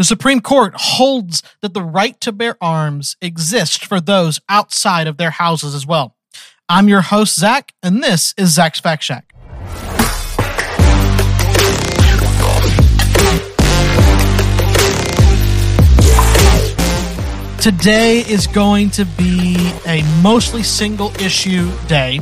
The 0.00 0.04
Supreme 0.04 0.40
Court 0.40 0.72
holds 0.74 1.42
that 1.60 1.74
the 1.74 1.82
right 1.82 2.18
to 2.22 2.32
bear 2.32 2.56
arms 2.58 3.18
exists 3.20 3.76
for 3.76 4.00
those 4.00 4.40
outside 4.48 5.06
of 5.06 5.18
their 5.18 5.28
houses 5.28 5.74
as 5.74 5.86
well. 5.86 6.16
I'm 6.70 6.88
your 6.88 7.02
host, 7.02 7.38
Zach, 7.38 7.74
and 7.82 8.02
this 8.02 8.32
is 8.38 8.48
Zach's 8.48 8.80
Fact 8.80 9.02
Shack. 9.02 9.30
Today 17.60 18.20
is 18.20 18.46
going 18.46 18.88
to 18.92 19.04
be 19.04 19.70
a 19.86 20.02
mostly 20.22 20.62
single 20.62 21.14
issue 21.16 21.70
day. 21.88 22.20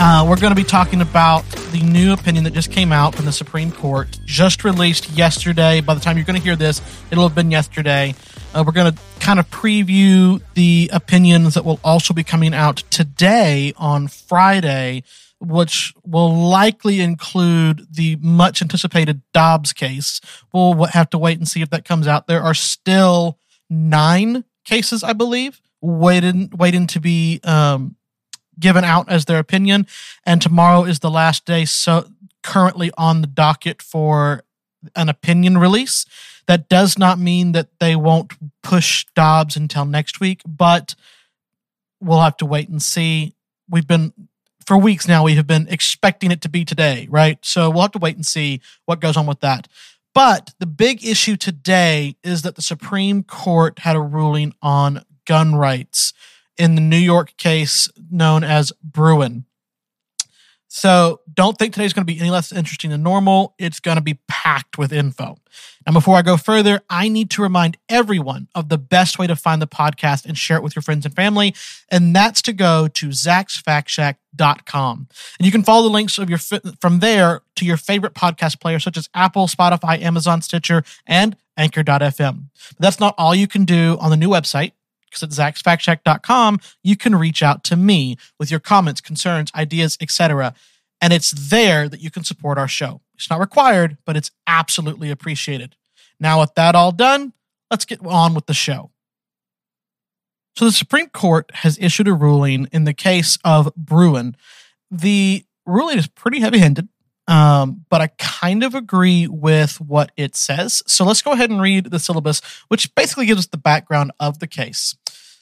Uh, 0.00 0.24
we're 0.28 0.36
going 0.36 0.52
to 0.52 0.56
be 0.56 0.62
talking 0.62 1.00
about 1.00 1.44
the 1.72 1.80
new 1.82 2.12
opinion 2.12 2.44
that 2.44 2.52
just 2.52 2.70
came 2.70 2.92
out 2.92 3.16
from 3.16 3.24
the 3.24 3.32
Supreme 3.32 3.72
Court, 3.72 4.06
just 4.24 4.62
released 4.62 5.10
yesterday. 5.10 5.80
By 5.80 5.94
the 5.94 6.00
time 6.00 6.16
you're 6.16 6.24
going 6.24 6.38
to 6.38 6.42
hear 6.42 6.54
this, 6.54 6.80
it'll 7.10 7.26
have 7.26 7.34
been 7.34 7.50
yesterday. 7.50 8.14
Uh, 8.54 8.62
we're 8.64 8.72
going 8.72 8.92
to 8.92 8.98
kind 9.18 9.40
of 9.40 9.50
preview 9.50 10.40
the 10.54 10.88
opinions 10.92 11.54
that 11.54 11.64
will 11.64 11.80
also 11.82 12.14
be 12.14 12.22
coming 12.22 12.54
out 12.54 12.76
today 12.90 13.72
on 13.76 14.06
Friday, 14.06 15.02
which 15.40 15.92
will 16.04 16.32
likely 16.32 17.00
include 17.00 17.88
the 17.90 18.14
much 18.20 18.62
anticipated 18.62 19.20
Dobbs 19.34 19.72
case. 19.72 20.20
We'll 20.52 20.84
have 20.84 21.10
to 21.10 21.18
wait 21.18 21.38
and 21.38 21.48
see 21.48 21.60
if 21.60 21.70
that 21.70 21.84
comes 21.84 22.06
out. 22.06 22.28
There 22.28 22.42
are 22.42 22.54
still 22.54 23.36
nine 23.68 24.44
cases, 24.64 25.02
I 25.02 25.12
believe, 25.12 25.60
waiting 25.80 26.52
waiting 26.56 26.86
to 26.88 27.00
be 27.00 27.40
um, 27.42 27.96
given 28.58 28.84
out 28.84 29.08
as 29.08 29.24
their 29.24 29.38
opinion. 29.38 29.86
And 30.24 30.40
tomorrow 30.40 30.84
is 30.84 31.00
the 31.00 31.10
last 31.10 31.44
day, 31.44 31.64
so 31.64 32.08
currently 32.42 32.90
on 32.96 33.20
the 33.20 33.26
docket 33.26 33.82
for 33.82 34.42
an 34.94 35.08
opinion 35.08 35.58
release. 35.58 36.04
That 36.46 36.68
does 36.68 36.96
not 36.96 37.18
mean 37.18 37.52
that 37.52 37.68
they 37.78 37.94
won't 37.94 38.32
push 38.62 39.04
Dobbs 39.14 39.56
until 39.56 39.84
next 39.84 40.18
week, 40.20 40.40
but 40.46 40.94
we'll 42.00 42.22
have 42.22 42.36
to 42.38 42.46
wait 42.46 42.68
and 42.68 42.80
see. 42.80 43.34
We've 43.68 43.86
been 43.86 44.12
for 44.66 44.78
weeks 44.78 45.08
now. 45.08 45.24
We 45.24 45.34
have 45.34 45.46
been 45.46 45.66
expecting 45.68 46.30
it 46.30 46.40
to 46.42 46.48
be 46.48 46.64
today, 46.64 47.06
right? 47.10 47.38
So 47.42 47.70
we'll 47.70 47.82
have 47.82 47.92
to 47.92 47.98
wait 47.98 48.16
and 48.16 48.24
see 48.24 48.60
what 48.86 49.00
goes 49.00 49.16
on 49.16 49.26
with 49.26 49.40
that. 49.40 49.68
But 50.14 50.52
the 50.58 50.66
big 50.66 51.04
issue 51.04 51.36
today 51.36 52.16
is 52.22 52.42
that 52.42 52.56
the 52.56 52.62
Supreme 52.62 53.22
Court 53.22 53.80
had 53.80 53.96
a 53.96 54.00
ruling 54.00 54.54
on 54.62 55.04
gun 55.26 55.54
rights 55.54 56.12
in 56.56 56.74
the 56.74 56.80
New 56.80 56.96
York 56.96 57.36
case 57.36 57.88
known 58.10 58.44
as 58.44 58.72
Bruen. 58.82 59.44
So 60.68 61.20
don't 61.32 61.56
think 61.58 61.72
today's 61.72 61.94
going 61.94 62.06
to 62.06 62.12
be 62.12 62.20
any 62.20 62.30
less 62.30 62.52
interesting 62.52 62.90
than 62.90 63.02
normal. 63.02 63.54
It's 63.58 63.80
going 63.80 63.96
to 63.96 64.02
be 64.02 64.18
packed 64.28 64.76
with 64.76 64.92
info. 64.92 65.38
And 65.86 65.94
before 65.94 66.16
I 66.16 66.22
go 66.22 66.36
further, 66.36 66.82
I 66.90 67.08
need 67.08 67.30
to 67.30 67.40
remind 67.42 67.78
everyone 67.88 68.48
of 68.54 68.68
the 68.68 68.76
best 68.76 69.18
way 69.18 69.26
to 69.26 69.34
find 69.34 69.62
the 69.62 69.66
podcast 69.66 70.26
and 70.26 70.36
share 70.36 70.58
it 70.58 70.62
with 70.62 70.76
your 70.76 70.82
friends 70.82 71.06
and 71.06 71.16
family. 71.16 71.54
And 71.88 72.14
that's 72.14 72.42
to 72.42 72.52
go 72.52 72.86
to 72.86 73.08
zachsfactshack.com. 73.08 75.08
And 75.38 75.46
you 75.46 75.50
can 75.50 75.62
follow 75.62 75.84
the 75.84 75.88
links 75.88 76.18
of 76.18 76.28
your 76.28 76.38
from 76.38 76.98
there 76.98 77.40
to 77.56 77.64
your 77.64 77.78
favorite 77.78 78.12
podcast 78.12 78.60
player, 78.60 78.78
such 78.78 78.98
as 78.98 79.08
Apple, 79.14 79.46
Spotify, 79.46 80.02
Amazon, 80.02 80.42
Stitcher, 80.42 80.82
and 81.06 81.34
Anchor.fm. 81.56 82.44
But 82.76 82.78
that's 82.78 83.00
not 83.00 83.14
all 83.16 83.34
you 83.34 83.48
can 83.48 83.64
do 83.64 83.96
on 84.00 84.10
the 84.10 84.18
new 84.18 84.28
website 84.28 84.72
at 85.22 85.30
zachsfactshack.com, 85.30 86.60
you 86.82 86.96
can 86.96 87.14
reach 87.14 87.42
out 87.42 87.64
to 87.64 87.76
me 87.76 88.16
with 88.38 88.50
your 88.50 88.60
comments, 88.60 89.00
concerns, 89.00 89.50
ideas, 89.54 89.96
etc. 90.00 90.54
And 91.00 91.12
it's 91.12 91.30
there 91.30 91.88
that 91.88 92.00
you 92.00 92.10
can 92.10 92.24
support 92.24 92.58
our 92.58 92.68
show. 92.68 93.00
It's 93.14 93.30
not 93.30 93.40
required, 93.40 93.98
but 94.04 94.16
it's 94.16 94.30
absolutely 94.46 95.10
appreciated. 95.10 95.76
Now, 96.20 96.40
with 96.40 96.54
that 96.54 96.74
all 96.74 96.92
done, 96.92 97.32
let's 97.70 97.84
get 97.84 98.04
on 98.04 98.34
with 98.34 98.46
the 98.46 98.54
show. 98.54 98.90
So, 100.56 100.64
the 100.64 100.72
Supreme 100.72 101.08
Court 101.08 101.50
has 101.54 101.78
issued 101.80 102.08
a 102.08 102.14
ruling 102.14 102.68
in 102.72 102.84
the 102.84 102.94
case 102.94 103.38
of 103.44 103.72
Bruen. 103.76 104.36
The 104.90 105.44
ruling 105.66 105.98
is 105.98 106.08
pretty 106.08 106.40
heavy 106.40 106.58
handed, 106.58 106.88
um, 107.28 107.84
but 107.90 108.00
I 108.00 108.08
kind 108.18 108.64
of 108.64 108.74
agree 108.74 109.28
with 109.28 109.80
what 109.80 110.10
it 110.16 110.34
says. 110.34 110.82
So, 110.86 111.04
let's 111.04 111.22
go 111.22 111.32
ahead 111.32 111.50
and 111.50 111.62
read 111.62 111.90
the 111.90 112.00
syllabus, 112.00 112.40
which 112.68 112.92
basically 112.94 113.26
gives 113.26 113.40
us 113.40 113.46
the 113.46 113.58
background 113.58 114.10
of 114.18 114.40
the 114.40 114.48
case. 114.48 114.96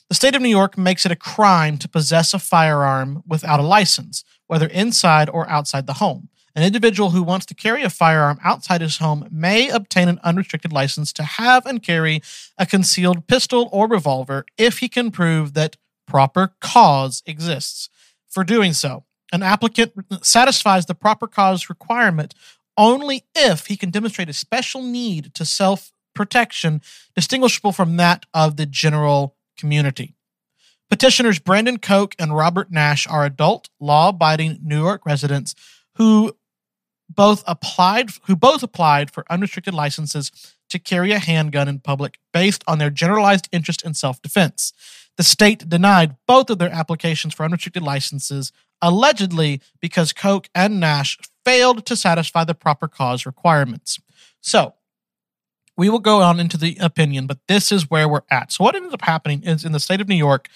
The 0.08 0.14
state 0.14 0.34
of 0.34 0.42
New 0.42 0.48
York 0.48 0.76
makes 0.76 1.06
it 1.06 1.12
a 1.12 1.16
crime 1.16 1.78
to 1.78 1.88
possess 1.88 2.34
a 2.34 2.38
firearm 2.38 3.22
without 3.26 3.58
a 3.58 3.64
license, 3.64 4.24
whether 4.46 4.66
inside 4.66 5.30
or 5.30 5.48
outside 5.48 5.86
the 5.86 5.94
home. 5.94 6.28
An 6.54 6.62
individual 6.62 7.10
who 7.10 7.22
wants 7.22 7.44
to 7.46 7.54
carry 7.54 7.82
a 7.82 7.90
firearm 7.90 8.38
outside 8.42 8.80
his 8.80 8.96
home 8.96 9.28
may 9.30 9.68
obtain 9.68 10.08
an 10.08 10.18
unrestricted 10.24 10.72
license 10.72 11.12
to 11.12 11.22
have 11.22 11.66
and 11.66 11.82
carry 11.82 12.22
a 12.56 12.64
concealed 12.64 13.26
pistol 13.26 13.68
or 13.72 13.86
revolver 13.86 14.46
if 14.56 14.78
he 14.78 14.88
can 14.88 15.10
prove 15.10 15.52
that 15.52 15.76
proper 16.06 16.54
cause 16.60 17.22
exists 17.26 17.90
for 18.28 18.42
doing 18.42 18.72
so. 18.72 19.04
An 19.36 19.42
applicant 19.42 19.92
satisfies 20.22 20.86
the 20.86 20.94
proper 20.94 21.26
cause 21.26 21.68
requirement 21.68 22.34
only 22.78 23.26
if 23.34 23.66
he 23.66 23.76
can 23.76 23.90
demonstrate 23.90 24.30
a 24.30 24.32
special 24.32 24.82
need 24.82 25.34
to 25.34 25.44
self 25.44 25.92
protection 26.14 26.80
distinguishable 27.14 27.72
from 27.72 27.98
that 27.98 28.24
of 28.32 28.56
the 28.56 28.64
general 28.64 29.36
community. 29.58 30.14
Petitioners 30.88 31.38
Brandon 31.38 31.76
Koch 31.76 32.14
and 32.18 32.34
Robert 32.34 32.72
Nash 32.72 33.06
are 33.06 33.26
adult, 33.26 33.68
law-abiding 33.78 34.60
New 34.62 34.82
York 34.82 35.04
residents 35.04 35.54
who 35.96 36.34
both 37.10 37.44
applied 37.46 38.12
who 38.24 38.36
both 38.36 38.62
applied 38.62 39.10
for 39.10 39.26
unrestricted 39.28 39.74
licenses 39.74 40.56
to 40.70 40.78
carry 40.78 41.12
a 41.12 41.18
handgun 41.18 41.68
in 41.68 41.78
public 41.80 42.18
based 42.32 42.64
on 42.66 42.78
their 42.78 42.88
generalized 42.88 43.50
interest 43.52 43.84
in 43.84 43.92
self-defense. 43.92 44.72
The 45.18 45.24
state 45.24 45.68
denied 45.68 46.16
both 46.26 46.48
of 46.48 46.58
their 46.58 46.72
applications 46.72 47.34
for 47.34 47.44
unrestricted 47.44 47.82
licenses 47.82 48.50
allegedly 48.82 49.60
because 49.80 50.12
Koch 50.12 50.48
and 50.54 50.80
Nash 50.80 51.18
failed 51.44 51.86
to 51.86 51.96
satisfy 51.96 52.44
the 52.44 52.54
proper 52.54 52.88
cause 52.88 53.26
requirements. 53.26 53.98
So, 54.40 54.74
we 55.76 55.90
will 55.90 55.98
go 55.98 56.22
on 56.22 56.40
into 56.40 56.56
the 56.56 56.76
opinion, 56.80 57.26
but 57.26 57.38
this 57.48 57.70
is 57.70 57.90
where 57.90 58.08
we're 58.08 58.22
at. 58.30 58.52
So, 58.52 58.64
what 58.64 58.74
ended 58.74 58.94
up 58.94 59.02
happening 59.02 59.42
is 59.42 59.64
in 59.64 59.72
the 59.72 59.80
state 59.80 60.00
of 60.00 60.08
New 60.08 60.14
York, 60.14 60.48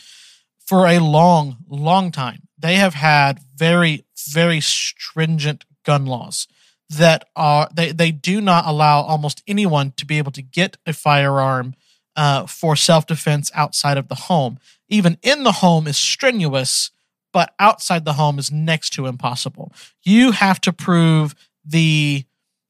for 0.58 0.86
a 0.86 1.00
long, 1.00 1.58
long 1.68 2.12
time, 2.12 2.42
they 2.56 2.76
have 2.76 2.94
had 2.94 3.40
very, 3.56 4.04
very 4.28 4.60
stringent 4.60 5.64
gun 5.84 6.06
laws 6.06 6.46
that 6.90 7.24
are 7.36 7.68
they 7.72 7.92
they 7.92 8.10
do 8.10 8.40
not 8.40 8.66
allow 8.66 9.00
almost 9.00 9.42
anyone 9.46 9.92
to 9.96 10.04
be 10.04 10.18
able 10.18 10.32
to 10.32 10.42
get 10.42 10.76
a 10.86 10.92
firearm 10.92 11.74
uh, 12.16 12.46
for 12.46 12.76
self 12.76 13.06
defense 13.06 13.50
outside 13.54 13.96
of 13.96 14.08
the 14.08 14.14
home. 14.14 14.58
Even 14.88 15.18
in 15.22 15.44
the 15.44 15.52
home 15.52 15.86
is 15.86 15.96
strenuous, 15.96 16.90
but 17.32 17.54
outside 17.58 18.04
the 18.04 18.14
home 18.14 18.38
is 18.38 18.50
next 18.50 18.90
to 18.90 19.06
impossible. 19.06 19.72
You 20.02 20.32
have 20.32 20.60
to 20.62 20.72
prove 20.72 21.34
the 21.64 22.24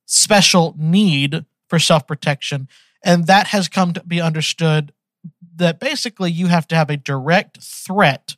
special 0.07 0.75
need 0.79 1.45
for 1.69 1.79
self 1.79 2.07
protection. 2.07 2.69
And 3.03 3.27
that 3.27 3.49
has 3.49 3.69
come 3.69 3.93
to 3.95 4.03
be 4.05 4.21
understood 4.21 4.93
that 5.57 5.81
basically 5.81 6.31
you 6.31 6.49
have 6.49 6.67
to 6.69 6.75
have 6.75 6.91
a 6.91 6.97
direct 6.97 7.63
threat 7.63 8.37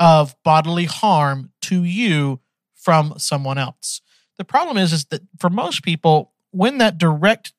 of 0.00 0.34
bodily 0.42 0.86
harm 0.86 1.50
to 1.62 1.84
you 1.84 2.40
from 2.74 3.14
someone 3.18 3.58
else. 3.58 4.00
The 4.38 4.44
problem 4.44 4.76
is, 4.76 4.92
is 4.92 5.04
that 5.06 5.22
for 5.38 5.50
most 5.50 5.82
people, 5.82 6.32
when 6.50 6.78
that 6.78 6.98
direct 6.98 7.52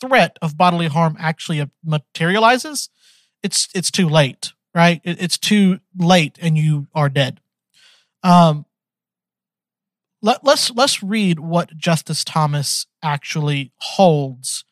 threat 0.00 0.38
of 0.40 0.56
bodily 0.56 0.86
harm 0.86 1.16
actually 1.18 1.68
materializes, 1.84 2.88
it's 3.42 3.68
it's 3.74 3.90
too 3.90 4.08
late, 4.08 4.52
right? 4.74 5.00
it's 5.04 5.38
too 5.38 5.80
late, 5.96 6.38
and 6.40 6.56
you 6.56 6.86
are 6.94 7.08
dead. 7.08 7.40
Um, 8.22 8.66
let, 10.22 10.44
let's 10.44 10.70
let's 10.70 11.02
read 11.02 11.40
what 11.40 11.76
Justice 11.76 12.24
Thomas 12.24 12.86
actually 13.02 13.72
holds 13.78 14.64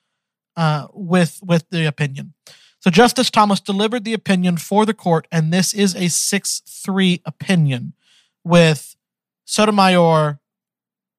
uh, 0.57 0.89
with 0.93 1.41
with 1.43 1.69
the 1.71 1.87
opinion. 1.87 2.35
So 2.81 2.91
Justice 2.91 3.31
Thomas 3.31 3.61
delivered 3.61 4.05
the 4.05 4.15
opinion 4.15 4.57
for 4.57 4.87
the 4.87 4.95
court, 4.95 5.27
and 5.33 5.53
this 5.53 5.75
is 5.75 5.97
a 5.97 6.09
six-three 6.09 7.23
opinion 7.25 7.95
with 8.45 8.95
Sotomayor, 9.47 10.39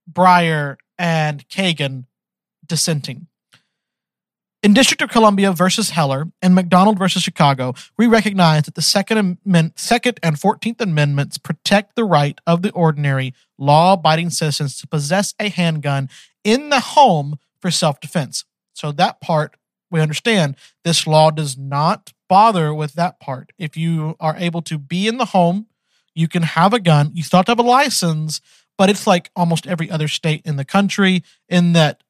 Breyer, 0.09 0.77
and 0.97 1.47
Kagan 1.49 2.05
dissenting. 2.65 3.27
In 4.61 4.73
District 4.73 5.01
of 5.01 5.09
Columbia 5.09 5.53
versus 5.53 5.91
Heller 5.91 6.25
and 6.41 6.53
McDonald 6.53 6.99
versus 6.99 7.23
Chicago, 7.23 7.75
we 7.97 8.07
recognize 8.07 8.63
that 8.63 8.75
the 8.75 8.81
Second, 8.81 9.17
Amendment, 9.17 9.79
Second 9.79 10.19
and 10.21 10.37
Fourteenth 10.37 10.81
Amendments 10.81 11.37
protect 11.37 11.95
the 11.95 12.03
right 12.03 12.37
of 12.45 12.61
the 12.61 12.71
ordinary, 12.71 13.33
law-abiding 13.57 14.31
citizens 14.31 14.77
to 14.79 14.87
possess 14.87 15.33
a 15.39 15.47
handgun 15.47 16.09
in 16.43 16.67
the 16.67 16.81
home 16.81 17.39
for 17.61 17.71
self-defense. 17.71 18.43
So 18.73 18.91
that 18.91 19.21
part 19.21 19.55
we 19.89 20.01
understand. 20.01 20.57
This 20.83 21.07
law 21.07 21.31
does 21.31 21.57
not 21.57 22.11
bother 22.27 22.73
with 22.73 22.95
that 22.95 23.17
part. 23.17 23.53
If 23.57 23.77
you 23.77 24.17
are 24.19 24.35
able 24.37 24.61
to 24.63 24.77
be 24.77 25.07
in 25.07 25.17
the 25.17 25.25
home, 25.25 25.67
you 26.13 26.27
can 26.27 26.43
have 26.43 26.73
a 26.73 26.81
gun. 26.81 27.11
You 27.13 27.23
still 27.23 27.37
have 27.37 27.45
to 27.45 27.51
have 27.51 27.59
a 27.59 27.63
license, 27.63 28.41
but 28.77 28.89
it's 28.89 29.07
like 29.07 29.31
almost 29.37 29.67
every 29.67 29.89
other 29.89 30.09
state 30.09 30.41
in 30.43 30.57
the 30.57 30.65
country 30.65 31.23
in 31.47 31.71
that 31.73 32.03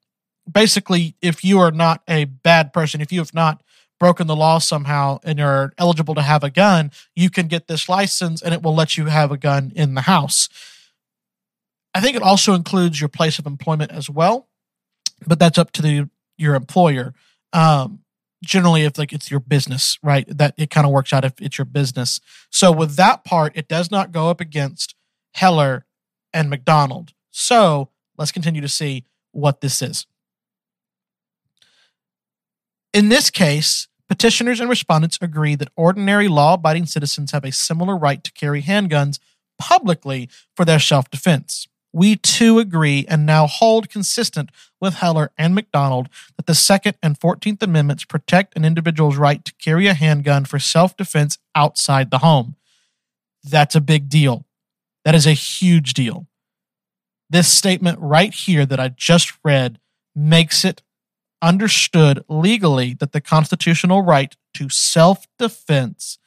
basically, 0.52 1.16
if 1.22 1.44
you 1.44 1.60
are 1.60 1.72
not 1.72 2.02
a 2.08 2.26
bad 2.26 2.74
person, 2.74 3.02
if 3.02 3.12
you 3.12 3.20
have 3.20 3.34
not 3.34 3.62
broken 4.00 4.28
the 4.28 4.36
law 4.36 4.60
somehow 4.60 5.20
and 5.24 5.40
you're 5.40 5.74
eligible 5.78 6.16
to 6.16 6.22
have 6.22 6.44
a 6.44 6.50
gun, 6.50 6.92
you 7.16 7.30
can 7.30 7.48
get 7.48 7.68
this 7.68 7.90
license 7.90 8.42
and 8.42 8.54
it 8.54 8.64
will 8.64 8.74
let 8.74 8.98
you 8.98 9.06
have 9.06 9.32
a 9.32 9.38
gun 9.38 9.72
in 9.76 9.94
the 9.94 10.02
house. 10.02 10.50
I 11.94 12.02
think 12.02 12.16
it 12.16 12.22
also 12.22 12.54
includes 12.54 13.02
your 13.02 13.10
place 13.10 13.40
of 13.40 13.46
employment 13.46 13.92
as 13.92 14.10
well, 14.10 14.48
but 15.28 15.40
that's 15.40 15.58
up 15.58 15.72
to 15.72 15.82
the 15.82 16.10
your 16.38 16.56
employer. 16.56 17.14
Um, 17.52 18.00
generally, 18.44 18.84
if 18.84 18.98
like 18.98 19.12
it's 19.12 19.30
your 19.30 19.42
business, 19.42 19.98
right? 20.02 20.26
That 20.30 20.54
it 20.58 20.70
kind 20.70 20.86
of 20.86 20.94
works 20.94 21.12
out 21.12 21.26
if 21.26 21.34
it's 21.42 21.58
your 21.58 21.66
business. 21.66 22.22
So 22.50 22.72
with 22.72 22.96
that 22.96 23.26
part, 23.26 23.52
it 23.56 23.68
does 23.68 23.92
not 23.92 24.12
go 24.12 24.30
up 24.30 24.40
against 24.40 24.96
Heller 25.34 25.86
and 26.34 26.50
McDonald. 26.50 27.14
So 27.32 27.90
let's 28.18 28.32
continue 28.32 28.62
to 28.62 28.70
see 28.70 29.04
what 29.32 29.62
this 29.62 29.82
is. 29.82 30.06
In 32.92 33.10
this 33.10 33.30
case, 33.30 33.88
petitioners 34.08 34.60
and 34.60 34.70
respondents 34.70 35.20
agree 35.22 35.56
that 35.56 35.70
ordinary 35.76 36.28
law 36.28 36.56
abiding 36.56 36.88
citizens 36.88 37.32
have 37.32 37.44
a 37.44 37.52
similar 37.52 37.96
right 37.96 38.24
to 38.24 38.32
carry 38.32 38.64
handguns 38.64 39.20
publicly 39.60 40.30
for 40.56 40.66
their 40.66 40.80
self 40.80 41.10
defense. 41.10 41.68
We 41.92 42.16
too 42.16 42.60
agree 42.60 43.06
and 43.08 43.26
now 43.26 43.48
hold 43.48 43.90
consistent 43.90 44.52
with 44.80 44.96
Heller 44.96 45.32
and 45.38 45.56
McDonald 45.56 46.08
that 46.38 46.46
the 46.46 46.56
Second 46.56 46.98
and 47.02 47.20
Fourteenth 47.20 47.62
Amendments 47.62 48.06
protect 48.06 48.56
an 48.56 48.66
individual's 48.66 49.18
right 49.18 49.44
to 49.44 49.54
carry 49.56 49.88
a 49.88 49.94
handgun 49.94 50.46
for 50.46 50.60
self 50.60 50.98
defense 50.98 51.38
outside 51.54 52.10
the 52.10 52.20
home. 52.20 52.56
That's 53.44 53.76
a 53.76 53.82
big 53.82 54.10
deal. 54.10 54.46
That 55.06 55.16
is 55.16 55.28
a 55.28 55.34
huge 55.34 55.94
deal. 55.94 56.28
This 57.30 57.48
statement 57.48 58.00
right 58.00 58.34
here 58.34 58.66
that 58.66 58.80
I 58.80 58.90
just 58.90 59.34
read 59.44 59.80
makes 60.16 60.66
it 60.66 60.82
understood 61.42 62.24
legally 62.28 62.94
that 62.96 63.12
the 63.12 63.22
constitutional 63.22 64.02
right 64.02 64.36
to 64.56 64.70
self 64.70 65.28
defense 65.38 66.18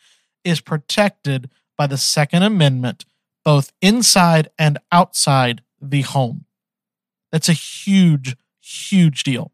is 0.45 0.61
protected 0.61 1.51
by 1.77 1.87
the 1.87 1.99
Second 1.99 2.43
Amendment, 2.43 3.05
both 3.45 3.73
inside 3.81 4.49
and 4.59 4.79
outside 4.91 5.63
the 5.81 6.03
home. 6.03 6.45
That's 7.31 7.49
a 7.49 7.55
huge, 7.55 8.37
huge 8.61 9.23
deal. 9.23 9.53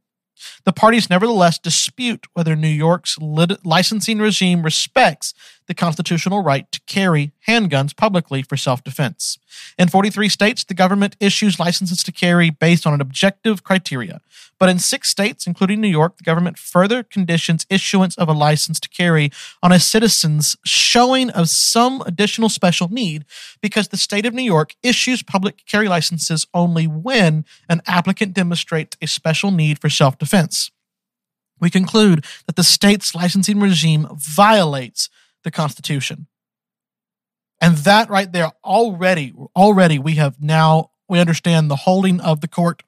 The 0.64 0.72
parties 0.72 1.10
nevertheless 1.10 1.58
dispute 1.58 2.26
whether 2.34 2.56
New 2.56 2.68
York's 2.68 3.18
licensing 3.18 4.18
regime 4.18 4.62
respects 4.62 5.34
the 5.68 5.74
constitutional 5.74 6.42
right 6.42 6.70
to 6.72 6.80
carry 6.86 7.32
handguns 7.46 7.94
publicly 7.94 8.42
for 8.42 8.56
self 8.56 8.82
defense. 8.82 9.38
In 9.78 9.88
43 9.88 10.28
states, 10.28 10.64
the 10.64 10.74
government 10.74 11.16
issues 11.20 11.60
licenses 11.60 12.02
to 12.02 12.12
carry 12.12 12.50
based 12.50 12.86
on 12.86 12.94
an 12.94 13.00
objective 13.00 13.62
criteria. 13.62 14.20
But 14.58 14.68
in 14.68 14.78
six 14.78 15.08
states, 15.08 15.46
including 15.46 15.80
New 15.80 15.88
York, 15.88 16.16
the 16.16 16.24
government 16.24 16.58
further 16.58 17.02
conditions 17.02 17.66
issuance 17.70 18.16
of 18.16 18.28
a 18.28 18.32
license 18.32 18.80
to 18.80 18.88
carry 18.88 19.30
on 19.62 19.70
a 19.70 19.78
citizen's 19.78 20.56
showing 20.64 21.30
of 21.30 21.48
some 21.48 22.02
additional 22.06 22.48
special 22.48 22.88
need 22.88 23.24
because 23.60 23.88
the 23.88 23.96
state 23.96 24.26
of 24.26 24.34
New 24.34 24.42
York 24.42 24.74
issues 24.82 25.22
public 25.22 25.64
carry 25.66 25.88
licenses 25.88 26.46
only 26.54 26.86
when 26.86 27.44
an 27.68 27.82
applicant 27.86 28.32
demonstrates 28.34 28.96
a 29.00 29.06
special 29.06 29.50
need 29.50 29.78
for 29.78 29.88
self 29.88 30.18
defense. 30.18 30.27
We 31.60 31.70
conclude 31.70 32.24
that 32.46 32.56
the 32.56 32.64
state's 32.64 33.14
licensing 33.14 33.60
regime 33.60 34.06
violates 34.12 35.08
the 35.44 35.50
Constitution. 35.50 36.26
And 37.60 37.78
that 37.78 38.08
right 38.08 38.30
there, 38.30 38.52
already, 38.64 39.34
already 39.56 39.98
we 39.98 40.14
have 40.14 40.40
now, 40.40 40.90
we 41.08 41.18
understand 41.18 41.70
the 41.70 41.76
holding 41.76 42.20
of 42.20 42.40
the 42.40 42.48
court 42.48 42.82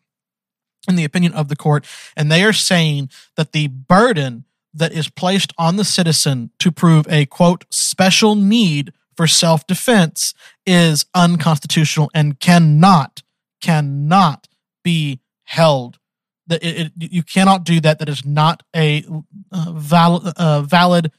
and 0.86 0.98
the 0.98 1.04
opinion 1.04 1.32
of 1.32 1.48
the 1.48 1.56
court. 1.56 1.86
And 2.16 2.30
they 2.30 2.44
are 2.44 2.52
saying 2.52 3.10
that 3.36 3.52
the 3.52 3.68
burden 3.68 4.44
that 4.72 4.92
is 4.92 5.08
placed 5.08 5.52
on 5.58 5.76
the 5.76 5.84
citizen 5.84 6.50
to 6.60 6.70
prove 6.70 7.06
a 7.08 7.26
quote 7.26 7.64
special 7.70 8.34
need 8.36 8.92
for 9.16 9.26
self 9.26 9.66
defense 9.66 10.32
is 10.64 11.04
unconstitutional 11.14 12.10
and 12.14 12.38
cannot, 12.38 13.22
cannot 13.60 14.48
be 14.82 15.20
held. 15.44 15.99
That 16.50 16.62
it, 16.62 16.92
it, 17.00 17.12
you 17.12 17.22
cannot 17.22 17.64
do 17.64 17.80
that. 17.80 17.98
That 17.98 18.08
is 18.08 18.24
not 18.24 18.62
a 18.76 19.04
uh, 19.50 19.72
valid, 19.72 20.34
uh, 20.36 20.62
valid 20.62 21.10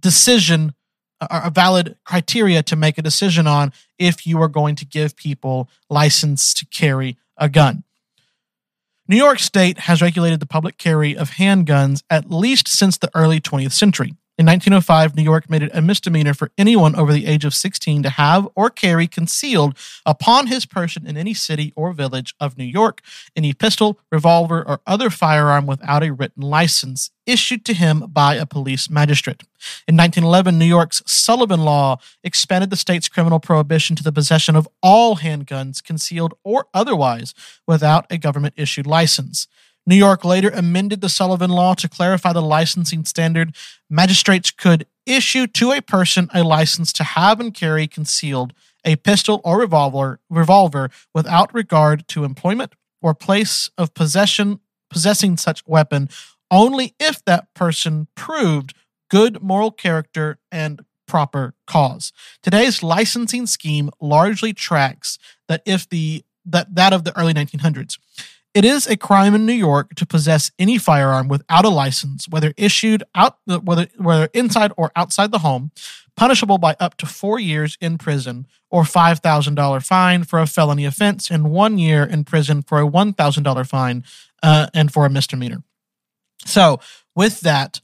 decision 0.00 0.74
or 1.20 1.42
a 1.44 1.50
valid 1.50 1.96
criteria 2.04 2.62
to 2.62 2.76
make 2.76 2.96
a 2.96 3.02
decision 3.02 3.46
on 3.46 3.72
if 3.98 4.26
you 4.26 4.40
are 4.40 4.48
going 4.48 4.76
to 4.76 4.86
give 4.86 5.16
people 5.16 5.68
license 5.90 6.54
to 6.54 6.66
carry 6.66 7.16
a 7.36 7.48
gun. 7.48 7.84
New 9.08 9.16
York 9.16 9.40
State 9.40 9.80
has 9.80 10.00
regulated 10.00 10.38
the 10.38 10.46
public 10.46 10.78
carry 10.78 11.16
of 11.16 11.30
handguns 11.30 12.02
at 12.08 12.30
least 12.30 12.68
since 12.68 12.96
the 12.96 13.10
early 13.14 13.40
20th 13.40 13.72
century. 13.72 14.14
In 14.40 14.46
1905, 14.46 15.16
New 15.16 15.22
York 15.22 15.50
made 15.50 15.62
it 15.62 15.70
a 15.74 15.82
misdemeanor 15.82 16.32
for 16.32 16.50
anyone 16.56 16.96
over 16.96 17.12
the 17.12 17.26
age 17.26 17.44
of 17.44 17.52
16 17.52 18.02
to 18.04 18.08
have 18.08 18.48
or 18.54 18.70
carry 18.70 19.06
concealed 19.06 19.76
upon 20.06 20.46
his 20.46 20.64
person 20.64 21.06
in 21.06 21.18
any 21.18 21.34
city 21.34 21.74
or 21.76 21.92
village 21.92 22.34
of 22.40 22.56
New 22.56 22.64
York 22.64 23.02
any 23.36 23.52
pistol, 23.52 24.00
revolver, 24.10 24.66
or 24.66 24.80
other 24.86 25.10
firearm 25.10 25.66
without 25.66 26.02
a 26.02 26.14
written 26.14 26.42
license 26.42 27.10
issued 27.26 27.66
to 27.66 27.74
him 27.74 28.06
by 28.08 28.34
a 28.34 28.46
police 28.46 28.88
magistrate. 28.88 29.42
In 29.86 29.94
1911, 29.94 30.58
New 30.58 30.64
York's 30.64 31.02
Sullivan 31.04 31.60
Law 31.60 31.98
expanded 32.24 32.70
the 32.70 32.76
state's 32.76 33.10
criminal 33.10 33.40
prohibition 33.40 33.94
to 33.96 34.02
the 34.02 34.10
possession 34.10 34.56
of 34.56 34.66
all 34.82 35.16
handguns, 35.16 35.84
concealed 35.84 36.32
or 36.44 36.64
otherwise, 36.72 37.34
without 37.66 38.06
a 38.08 38.16
government 38.16 38.54
issued 38.56 38.86
license. 38.86 39.48
New 39.90 39.96
York 39.96 40.24
later 40.24 40.50
amended 40.50 41.00
the 41.00 41.08
Sullivan 41.08 41.50
Law 41.50 41.74
to 41.74 41.88
clarify 41.88 42.32
the 42.32 42.40
licensing 42.40 43.04
standard. 43.04 43.56
Magistrates 43.90 44.52
could 44.52 44.86
issue 45.04 45.48
to 45.48 45.72
a 45.72 45.82
person 45.82 46.28
a 46.32 46.44
license 46.44 46.92
to 46.92 47.02
have 47.02 47.40
and 47.40 47.52
carry 47.52 47.88
concealed 47.88 48.52
a 48.84 48.94
pistol 48.94 49.40
or 49.42 49.58
revolver, 49.58 50.20
revolver 50.30 50.90
without 51.12 51.52
regard 51.52 52.06
to 52.06 52.22
employment 52.22 52.74
or 53.02 53.14
place 53.14 53.68
of 53.76 53.92
possession 53.92 54.60
possessing 54.90 55.36
such 55.36 55.66
weapon 55.66 56.08
only 56.52 56.94
if 57.00 57.24
that 57.24 57.52
person 57.52 58.06
proved 58.14 58.74
good 59.10 59.42
moral 59.42 59.72
character 59.72 60.38
and 60.52 60.84
proper 61.08 61.54
cause. 61.66 62.12
Today's 62.44 62.84
licensing 62.84 63.44
scheme 63.44 63.90
largely 64.00 64.52
tracks 64.52 65.18
that 65.48 65.62
if 65.66 65.88
the 65.88 66.24
that 66.44 66.76
that 66.76 66.92
of 66.92 67.02
the 67.02 67.18
early 67.18 67.34
1900s. 67.34 67.98
It 68.52 68.64
is 68.64 68.88
a 68.88 68.96
crime 68.96 69.34
in 69.34 69.46
New 69.46 69.52
York 69.52 69.94
to 69.94 70.04
possess 70.04 70.50
any 70.58 70.76
firearm 70.76 71.28
without 71.28 71.64
a 71.64 71.68
license, 71.68 72.28
whether 72.28 72.52
issued 72.56 73.04
out 73.14 73.38
whether 73.46 73.86
whether 73.96 74.28
inside 74.34 74.72
or 74.76 74.90
outside 74.96 75.30
the 75.30 75.38
home, 75.38 75.70
punishable 76.16 76.58
by 76.58 76.74
up 76.80 76.96
to 76.96 77.06
4 77.06 77.38
years 77.38 77.78
in 77.80 77.96
prison 77.96 78.48
or 78.68 78.82
$5,000 78.82 79.86
fine 79.86 80.24
for 80.24 80.40
a 80.40 80.46
felony 80.46 80.84
offense 80.84 81.30
and 81.30 81.50
1 81.50 81.78
year 81.78 82.02
in 82.04 82.24
prison 82.24 82.62
for 82.62 82.80
a 82.80 82.88
$1,000 82.88 83.66
fine 83.68 84.04
uh, 84.42 84.66
and 84.74 84.92
for 84.92 85.06
a 85.06 85.10
misdemeanor. 85.10 85.62
So, 86.44 86.80
with 87.14 87.40
that, 87.40 87.80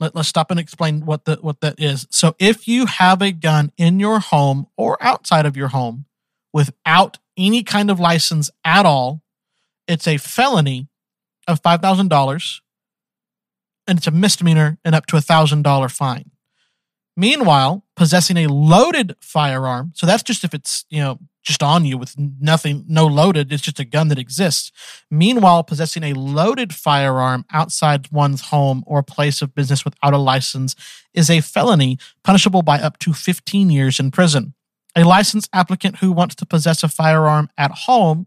let, 0.00 0.16
us 0.16 0.28
stop 0.28 0.50
and 0.50 0.60
explain 0.60 1.04
what 1.04 1.24
the 1.24 1.36
what 1.42 1.60
that 1.60 1.78
is. 1.78 2.06
So, 2.10 2.34
if 2.38 2.66
you 2.66 2.86
have 2.86 3.20
a 3.20 3.32
gun 3.32 3.72
in 3.76 4.00
your 4.00 4.20
home 4.20 4.66
or 4.78 4.96
outside 5.02 5.44
of 5.44 5.56
your 5.56 5.68
home 5.68 6.06
without 6.52 7.18
any 7.36 7.62
kind 7.62 7.90
of 7.90 8.00
license 8.00 8.50
at 8.64 8.86
all, 8.86 9.22
it's 9.86 10.06
a 10.06 10.16
felony 10.16 10.88
of 11.46 11.62
$5,000 11.62 12.60
and 13.86 13.98
it's 13.98 14.06
a 14.06 14.10
misdemeanor 14.10 14.78
and 14.84 14.94
up 14.94 15.06
to 15.06 15.16
a 15.16 15.20
$1,000 15.20 15.90
fine. 15.90 16.30
Meanwhile, 17.16 17.84
possessing 17.96 18.36
a 18.36 18.46
loaded 18.46 19.16
firearm, 19.20 19.92
so 19.94 20.06
that's 20.06 20.22
just 20.22 20.44
if 20.44 20.52
it's, 20.52 20.84
you 20.90 21.00
know, 21.00 21.18
just 21.42 21.62
on 21.62 21.84
you 21.84 21.96
with 21.96 22.14
nothing, 22.18 22.84
no 22.88 23.06
loaded, 23.06 23.52
it's 23.52 23.62
just 23.62 23.78
a 23.78 23.84
gun 23.84 24.08
that 24.08 24.18
exists. 24.18 24.72
Meanwhile, 25.10 25.62
possessing 25.62 26.02
a 26.02 26.12
loaded 26.12 26.74
firearm 26.74 27.44
outside 27.52 28.10
one's 28.10 28.48
home 28.48 28.82
or 28.86 29.02
place 29.02 29.40
of 29.40 29.54
business 29.54 29.84
without 29.84 30.12
a 30.12 30.18
license 30.18 30.74
is 31.14 31.30
a 31.30 31.40
felony 31.40 31.98
punishable 32.24 32.62
by 32.62 32.80
up 32.80 32.98
to 32.98 33.12
15 33.12 33.70
years 33.70 34.00
in 34.00 34.10
prison. 34.10 34.54
A 34.96 35.04
licensed 35.04 35.48
applicant 35.52 35.98
who 35.98 36.10
wants 36.10 36.34
to 36.34 36.46
possess 36.46 36.82
a 36.82 36.88
firearm 36.88 37.48
at 37.56 37.70
home 37.70 38.26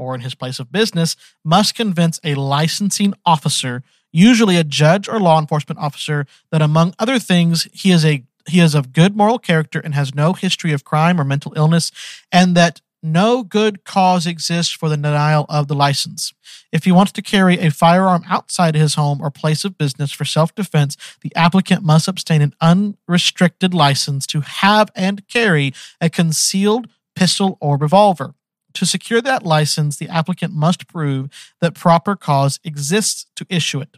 or 0.00 0.14
in 0.14 0.22
his 0.22 0.34
place 0.34 0.58
of 0.58 0.72
business 0.72 1.14
must 1.44 1.74
convince 1.74 2.18
a 2.24 2.34
licensing 2.34 3.12
officer, 3.26 3.82
usually 4.10 4.56
a 4.56 4.64
judge 4.64 5.08
or 5.08 5.20
law 5.20 5.38
enforcement 5.38 5.78
officer, 5.78 6.26
that 6.50 6.62
among 6.62 6.94
other 6.98 7.18
things, 7.18 7.68
he 7.72 7.90
is 7.90 8.04
a 8.04 8.24
he 8.48 8.58
is 8.58 8.74
of 8.74 8.94
good 8.94 9.14
moral 9.14 9.38
character 9.38 9.78
and 9.78 9.94
has 9.94 10.14
no 10.14 10.32
history 10.32 10.72
of 10.72 10.82
crime 10.82 11.20
or 11.20 11.24
mental 11.24 11.52
illness, 11.54 11.92
and 12.32 12.56
that 12.56 12.80
no 13.02 13.42
good 13.42 13.84
cause 13.84 14.26
exists 14.26 14.72
for 14.72 14.88
the 14.88 14.96
denial 14.96 15.46
of 15.48 15.68
the 15.68 15.74
license. 15.74 16.32
If 16.72 16.84
he 16.84 16.92
wants 16.92 17.12
to 17.12 17.22
carry 17.22 17.58
a 17.58 17.70
firearm 17.70 18.24
outside 18.28 18.74
his 18.74 18.94
home 18.94 19.20
or 19.20 19.30
place 19.30 19.64
of 19.64 19.78
business 19.78 20.12
for 20.12 20.24
self 20.24 20.54
defense, 20.54 20.96
the 21.22 21.34
applicant 21.36 21.82
must 21.82 22.08
obtain 22.08 22.42
an 22.42 22.54
unrestricted 22.60 23.74
license 23.74 24.26
to 24.28 24.40
have 24.40 24.90
and 24.94 25.26
carry 25.28 25.72
a 26.00 26.10
concealed 26.10 26.88
pistol 27.14 27.58
or 27.60 27.76
revolver. 27.76 28.34
To 28.74 28.86
secure 28.86 29.20
that 29.20 29.44
license, 29.44 29.96
the 29.96 30.08
applicant 30.08 30.52
must 30.54 30.86
prove 30.86 31.28
that 31.60 31.74
proper 31.74 32.16
cause 32.16 32.60
exists 32.64 33.26
to 33.36 33.46
issue 33.48 33.80
it. 33.80 33.96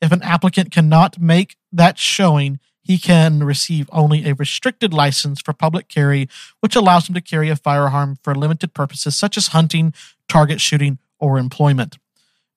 If 0.00 0.12
an 0.12 0.22
applicant 0.22 0.70
cannot 0.70 1.20
make 1.20 1.56
that 1.72 1.98
showing, 1.98 2.58
he 2.82 2.98
can 2.98 3.42
receive 3.42 3.88
only 3.92 4.28
a 4.28 4.34
restricted 4.34 4.92
license 4.92 5.40
for 5.40 5.52
public 5.52 5.88
carry, 5.88 6.28
which 6.60 6.76
allows 6.76 7.08
him 7.08 7.14
to 7.14 7.20
carry 7.20 7.48
a 7.48 7.56
firearm 7.56 8.18
for 8.22 8.34
limited 8.34 8.74
purposes 8.74 9.16
such 9.16 9.36
as 9.36 9.48
hunting, 9.48 9.94
target 10.28 10.60
shooting, 10.60 10.98
or 11.18 11.38
employment. 11.38 11.98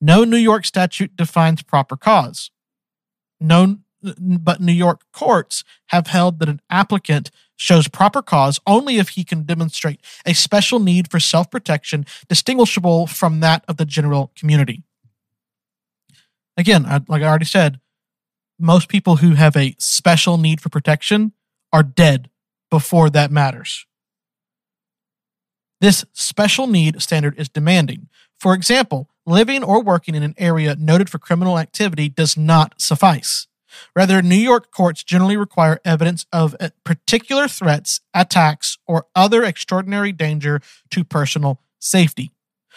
No 0.02 0.24
New 0.24 0.38
York 0.38 0.66
statute 0.66 1.16
defines 1.16 1.64
proper 1.64 1.96
cause. 1.96 2.52
No, 3.40 3.78
but 4.04 4.62
New 4.62 4.74
York 4.74 5.02
courts 5.12 5.64
have 5.88 6.08
held 6.08 6.40
that 6.40 6.50
an 6.50 6.62
applicant 6.70 7.32
shows 7.58 7.88
proper 7.88 8.22
cause 8.22 8.60
only 8.66 8.98
if 8.98 9.10
he 9.10 9.24
can 9.24 9.44
demonstrate 9.44 10.00
a 10.26 10.34
special 10.34 10.80
need 10.80 11.12
for 11.12 11.20
self 11.20 11.52
protection 11.52 12.06
distinguishable 12.30 13.08
from 13.08 13.42
that 13.42 13.66
of 13.68 13.78
the 13.78 13.86
general 13.86 14.32
community. 14.38 14.84
Again, 16.56 16.84
like 17.08 17.22
I 17.22 17.28
already 17.28 17.46
said, 17.46 17.80
most 18.60 18.90
people 18.90 19.18
who 19.18 19.34
have 19.34 19.56
a 19.56 19.76
special 19.78 20.38
need 20.38 20.62
for 20.62 20.70
protection 20.70 21.34
are 21.72 21.84
dead 21.84 22.30
before 22.72 23.10
that 23.12 23.32
matters. 23.32 23.86
This 25.80 26.06
special 26.14 26.66
need 26.66 27.02
standard 27.02 27.38
is 27.38 27.50
demanding. 27.50 28.10
For 28.40 28.54
example, 28.54 29.10
living 29.26 29.64
or 29.64 29.84
working 29.84 30.16
in 30.16 30.24
an 30.24 30.34
area 30.38 30.76
noted 30.80 31.10
for 31.10 31.20
criminal 31.20 31.60
activity 31.60 32.10
does 32.10 32.36
not 32.36 32.74
suffice. 32.82 33.48
Rather, 33.96 34.22
New 34.22 34.36
York 34.36 34.72
courts 34.72 35.04
generally 35.04 35.38
require 35.38 35.80
evidence 35.84 36.26
of 36.32 36.56
uh, 36.60 36.70
particular 36.84 37.48
threats, 37.48 38.02
attacks, 38.14 38.78
or 38.88 39.06
other 39.16 39.44
extraordinary 39.44 40.12
danger 40.12 40.62
to 40.92 41.04
personal 41.04 41.62
safety. 41.80 42.32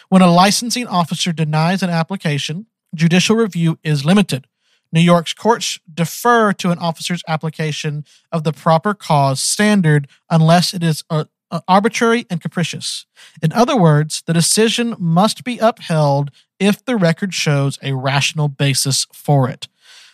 When 0.09 0.23
a 0.23 0.31
licensing 0.31 0.87
officer 0.87 1.33
denies 1.33 1.83
an 1.83 1.91
application, 1.91 2.67
judicial 2.95 3.37
review 3.37 3.79
is 3.85 4.05
limited. 4.05 4.47
New 4.93 5.01
York's 5.01 5.35
courts 5.35 5.79
defer 5.93 6.53
to 6.55 6.71
an 6.71 6.79
officer's 6.79 7.23
application 7.29 8.05
of 8.33 8.45
the 8.45 8.53
proper 8.53 8.93
cause 8.93 9.41
standard 9.41 10.09
unless 10.29 10.75
it 10.75 10.83
is 10.83 11.05
uh, 11.11 11.25
uh, 11.51 11.61
arbitrary 11.69 12.27
and 12.31 12.41
capricious. 12.41 13.07
In 13.43 13.53
other 13.53 13.77
words, 13.77 14.23
the 14.27 14.33
decision 14.33 14.97
must 14.99 15.45
be 15.45 15.59
upheld 15.59 16.31
if 16.59 16.85
the 16.85 16.97
record 16.97 17.35
shows 17.35 17.79
a 17.83 17.93
rational 17.93 18.49
basis 18.49 19.07
for 19.13 19.49
it. 19.49 19.69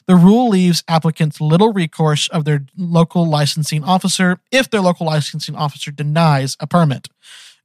The 0.06 0.16
rule 0.16 0.48
leaves 0.48 0.84
applicants 0.86 1.40
little 1.40 1.72
recourse 1.72 2.28
of 2.28 2.44
their 2.44 2.64
local 2.76 3.26
licensing 3.26 3.82
officer 3.82 4.38
if 4.52 4.70
their 4.70 4.80
local 4.80 5.06
licensing 5.06 5.56
officer 5.56 5.90
denies 5.90 6.56
a 6.60 6.66
permit. 6.66 7.08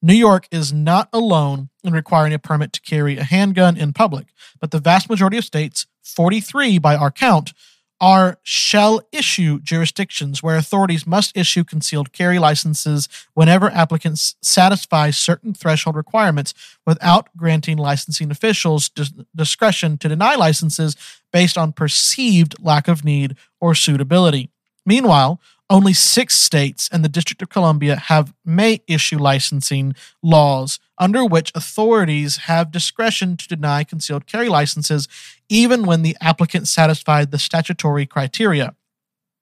New 0.01 0.15
York 0.15 0.47
is 0.51 0.73
not 0.73 1.07
alone 1.13 1.69
in 1.83 1.93
requiring 1.93 2.33
a 2.33 2.39
permit 2.39 2.73
to 2.73 2.81
carry 2.81 3.17
a 3.17 3.23
handgun 3.23 3.77
in 3.77 3.93
public, 3.93 4.25
but 4.59 4.71
the 4.71 4.79
vast 4.79 5.07
majority 5.07 5.37
of 5.37 5.45
states, 5.45 5.85
43 6.03 6.79
by 6.79 6.95
our 6.95 7.11
count, 7.11 7.53
are 8.01 8.39
shall 8.41 8.99
issue 9.11 9.59
jurisdictions 9.59 10.41
where 10.41 10.57
authorities 10.57 11.05
must 11.05 11.37
issue 11.37 11.63
concealed 11.63 12.11
carry 12.11 12.39
licenses 12.39 13.07
whenever 13.35 13.69
applicants 13.69 14.35
satisfy 14.41 15.11
certain 15.11 15.53
threshold 15.53 15.95
requirements 15.95 16.55
without 16.85 17.29
granting 17.37 17.77
licensing 17.77 18.31
officials 18.31 18.89
discretion 19.35 19.99
to 19.99 20.09
deny 20.09 20.33
licenses 20.33 20.95
based 21.31 21.59
on 21.59 21.71
perceived 21.71 22.55
lack 22.59 22.87
of 22.87 23.05
need 23.05 23.37
or 23.61 23.75
suitability. 23.75 24.49
Meanwhile, 24.83 25.39
only 25.71 25.93
six 25.93 26.37
states 26.37 26.89
and 26.91 27.03
the 27.03 27.09
District 27.09 27.41
of 27.41 27.49
Columbia 27.49 27.95
have 27.95 28.33
may 28.45 28.81
issue 28.87 29.17
licensing 29.17 29.95
laws 30.21 30.79
under 30.97 31.25
which 31.25 31.51
authorities 31.55 32.37
have 32.37 32.71
discretion 32.71 33.37
to 33.37 33.47
deny 33.47 33.85
concealed 33.85 34.27
carry 34.27 34.49
licenses 34.49 35.07
even 35.47 35.85
when 35.85 36.01
the 36.01 36.17
applicant 36.19 36.67
satisfied 36.67 37.31
the 37.31 37.39
statutory 37.39 38.05
criteria. 38.05 38.75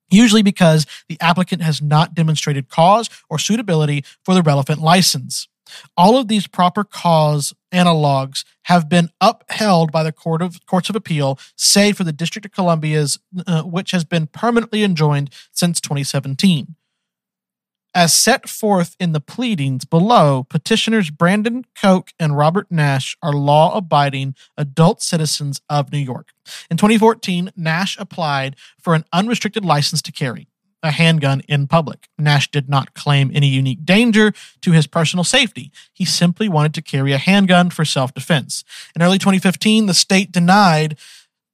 Usually 0.08 0.42
because 0.42 0.86
the 1.08 1.18
applicant 1.20 1.62
has 1.62 1.82
not 1.82 2.14
demonstrated 2.14 2.68
cause 2.68 3.10
or 3.28 3.38
suitability 3.38 4.04
for 4.24 4.32
the 4.32 4.42
relevant 4.42 4.80
license. 4.80 5.48
All 5.96 6.16
of 6.16 6.28
these 6.28 6.46
proper 6.46 6.84
cause 6.84 7.52
analogs 7.72 8.44
have 8.64 8.88
been 8.88 9.10
upheld 9.20 9.92
by 9.92 10.02
the 10.02 10.12
Court 10.12 10.42
of 10.42 10.64
Courts 10.66 10.88
of 10.88 10.96
Appeal, 10.96 11.38
save 11.56 11.96
for 11.96 12.04
the 12.04 12.12
District 12.12 12.46
of 12.46 12.52
Columbia's, 12.52 13.18
uh, 13.46 13.62
which 13.62 13.90
has 13.92 14.04
been 14.04 14.26
permanently 14.26 14.82
enjoined 14.82 15.30
since 15.52 15.80
2017. 15.80 16.76
As 17.92 18.14
set 18.14 18.48
forth 18.48 18.94
in 19.00 19.10
the 19.10 19.20
pleadings 19.20 19.84
below, 19.84 20.44
petitioners 20.44 21.10
Brandon 21.10 21.64
Koch 21.74 22.12
and 22.20 22.36
Robert 22.36 22.70
Nash 22.70 23.16
are 23.20 23.32
law 23.32 23.76
abiding 23.76 24.36
adult 24.56 25.02
citizens 25.02 25.60
of 25.68 25.90
New 25.90 25.98
York. 25.98 26.28
In 26.70 26.76
2014, 26.76 27.50
Nash 27.56 27.98
applied 27.98 28.54
for 28.80 28.94
an 28.94 29.04
unrestricted 29.12 29.64
license 29.64 30.02
to 30.02 30.12
carry 30.12 30.46
a 30.82 30.90
handgun 30.90 31.42
in 31.48 31.66
public. 31.66 32.08
Nash 32.18 32.50
did 32.50 32.68
not 32.68 32.94
claim 32.94 33.30
any 33.34 33.48
unique 33.48 33.84
danger 33.84 34.32
to 34.62 34.72
his 34.72 34.86
personal 34.86 35.24
safety. 35.24 35.70
He 35.92 36.04
simply 36.04 36.48
wanted 36.48 36.74
to 36.74 36.82
carry 36.82 37.12
a 37.12 37.18
handgun 37.18 37.70
for 37.70 37.84
self 37.84 38.14
defense. 38.14 38.64
In 38.94 39.02
early 39.02 39.18
2015, 39.18 39.86
the 39.86 39.94
state 39.94 40.32
denied 40.32 40.96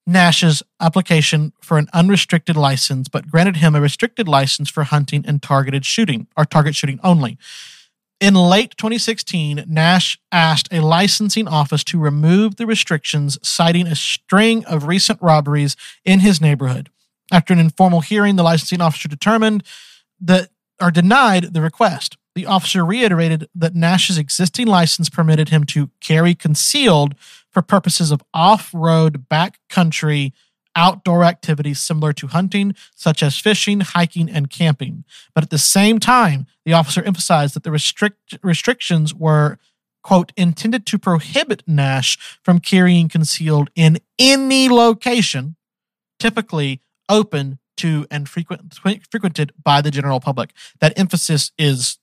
Nash's 0.06 0.62
application 0.80 1.52
for 1.60 1.78
an 1.78 1.88
unrestricted 1.92 2.56
license, 2.56 3.08
but 3.08 3.28
granted 3.28 3.56
him 3.56 3.74
a 3.74 3.80
restricted 3.80 4.28
license 4.28 4.70
for 4.70 4.84
hunting 4.84 5.24
and 5.26 5.42
targeted 5.42 5.84
shooting, 5.84 6.28
or 6.36 6.44
target 6.44 6.76
shooting 6.76 7.00
only. 7.02 7.38
In 8.18 8.34
late 8.34 8.76
2016, 8.78 9.64
Nash 9.66 10.18
asked 10.32 10.72
a 10.72 10.80
licensing 10.80 11.46
office 11.46 11.84
to 11.84 11.98
remove 11.98 12.56
the 12.56 12.64
restrictions, 12.64 13.38
citing 13.42 13.86
a 13.86 13.94
string 13.94 14.64
of 14.64 14.86
recent 14.86 15.20
robberies 15.20 15.76
in 16.04 16.20
his 16.20 16.40
neighborhood. 16.40 16.88
After 17.32 17.52
an 17.52 17.58
informal 17.58 18.00
hearing, 18.00 18.36
the 18.36 18.42
licensing 18.42 18.80
officer 18.80 19.08
determined 19.08 19.64
that 20.20 20.50
or 20.80 20.90
denied 20.90 21.54
the 21.54 21.62
request. 21.62 22.16
The 22.34 22.46
officer 22.46 22.84
reiterated 22.84 23.48
that 23.54 23.74
Nash's 23.74 24.18
existing 24.18 24.66
license 24.66 25.08
permitted 25.08 25.48
him 25.48 25.64
to 25.64 25.90
carry 26.00 26.34
concealed 26.34 27.14
for 27.50 27.62
purposes 27.62 28.10
of 28.10 28.22
off-road 28.34 29.26
backcountry 29.30 30.32
outdoor 30.76 31.24
activities 31.24 31.80
similar 31.80 32.12
to 32.12 32.26
hunting, 32.26 32.74
such 32.94 33.22
as 33.22 33.38
fishing, 33.38 33.80
hiking, 33.80 34.28
and 34.28 34.50
camping. 34.50 35.04
But 35.34 35.44
at 35.44 35.50
the 35.50 35.56
same 35.56 35.98
time, 35.98 36.46
the 36.66 36.74
officer 36.74 37.02
emphasized 37.02 37.54
that 37.54 37.62
the 37.62 37.70
restrict- 37.70 38.38
restrictions 38.42 39.14
were, 39.14 39.58
quote, 40.02 40.32
intended 40.36 40.84
to 40.86 40.98
prohibit 40.98 41.62
Nash 41.66 42.18
from 42.42 42.58
carrying 42.58 43.08
concealed 43.08 43.70
in 43.74 43.96
any 44.18 44.68
location, 44.68 45.56
typically 46.18 46.82
open 47.08 47.58
to 47.78 48.06
and 48.10 48.28
frequent, 48.28 48.74
frequented 48.74 49.52
by 49.62 49.80
the 49.80 49.90
general 49.90 50.20
public. 50.20 50.52
That 50.80 50.98
emphasis 50.98 51.52
is 51.58 51.98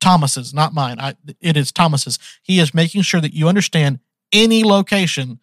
Thomas's, 0.00 0.52
not 0.52 0.74
mine. 0.74 0.98
I, 1.00 1.14
it 1.40 1.56
is 1.56 1.72
Thomas's. 1.72 2.18
He 2.42 2.58
is 2.58 2.74
making 2.74 3.02
sure 3.02 3.20
that 3.20 3.32
you 3.32 3.48
understand 3.48 4.00
any 4.32 4.64
location. 4.64 5.40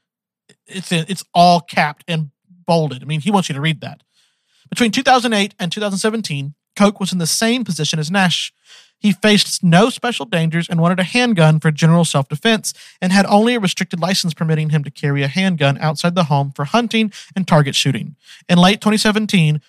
It's 0.68 0.92
in, 0.92 1.06
it's 1.10 1.24
all 1.34 1.62
capped 1.62 2.04
and 2.08 2.30
bolded. 2.66 3.02
I 3.02 3.06
mean, 3.06 3.22
he 3.22 3.32
wants 3.32 3.50
you 3.50 3.56
to 3.56 3.62
read 3.62 3.82
that. 3.82 4.04
Between 4.70 4.92
2008 4.92 5.56
and 5.60 5.72
2017, 5.72 6.54
Koch 6.82 7.00
was 7.00 7.14
in 7.14 7.20
the 7.20 7.28
same 7.28 7.64
position 7.64 8.00
as 8.00 8.10
Nash. 8.10 8.52
He 8.98 9.12
faced 9.12 9.64
no 9.64 9.92
special 9.92 10.26
dangers 10.26 10.68
and 10.68 10.82
wanted 10.82 11.00
a 11.00 11.04
handgun 11.04 11.60
for 11.60 11.70
general 11.70 12.06
self 12.06 12.28
defense 12.28 12.74
and 13.00 13.14
had 13.14 13.28
only 13.28 13.54
a 13.54 13.60
restricted 13.60 14.00
license 14.00 14.34
permitting 14.34 14.72
him 14.72 14.84
to 14.84 14.90
carry 14.90 15.22
a 15.22 15.28
handgun 15.28 15.78
outside 15.78 16.16
the 16.16 16.24
home 16.24 16.52
for 16.56 16.66
hunting 16.66 17.14
and 17.36 17.48
target 17.48 17.76
shooting. 17.76 18.16
In 18.50 18.58
late 18.58 18.82
2017, 18.82 19.62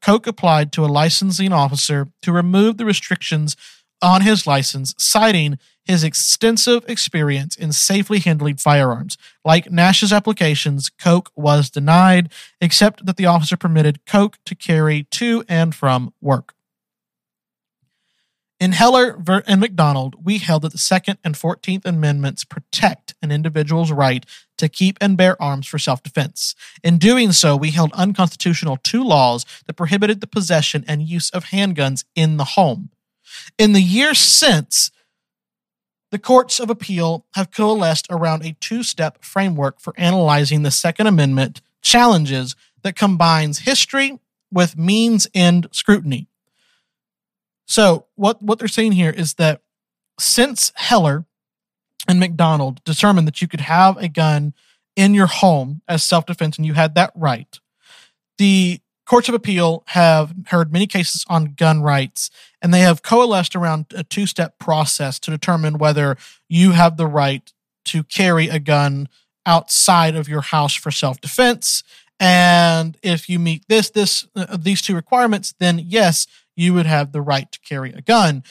Koch 0.00 0.28
applied 0.28 0.70
to 0.70 0.84
a 0.84 0.86
licensing 0.86 1.52
officer 1.52 2.06
to 2.22 2.30
remove 2.30 2.76
the 2.76 2.84
restrictions 2.84 3.56
on 4.00 4.22
his 4.22 4.46
license, 4.46 4.94
citing 4.96 5.58
his 5.84 6.04
extensive 6.04 6.84
experience 6.88 7.56
in 7.56 7.72
safely 7.72 8.20
handling 8.20 8.58
firearms. 8.58 9.18
Like 9.44 9.72
Nash's 9.72 10.12
applications, 10.12 10.88
Koch 10.88 11.32
was 11.34 11.68
denied, 11.68 12.30
except 12.60 13.06
that 13.06 13.16
the 13.16 13.26
officer 13.26 13.56
permitted 13.56 14.06
Koch 14.06 14.38
to 14.44 14.54
carry 14.54 15.08
to 15.10 15.42
and 15.48 15.74
from 15.74 16.12
work. 16.20 16.54
In 18.60 18.72
Heller 18.72 19.18
and 19.46 19.58
McDonald, 19.58 20.22
we 20.22 20.36
held 20.36 20.62
that 20.62 20.72
the 20.72 20.78
Second 20.78 21.18
and 21.24 21.34
Fourteenth 21.34 21.86
Amendments 21.86 22.44
protect 22.44 23.14
an 23.22 23.32
individual's 23.32 23.90
right 23.90 24.26
to 24.58 24.68
keep 24.68 24.98
and 25.00 25.16
bear 25.16 25.40
arms 25.42 25.66
for 25.66 25.78
self 25.78 26.02
defense. 26.02 26.54
In 26.84 26.98
doing 26.98 27.32
so, 27.32 27.56
we 27.56 27.70
held 27.70 27.90
unconstitutional 27.94 28.76
two 28.76 29.02
laws 29.02 29.46
that 29.66 29.78
prohibited 29.78 30.20
the 30.20 30.26
possession 30.26 30.84
and 30.86 31.08
use 31.08 31.30
of 31.30 31.46
handguns 31.46 32.04
in 32.14 32.36
the 32.36 32.44
home. 32.44 32.90
In 33.58 33.72
the 33.72 33.80
years 33.80 34.18
since, 34.18 34.90
the 36.10 36.18
courts 36.18 36.60
of 36.60 36.68
appeal 36.68 37.24
have 37.34 37.52
coalesced 37.52 38.08
around 38.10 38.44
a 38.44 38.56
two 38.60 38.82
step 38.82 39.24
framework 39.24 39.80
for 39.80 39.94
analyzing 39.96 40.64
the 40.64 40.70
Second 40.70 41.06
Amendment 41.06 41.62
challenges 41.80 42.54
that 42.82 42.94
combines 42.94 43.60
history 43.60 44.18
with 44.52 44.76
means 44.76 45.26
end 45.34 45.66
scrutiny. 45.72 46.29
So 47.70 48.06
what 48.16 48.42
what 48.42 48.58
they're 48.58 48.66
saying 48.66 48.92
here 48.92 49.10
is 49.10 49.34
that 49.34 49.62
since 50.18 50.72
Heller, 50.74 51.24
and 52.08 52.18
McDonald 52.18 52.82
determined 52.82 53.28
that 53.28 53.40
you 53.40 53.46
could 53.46 53.60
have 53.60 53.96
a 53.96 54.08
gun 54.08 54.54
in 54.96 55.14
your 55.14 55.28
home 55.28 55.80
as 55.86 56.02
self 56.02 56.26
defense 56.26 56.56
and 56.56 56.66
you 56.66 56.74
had 56.74 56.96
that 56.96 57.12
right, 57.14 57.60
the 58.38 58.80
courts 59.06 59.28
of 59.28 59.34
appeal 59.36 59.84
have 59.88 60.34
heard 60.48 60.72
many 60.72 60.88
cases 60.88 61.24
on 61.28 61.54
gun 61.56 61.80
rights 61.80 62.30
and 62.60 62.74
they 62.74 62.80
have 62.80 63.02
coalesced 63.02 63.54
around 63.54 63.86
a 63.94 64.02
two 64.02 64.26
step 64.26 64.58
process 64.58 65.20
to 65.20 65.30
determine 65.30 65.78
whether 65.78 66.16
you 66.48 66.72
have 66.72 66.96
the 66.96 67.06
right 67.06 67.52
to 67.84 68.02
carry 68.02 68.48
a 68.48 68.58
gun 68.58 69.08
outside 69.46 70.16
of 70.16 70.28
your 70.28 70.42
house 70.42 70.74
for 70.74 70.90
self 70.90 71.20
defense. 71.20 71.84
And 72.18 72.98
if 73.02 73.28
you 73.28 73.38
meet 73.38 73.64
this, 73.68 73.90
this, 73.90 74.26
uh, 74.36 74.58
these 74.60 74.82
two 74.82 74.94
requirements, 74.94 75.54
then 75.58 75.80
yes, 75.86 76.26
you 76.56 76.74
would 76.74 76.86
have 76.86 77.12
the 77.12 77.22
right 77.22 77.50
to 77.50 77.60
carry 77.60 77.92
a 77.92 78.02
gun. 78.02 78.42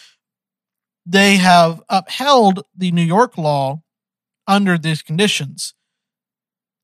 They 1.05 1.37
have 1.37 1.81
upheld 1.89 2.63
the 2.75 2.91
New 2.91 3.03
York 3.03 3.37
law 3.37 3.81
under 4.47 4.77
these 4.77 5.01
conditions. 5.01 5.73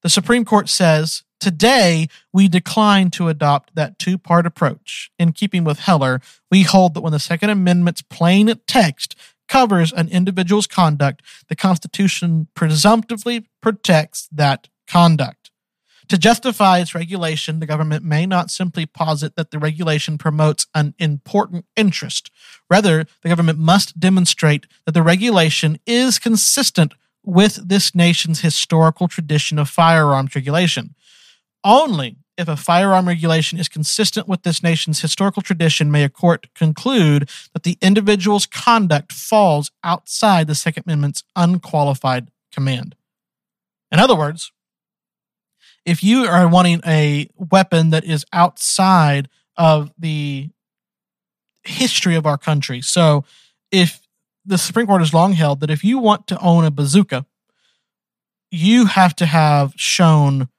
The 0.03 0.09
Supreme 0.09 0.45
Court 0.45 0.69
says 0.69 1.23
today 1.39 2.07
we 2.31 2.47
decline 2.47 3.09
to 3.11 3.27
adopt 3.27 3.75
that 3.75 3.97
two 3.99 4.17
part 4.17 4.45
approach. 4.45 5.11
In 5.17 5.31
keeping 5.31 5.63
with 5.63 5.79
Heller, 5.79 6.21
we 6.51 6.63
hold 6.63 6.93
that 6.93 7.01
when 7.01 7.11
the 7.11 7.19
Second 7.19 7.49
Amendment's 7.49 8.01
plain 8.01 8.53
text 8.67 9.15
covers 9.47 9.91
an 9.93 10.09
individual's 10.09 10.67
conduct, 10.67 11.21
the 11.49 11.55
Constitution 11.55 12.47
presumptively 12.55 13.47
protects 13.61 14.27
that 14.31 14.69
conduct. 14.87 15.44
To 16.09 16.17
justify 16.17 16.79
its 16.79 16.93
regulation, 16.93 17.59
the 17.59 17.65
government 17.65 18.03
may 18.03 18.25
not 18.25 18.51
simply 18.51 18.85
posit 18.85 19.35
that 19.35 19.51
the 19.51 19.59
regulation 19.59 20.17
promotes 20.17 20.67
an 20.75 20.93
important 20.99 21.65
interest. 21.75 22.29
Rather, 22.69 23.05
the 23.23 23.29
government 23.29 23.57
must 23.59 23.99
demonstrate 23.99 24.67
that 24.85 24.91
the 24.91 25.03
regulation 25.03 25.79
is 25.85 26.19
consistent 26.19 26.93
with 27.23 27.67
this 27.67 27.95
nation's 27.95 28.41
historical 28.41 29.07
tradition 29.07 29.57
of 29.57 29.69
firearms 29.69 30.35
regulation. 30.35 30.93
Only 31.63 32.17
if 32.37 32.47
a 32.47 32.57
firearm 32.57 33.07
regulation 33.07 33.57
is 33.57 33.69
consistent 33.69 34.27
with 34.27 34.43
this 34.43 34.61
nation's 34.61 35.01
historical 35.01 35.41
tradition 35.41 35.91
may 35.91 36.03
a 36.03 36.09
court 36.09 36.53
conclude 36.53 37.29
that 37.53 37.63
the 37.63 37.77
individual's 37.81 38.45
conduct 38.45 39.11
falls 39.11 39.71
outside 39.83 40.47
the 40.47 40.55
Second 40.55 40.83
Amendment's 40.85 41.23
unqualified 41.35 42.29
command. 42.51 42.95
In 43.91 43.99
other 43.99 44.15
words, 44.15 44.51
if 45.85 46.03
you 46.03 46.25
are 46.25 46.47
wanting 46.47 46.81
a 46.85 47.29
weapon 47.35 47.91
that 47.91 48.03
is 48.03 48.25
outside 48.33 49.29
of 49.55 49.91
the 49.97 50.49
history 51.63 52.15
of 52.15 52.25
our 52.25 52.37
country, 52.37 52.81
so 52.81 53.23
if 53.71 54.01
the 54.45 54.57
Supreme 54.57 54.87
Court 54.87 55.01
has 55.01 55.13
long 55.13 55.33
held 55.33 55.59
that 55.61 55.69
if 55.69 55.83
you 55.83 55.97
want 55.97 56.27
to 56.27 56.39
own 56.39 56.65
a 56.65 56.71
bazooka, 56.71 57.25
you 58.51 58.85
have 58.85 59.15
to 59.17 59.25
have 59.25 59.73
shown 59.75 60.49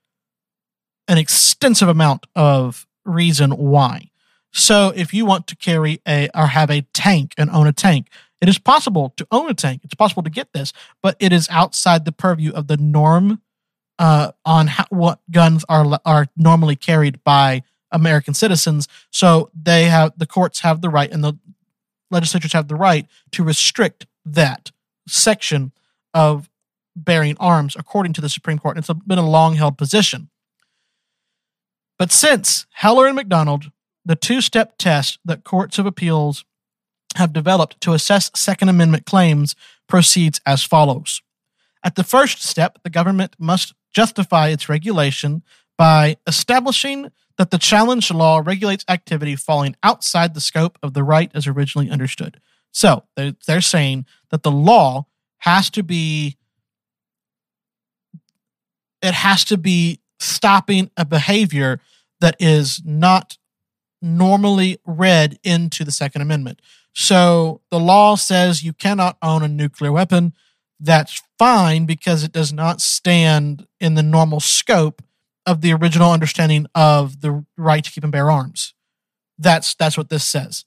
an 1.09 1.19
extensive 1.19 1.89
amount 1.89 2.27
of 2.35 2.87
reason 3.05 3.53
why. 3.53 4.11
So 4.53 4.93
if 4.97 5.15
you 5.15 5.25
want 5.25 5.47
to 5.49 5.57
carry 5.57 6.01
a 6.07 6.29
or 6.35 6.47
have 6.49 6.71
a 6.71 6.83
tank 6.93 7.35
and 7.39 7.51
own 7.51 7.67
a 7.67 7.73
tank, 7.73 8.09
it 8.41 8.49
is 8.49 8.59
possible 8.59 9.13
to 9.17 9.27
own 9.31 9.49
a 9.51 9.55
tank. 9.55 9.83
It's 9.85 9.95
possible 9.95 10.23
to 10.23 10.31
get 10.31 10.53
this, 10.53 10.73
but 11.03 11.17
it 11.21 11.33
is 11.33 11.49
outside 11.51 12.05
the 12.05 12.13
purview 12.13 12.53
of 12.53 12.67
the 12.67 12.77
norm 12.77 13.41
uh, 13.99 14.33
on 14.45 14.67
how, 14.69 14.85
what 14.91 15.21
guns 15.31 15.65
are 15.69 15.99
are 16.05 16.27
normally 16.37 16.77
carried 16.77 17.23
by 17.25 17.63
American 17.91 18.35
citizens. 18.35 18.89
So 19.11 19.51
they 19.55 19.85
have 19.85 20.13
the 20.19 20.27
courts 20.27 20.61
have 20.61 20.81
the 20.81 20.91
right 20.91 21.11
and 21.11 21.25
the 21.25 21.39
legislatures 22.11 22.53
have 22.53 22.69
the 22.69 22.75
right 22.75 23.07
to 23.33 23.43
restrict 23.43 24.07
that 24.25 24.71
section 25.09 25.73
of 26.15 26.49
bearing 26.95 27.37
arms 27.39 27.77
according 27.79 28.13
to 28.15 28.21
the 28.21 28.29
Supreme 28.29 28.59
Court. 28.59 28.77
And 28.77 28.85
It's 28.85 29.07
been 29.07 29.19
a 29.19 29.29
long 29.29 29.55
held 29.55 29.79
position. 29.79 30.29
But 31.99 32.13
since 32.13 32.67
Heller 32.73 33.07
and 33.07 33.17
McDonald, 33.17 33.71
the 34.05 34.17
two 34.17 34.41
step 34.41 34.79
test 34.79 35.19
that 35.25 35.45
courts 35.45 35.79
of 35.79 35.87
appeals 35.87 36.45
have 37.17 37.33
developed 37.33 37.81
to 37.81 37.93
assess 37.93 38.31
Second 38.35 38.69
Amendment 38.69 39.07
claims 39.07 39.57
proceeds 39.89 40.41
as 40.45 40.63
follows. 40.63 41.23
At 41.85 41.95
the 41.95 42.05
first 42.05 42.43
step, 42.43 42.79
the 42.83 42.91
government 42.91 43.37
must 43.39 43.75
justify 43.95 44.49
its 44.49 44.69
regulation 44.69 45.43
by 45.79 46.17
establishing 46.27 47.11
that 47.39 47.51
the 47.51 47.59
challenge 47.59 48.11
law 48.11 48.43
regulates 48.45 48.85
activity 48.89 49.37
falling 49.37 49.77
outside 49.83 50.35
the 50.35 50.41
scope 50.41 50.79
of 50.83 50.95
the 50.95 51.05
right 51.05 51.31
as 51.35 51.47
originally 51.47 51.91
understood. 51.91 52.41
So 52.73 53.05
they're 53.17 53.61
saying 53.61 54.07
that 54.31 54.43
the 54.43 54.51
law 54.51 55.07
has 55.39 55.71
to 55.71 55.83
be 55.83 56.37
it 59.03 59.15
has 59.15 59.45
to 59.45 59.57
be 59.57 60.01
stopping 60.19 60.91
a 60.97 61.05
behavior 61.05 61.81
that 62.21 62.37
is 62.41 62.83
not 62.85 63.37
normally 64.03 64.79
read 64.87 65.39
into 65.45 65.85
the 65.85 65.93
Second 65.93 66.23
Amendment. 66.23 66.61
So 66.93 67.61
the 67.71 67.79
law 67.79 68.17
says 68.17 68.65
you 68.65 68.73
cannot 68.73 69.19
own 69.23 69.43
a 69.43 69.49
nuclear 69.49 69.93
weapon. 69.93 70.33
That's 70.79 71.23
fine 71.39 71.87
because 71.87 72.23
it 72.23 72.33
does 72.33 72.53
not 72.53 72.81
stand 72.81 73.67
in 73.81 73.95
the 73.95 74.03
normal 74.03 74.41
scope 74.41 75.03
of 75.47 75.61
the 75.61 75.73
original 75.73 76.13
understanding 76.13 76.67
of 76.75 77.21
the 77.21 77.45
right 77.57 77.83
to 77.85 77.91
keep 77.91 78.03
and 78.03 78.13
bear 78.13 78.31
arms. 78.31 78.75
That's 79.39 79.75
that's 79.75 79.97
what 79.97 80.11
this 80.11 80.25
says. 80.25 80.65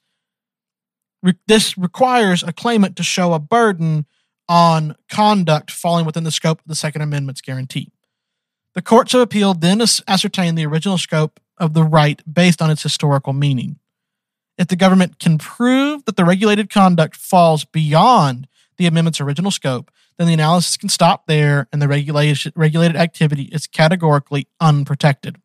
Re- 1.21 1.33
this 1.47 1.77
requires 1.77 2.43
a 2.43 2.53
claimant 2.53 2.95
to 2.95 3.03
show 3.03 3.33
a 3.33 3.39
burden 3.39 4.05
on 4.47 4.95
conduct 5.09 5.69
falling 5.69 6.05
within 6.05 6.23
the 6.23 6.31
scope 6.31 6.59
of 6.61 6.67
the 6.67 6.75
Second 6.75 7.01
Amendment's 7.01 7.41
guarantee. 7.41 7.91
The 8.73 8.81
courts 8.81 9.13
of 9.13 9.21
appeal 9.21 9.53
then 9.53 9.81
ascertain 10.07 10.55
the 10.55 10.65
original 10.65 10.97
scope 10.97 11.39
of 11.57 11.73
the 11.73 11.83
right 11.83 12.21
based 12.31 12.61
on 12.61 12.71
its 12.71 12.83
historical 12.83 13.33
meaning. 13.33 13.79
If 14.57 14.67
the 14.67 14.75
government 14.75 15.19
can 15.19 15.37
prove 15.37 16.05
that 16.05 16.15
the 16.15 16.25
regulated 16.25 16.69
conduct 16.69 17.15
falls 17.15 17.65
beyond 17.65 18.47
the 18.77 18.87
amendment's 18.87 19.21
original 19.21 19.51
scope, 19.51 19.91
then 20.19 20.27
the 20.27 20.33
analysis 20.33 20.75
can 20.75 20.89
stop 20.89 21.27
there 21.27 21.67
and 21.71 21.81
the 21.81 21.87
regulation, 21.87 22.51
regulated 22.53 22.97
activity 22.97 23.43
is 23.43 23.67
categorically 23.67 24.49
unprotected. 24.59 25.37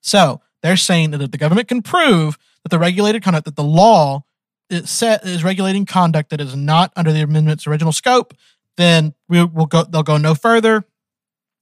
So 0.00 0.40
they're 0.62 0.76
saying 0.76 1.10
that 1.10 1.20
if 1.20 1.32
the 1.32 1.38
government 1.38 1.66
can 1.66 1.82
prove 1.82 2.38
that 2.62 2.68
the 2.70 2.78
regulated 2.78 3.24
conduct, 3.24 3.46
that 3.46 3.56
the 3.56 3.64
law 3.64 4.24
is, 4.70 4.88
set, 4.88 5.26
is 5.26 5.42
regulating 5.42 5.84
conduct 5.84 6.30
that 6.30 6.40
is 6.40 6.54
not 6.54 6.92
under 6.94 7.12
the 7.12 7.22
amendment's 7.22 7.66
original 7.66 7.92
scope, 7.92 8.34
then 8.76 9.14
we 9.28 9.42
will 9.42 9.66
go. 9.66 9.82
They'll 9.82 10.04
go 10.04 10.16
no 10.16 10.36
further. 10.36 10.84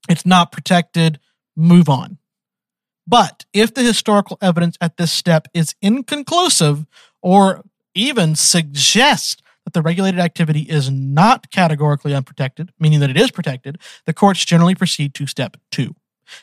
It's 0.07 0.27
not 0.27 0.51
protected. 0.51 1.19
Move 1.55 1.89
on. 1.89 2.19
But 3.07 3.45
if 3.51 3.73
the 3.73 3.81
historical 3.81 4.37
evidence 4.41 4.77
at 4.79 4.97
this 4.97 5.11
step 5.11 5.47
is 5.55 5.73
inconclusive 5.81 6.85
or 7.23 7.63
even 7.95 8.35
suggests 8.35 9.41
that 9.69 9.77
the 9.77 9.83
regulated 9.83 10.19
activity 10.19 10.61
is 10.61 10.89
not 10.89 11.51
categorically 11.51 12.15
unprotected, 12.15 12.71
meaning 12.79 12.99
that 13.01 13.09
it 13.11 13.17
is 13.17 13.29
protected, 13.29 13.77
the 14.05 14.13
courts 14.13 14.43
generally 14.43 14.73
proceed 14.73 15.13
to 15.13 15.27
step 15.27 15.57
two. 15.69 15.95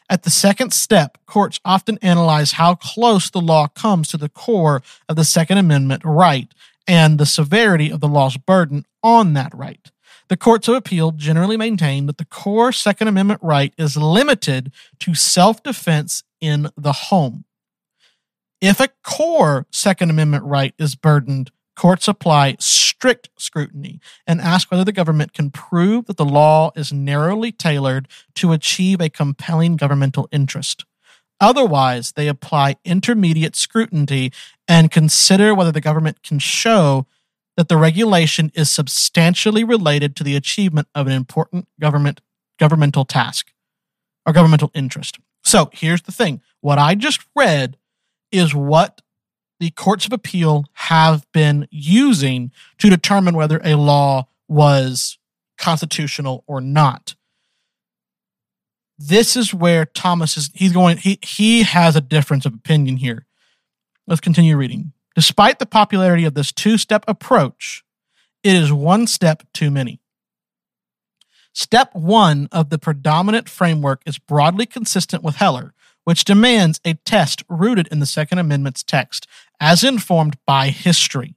At 0.09 0.23
the 0.23 0.31
second 0.31 0.73
step, 0.73 1.19
courts 1.27 1.59
often 1.65 1.99
analyze 2.03 2.53
how 2.53 2.77
close 2.77 3.29
the 3.29 3.41
law 3.41 3.67
comes 3.67 4.09
to 4.09 4.17
the 4.17 4.29
core 4.29 4.81
of 5.09 5.17
the 5.17 5.25
Second 5.25 5.59
Amendment 5.59 6.03
right 6.05 6.49
and 6.87 7.19
the 7.19 7.27
severity 7.27 7.91
of 7.91 7.99
the 8.01 8.09
law's 8.09 8.37
burden 8.37 8.85
on 9.03 9.33
that 9.35 9.53
right. 9.55 9.91
The 10.29 10.37
courts 10.37 10.69
of 10.69 10.75
appeal 10.75 11.11
generally 11.11 11.57
maintain 11.57 12.07
that 12.07 12.19
the 12.19 12.25
core 12.25 12.71
Second 12.71 13.09
Amendment 13.09 13.41
right 13.43 13.75
is 13.77 13.97
limited 13.97 14.73
to 15.01 15.15
self 15.15 15.65
defense 15.65 16.23
in 16.41 16.69
the 16.77 16.93
home. 16.93 17.45
If 18.61 18.81
a 18.81 18.89
core 19.05 19.67
Second 19.73 20.11
Amendment 20.11 20.45
right 20.45 20.75
is 20.79 20.95
burdened, 20.95 21.51
courts 21.77 22.09
apply 22.09 22.57
strict 22.59 23.29
scrutiny 23.37 24.01
and 24.27 24.41
ask 24.41 24.71
whether 24.71 24.85
the 24.85 24.93
government 24.93 25.33
can 25.33 25.51
prove 25.51 26.07
that 26.07 26.17
the 26.17 26.25
law 26.25 26.73
is 26.75 26.93
narrowly 26.93 27.53
tailored 27.53 28.09
to 28.35 28.53
achieve 28.53 29.01
a 29.01 29.09
compelling 29.09 29.77
governmental 29.77 30.29
interest. 30.33 30.85
Otherwise, 31.41 32.13
they 32.13 32.29
apply 32.29 32.77
intermediate 32.85 33.55
scrutiny 33.55 34.33
and 34.67 34.91
consider 34.91 35.55
whether 35.55 35.71
the 35.71 35.81
government 35.81 36.23
can 36.23 36.39
show 36.39 37.07
that 37.57 37.69
the 37.69 37.77
regulation 37.77 38.51
is 38.55 38.71
substantially 38.71 39.65
related 39.65 40.17
to 40.17 40.25
the 40.25 40.37
achievement 40.37 40.89
of 40.95 41.07
an 41.07 41.13
important 41.13 41.69
government 41.81 42.21
governmental 42.59 43.05
task 43.05 43.53
or 44.25 44.33
governmental 44.33 44.71
interest. 44.75 45.19
So 45.45 45.71
here's 45.73 46.03
the 46.03 46.13
thing 46.13 46.41
what 46.61 46.79
I 46.79 46.95
just 46.95 47.21
read 47.35 47.77
is 48.33 48.55
what 48.55 49.03
the 49.59 49.71
courts 49.71 50.07
of 50.07 50.13
appeal 50.13 50.65
have 50.73 51.27
been 51.33 51.67
using 51.71 52.53
to 52.79 52.91
determine 52.91 53.35
whether 53.35 53.61
a 53.65 53.77
law 53.77 54.29
was 54.49 55.19
constitutional 55.59 56.45
or 56.47 56.61
not. 56.61 57.15
This 58.99 59.37
is 59.37 59.53
where 59.53 59.85
Thomas 59.85 60.37
is 60.37 60.51
he's 60.55 60.73
going 60.73 60.99
he 60.99 61.19
he 61.23 61.63
has 61.63 61.97
a 61.97 62.01
difference 62.01 62.47
of 62.47 62.55
opinion 62.55 62.97
here. 62.97 63.27
Let's 64.07 64.21
continue 64.21 64.57
reading. 64.57 64.93
Despite 65.15 65.59
the 65.59 65.67
popularity 65.67 66.25
of 66.25 66.35
this 66.35 66.53
two-step 66.53 67.05
approach, 67.09 67.83
it 68.43 68.55
is 68.55 68.73
one 68.73 69.07
step 69.07 69.43
too 69.53 69.71
many. 69.71 70.01
Step 71.53 71.95
one 71.95 72.49
of 72.53 72.69
the 72.69 72.79
predominant 72.79 73.49
framework 73.49 74.03
is 74.05 74.19
broadly 74.19 74.67
consistent 74.67 75.23
with 75.23 75.37
Heller, 75.37 75.73
which 76.07 76.25
demands 76.25 76.81
a 76.85 76.95
test 76.95 77.43
rooted 77.49 77.89
in 77.89 77.99
the 77.99 78.07
Second 78.07 78.39
Amendment's 78.39 78.85
text, 78.85 79.27
as 79.59 79.83
informed 79.83 80.39
by 80.47 80.69
history. 80.69 81.35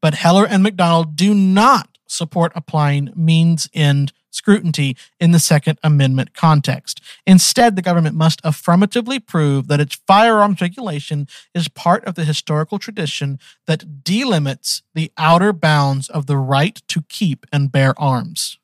But 0.00 0.14
Heller 0.14 0.46
and 0.46 0.62
McDonald 0.62 1.16
do 1.16 1.34
not 1.34 1.98
support 2.06 2.52
applying 2.54 3.12
means 3.16 3.68
end 3.74 4.12
scrutiny 4.30 4.94
in 5.18 5.32
the 5.32 5.40
Second 5.40 5.80
Amendment 5.82 6.32
context. 6.32 7.00
Instead, 7.26 7.74
the 7.74 7.82
government 7.82 8.14
must 8.14 8.40
affirmatively 8.44 9.18
prove 9.18 9.66
that 9.66 9.80
its 9.80 9.96
firearms 10.06 10.60
regulation 10.60 11.26
is 11.52 11.66
part 11.66 12.04
of 12.04 12.14
the 12.14 12.24
historical 12.24 12.78
tradition 12.78 13.40
that 13.66 14.04
delimits 14.04 14.82
the 14.94 15.10
outer 15.18 15.52
bounds 15.52 16.08
of 16.08 16.26
the 16.26 16.36
right 16.36 16.80
to 16.86 17.02
keep 17.08 17.46
and 17.50 17.72
bear 17.72 17.98
arms. 18.00 18.58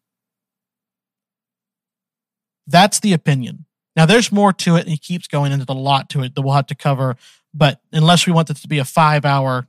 That's 2.68 3.00
the 3.00 3.12
opinion. 3.12 3.66
Now, 3.96 4.06
there's 4.06 4.32
more 4.32 4.52
to 4.52 4.76
it, 4.76 4.80
and 4.80 4.90
he 4.90 4.96
keeps 4.96 5.28
going 5.28 5.52
into 5.52 5.70
a 5.70 5.74
lot 5.74 6.08
to 6.10 6.22
it 6.22 6.34
that 6.34 6.42
we'll 6.42 6.54
have 6.54 6.66
to 6.66 6.74
cover. 6.74 7.16
But 7.52 7.80
unless 7.92 8.26
we 8.26 8.32
want 8.32 8.48
this 8.48 8.62
to 8.62 8.68
be 8.68 8.78
a 8.78 8.84
five 8.84 9.24
hour 9.24 9.68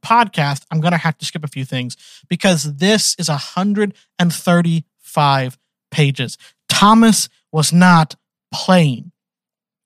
podcast, 0.00 0.64
I'm 0.70 0.80
going 0.80 0.92
to 0.92 0.98
have 0.98 1.18
to 1.18 1.26
skip 1.26 1.44
a 1.44 1.48
few 1.48 1.64
things 1.64 1.96
because 2.28 2.76
this 2.76 3.16
is 3.18 3.28
135 3.28 5.58
pages. 5.90 6.38
Thomas 6.68 7.28
was 7.52 7.72
not 7.72 8.16
playing. 8.52 9.12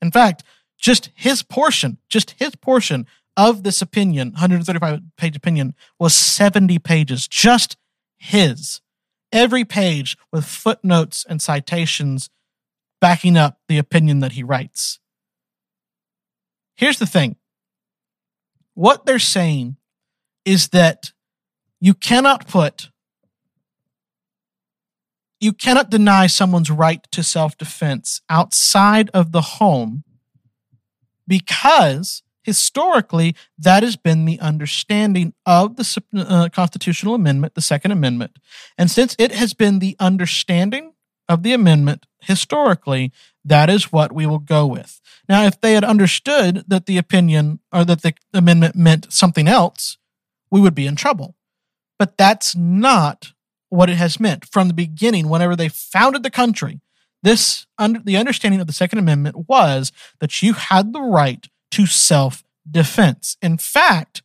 In 0.01 0.11
fact, 0.11 0.43
just 0.79 1.11
his 1.15 1.43
portion, 1.43 1.99
just 2.09 2.31
his 2.33 2.57
portion 2.57 3.07
of 3.37 3.63
this 3.65 3.83
opinion, 3.83 4.31
135 4.33 5.01
page 5.17 5.37
opinion, 5.37 5.75
was 5.99 6.15
70 6.15 6.79
pages. 6.79 7.27
Just 7.27 7.77
his. 8.17 8.81
Every 9.33 9.65
page 9.65 10.17
with 10.33 10.45
footnotes 10.45 11.27
and 11.29 11.43
citations 11.43 12.31
backing 13.01 13.37
up 13.37 13.59
the 13.69 13.79
opinion 13.79 14.21
that 14.21 14.33
he 14.33 14.43
writes. 14.43 14.99
Here's 16.77 16.99
the 16.99 17.07
thing 17.07 17.37
what 18.75 19.07
they're 19.07 19.19
saying 19.19 19.77
is 20.45 20.69
that 20.69 21.13
you 21.81 21.95
cannot 21.95 22.49
put 22.49 22.91
you 25.41 25.53
cannot 25.53 25.91
deny 25.91 26.27
someone's 26.27 26.71
right 26.71 27.07
to 27.13 27.23
self-defense 27.23 28.23
outside 28.31 29.11
of 29.13 29.33
the 29.33 29.43
home 29.43 30.03
because 31.29 32.23
historically 32.43 33.35
that 33.59 33.83
has 33.83 33.97
been 33.97 34.25
the 34.25 34.41
understanding 34.41 35.35
of 35.45 35.77
the 35.77 36.03
uh, 36.17 36.49
constitutional 36.51 37.15
amendment 37.15 37.55
the 37.55 37.61
second 37.61 37.91
amendment 37.91 38.39
and 38.79 38.91
since 38.91 39.15
it 39.19 39.33
has 39.33 39.53
been 39.53 39.79
the 39.79 39.97
understanding 40.01 40.94
of 41.29 41.43
the 41.43 41.53
amendment 41.53 42.07
historically, 42.21 43.13
that 43.45 43.69
is 43.69 43.93
what 43.93 44.13
we 44.13 44.27
will 44.27 44.39
go 44.39 44.67
with. 44.67 45.01
Now, 45.29 45.45
if 45.45 45.61
they 45.61 45.75
had 45.75 45.85
understood 45.85 46.65
that 46.69 46.87
the 46.87 46.99
opinion 46.99 47.61
or 47.73 47.85
that 47.85 48.03
the 48.03 48.15
amendment 48.33 48.77
meant 48.77 49.13
something 49.13 49.49
else, 49.49 49.99
we 50.51 50.61
would 50.61 50.75
be 50.75 50.87
in 50.87 50.97
trouble. 50.97 51.35
But 51.99 52.17
that's 52.17 52.57
not 52.57 53.33
what 53.69 53.91
it 53.91 53.97
has 53.97 54.21
meant 54.21 54.47
from 54.47 54.69
the 54.69 54.75
beginning. 54.75 55.29
Whenever 55.29 55.57
they 55.57 55.69
founded 55.69 56.23
the 56.23 56.31
country, 56.31 56.81
this 57.23 57.67
under 57.79 58.01
the 58.01 58.17
understanding 58.17 58.61
of 58.61 58.67
the 58.67 58.73
Second 58.73 58.99
Amendment 58.99 59.49
was 59.49 59.93
that 60.21 60.43
you 60.43 60.53
had 60.53 60.93
the 60.93 61.01
right 61.01 61.49
to 61.73 61.87
self 61.87 62.45
defense. 62.71 63.37
In 63.43 63.59
fact, 63.59 64.23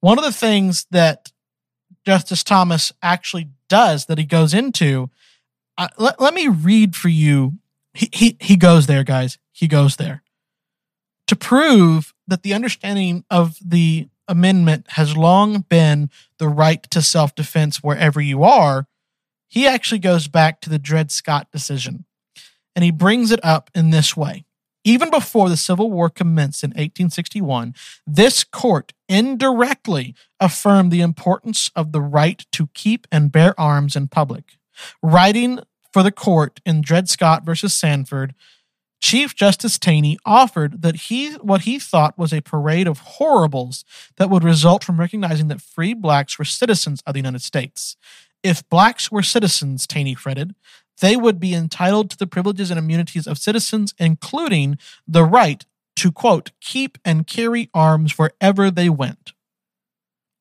one 0.00 0.18
of 0.18 0.24
the 0.24 0.32
things 0.32 0.86
that 0.90 1.32
Justice 2.04 2.44
Thomas 2.44 2.92
actually 3.02 3.48
does 3.68 4.06
that 4.06 4.18
he 4.18 4.24
goes 4.24 4.54
into 4.54 5.10
let, 5.98 6.20
let 6.20 6.34
me 6.34 6.48
read 6.48 6.96
for 6.96 7.08
you. 7.08 7.58
He, 7.94 8.08
he, 8.12 8.36
he 8.40 8.56
goes 8.56 8.86
there, 8.86 9.04
guys. 9.04 9.38
He 9.52 9.68
goes 9.68 9.96
there 9.96 10.22
to 11.26 11.36
prove 11.36 12.14
that 12.26 12.42
the 12.42 12.54
understanding 12.54 13.24
of 13.30 13.56
the 13.64 14.08
amendment 14.28 14.86
has 14.90 15.16
long 15.16 15.60
been 15.68 16.10
the 16.38 16.48
right 16.48 16.82
to 16.90 17.02
self 17.02 17.34
defense 17.34 17.82
wherever 17.82 18.20
you 18.20 18.42
are. 18.42 18.86
He 19.48 19.66
actually 19.66 20.00
goes 20.00 20.28
back 20.28 20.60
to 20.62 20.70
the 20.70 20.78
Dred 20.78 21.10
Scott 21.10 21.48
decision 21.52 22.04
and 22.74 22.84
he 22.84 22.90
brings 22.90 23.30
it 23.30 23.40
up 23.44 23.70
in 23.74 23.90
this 23.90 24.16
way. 24.16 24.44
Even 24.84 25.10
before 25.10 25.48
the 25.48 25.56
Civil 25.56 25.90
War 25.90 26.08
commenced 26.08 26.62
in 26.62 26.70
1861, 26.70 27.74
this 28.06 28.44
court 28.44 28.92
indirectly 29.08 30.14
affirmed 30.38 30.92
the 30.92 31.00
importance 31.00 31.72
of 31.74 31.90
the 31.90 32.00
right 32.00 32.46
to 32.52 32.68
keep 32.72 33.06
and 33.10 33.32
bear 33.32 33.58
arms 33.58 33.96
in 33.96 34.06
public. 34.06 34.58
Writing 35.02 35.60
for 35.92 36.02
the 36.02 36.12
court 36.12 36.60
in 36.66 36.80
Dred 36.80 37.08
Scott 37.08 37.44
versus 37.44 37.72
Sandford, 37.72 38.34
Chief 39.00 39.34
Justice 39.34 39.78
Taney 39.78 40.18
offered 40.24 40.82
that 40.82 40.96
he 40.96 41.34
what 41.34 41.62
he 41.62 41.78
thought 41.78 42.18
was 42.18 42.32
a 42.32 42.40
parade 42.40 42.86
of 42.86 42.98
horribles 42.98 43.84
that 44.16 44.30
would 44.30 44.42
result 44.42 44.82
from 44.82 44.98
recognizing 44.98 45.48
that 45.48 45.60
free 45.60 45.94
blacks 45.94 46.38
were 46.38 46.44
citizens 46.44 47.02
of 47.06 47.14
the 47.14 47.20
United 47.20 47.42
States. 47.42 47.96
If 48.42 48.68
blacks 48.68 49.10
were 49.10 49.22
citizens, 49.22 49.86
Taney 49.86 50.14
fretted, 50.14 50.54
they 51.00 51.16
would 51.16 51.38
be 51.38 51.54
entitled 51.54 52.10
to 52.10 52.16
the 52.16 52.26
privileges 52.26 52.70
and 52.70 52.78
immunities 52.78 53.26
of 53.26 53.38
citizens, 53.38 53.94
including 53.98 54.78
the 55.06 55.24
right 55.24 55.64
to 55.96 56.12
quote 56.12 56.52
keep 56.60 56.98
and 57.04 57.26
carry 57.26 57.70
arms 57.74 58.18
wherever 58.18 58.70
they 58.70 58.88
went. 58.88 59.32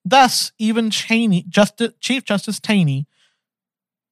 Thus, 0.04 0.52
even 0.60 0.92
Cheney, 0.92 1.46
Chief 2.00 2.24
Justice 2.24 2.60
Taney 2.60 3.08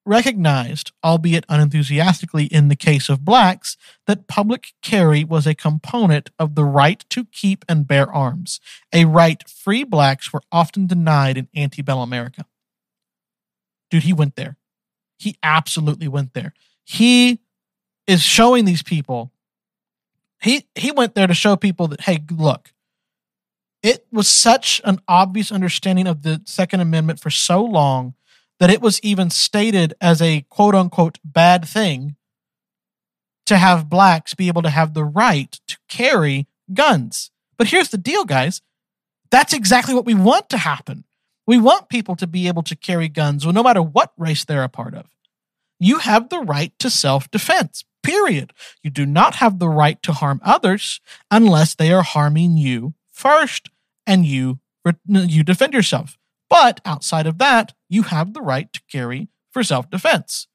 recognized, 0.06 0.92
albeit 1.04 1.46
unenthusiastically 1.48 2.46
in 2.46 2.68
the 2.68 2.76
case 2.76 3.10
of 3.10 3.24
blacks, 3.24 3.78
that 4.06 4.28
public 4.28 4.74
carry 4.82 5.24
was 5.24 5.48
a 5.48 5.56
component 5.56 6.30
of 6.38 6.56
the 6.56 6.66
right 6.66 7.06
to 7.10 7.26
keep 7.26 7.64
and 7.70 7.88
bear 7.88 8.12
arms, 8.12 8.60
a 8.92 9.06
right 9.06 9.48
free 9.48 9.84
blacks 9.84 10.34
were 10.34 10.42
often 10.52 10.88
denied 10.88 11.38
in 11.38 11.48
antebellum 11.56 12.10
America. 12.10 12.46
Dude, 13.90 14.04
he 14.04 14.14
went 14.14 14.36
there. 14.36 14.58
He 15.18 15.38
absolutely 15.42 16.08
went 16.08 16.34
there. 16.34 16.54
He 16.84 17.40
is 18.08 18.22
showing 18.22 18.66
these 18.66 18.84
people. 18.84 19.32
He 20.42 20.68
he 20.76 20.92
went 20.92 21.16
there 21.16 21.28
to 21.28 21.34
show 21.34 21.56
people 21.56 21.88
that 21.88 22.02
hey, 22.02 22.24
look. 22.32 22.74
It 23.82 24.06
was 24.12 24.28
such 24.30 24.82
an 24.86 25.00
obvious 25.08 25.52
understanding 25.52 26.08
of 26.08 26.24
the 26.24 26.42
Second 26.46 26.80
Amendment 26.80 27.20
for 27.20 27.30
so 27.30 27.64
long 27.64 28.16
that 28.64 28.72
it 28.72 28.82
was 28.82 28.98
even 29.04 29.30
stated 29.30 29.94
as 30.00 30.22
a 30.22 30.46
quote 30.48 30.74
unquote 30.74 31.20
bad 31.22 31.68
thing 31.68 32.16
to 33.46 33.58
have 33.58 33.90
blacks 33.90 34.34
be 34.36 34.48
able 34.48 34.62
to 34.62 34.70
have 34.70 34.94
the 34.94 35.04
right 35.04 35.60
to 35.68 35.78
carry 35.90 36.48
guns. 36.74 37.30
But 37.58 37.68
here's 37.68 37.90
the 37.90 37.98
deal, 37.98 38.24
guys. 38.24 38.62
That's 39.32 39.52
exactly 39.52 39.94
what 39.94 40.06
we 40.06 40.14
want 40.14 40.48
to 40.48 40.58
happen. 40.58 41.04
We 41.46 41.58
want 41.58 41.90
people 41.90 42.16
to 42.16 42.26
be 42.26 42.48
able 42.48 42.64
to 42.64 42.76
carry 42.78 43.10
guns 43.10 43.46
no 43.46 43.64
matter 43.64 43.82
what 43.82 44.14
race 44.18 44.46
they're 44.46 44.64
a 44.64 44.70
part 44.70 44.94
of. 44.94 45.08
You 45.78 45.98
have 45.98 46.30
the 46.30 46.40
right 46.40 46.72
to 46.80 46.90
self 46.90 47.30
defense, 47.32 47.84
period. 48.02 48.54
You 48.82 48.92
do 48.92 49.06
not 49.06 49.36
have 49.36 49.60
the 49.60 49.68
right 49.68 50.02
to 50.04 50.14
harm 50.14 50.40
others 50.42 51.02
unless 51.30 51.76
they 51.76 51.92
are 51.92 52.02
harming 52.02 52.56
you 52.56 52.94
first 53.12 53.68
and 54.08 54.26
you, 54.26 54.62
you 55.06 55.44
defend 55.44 55.74
yourself. 55.74 56.18
But 56.54 56.82
outside 56.86 57.26
of 57.26 57.40
that, 57.40 57.74
you 57.94 58.04
have 58.04 58.34
the 58.34 58.42
right 58.42 58.72
to 58.74 58.82
carry 58.92 59.30
for 59.52 59.64
self 59.64 59.90
defense. 59.90 60.48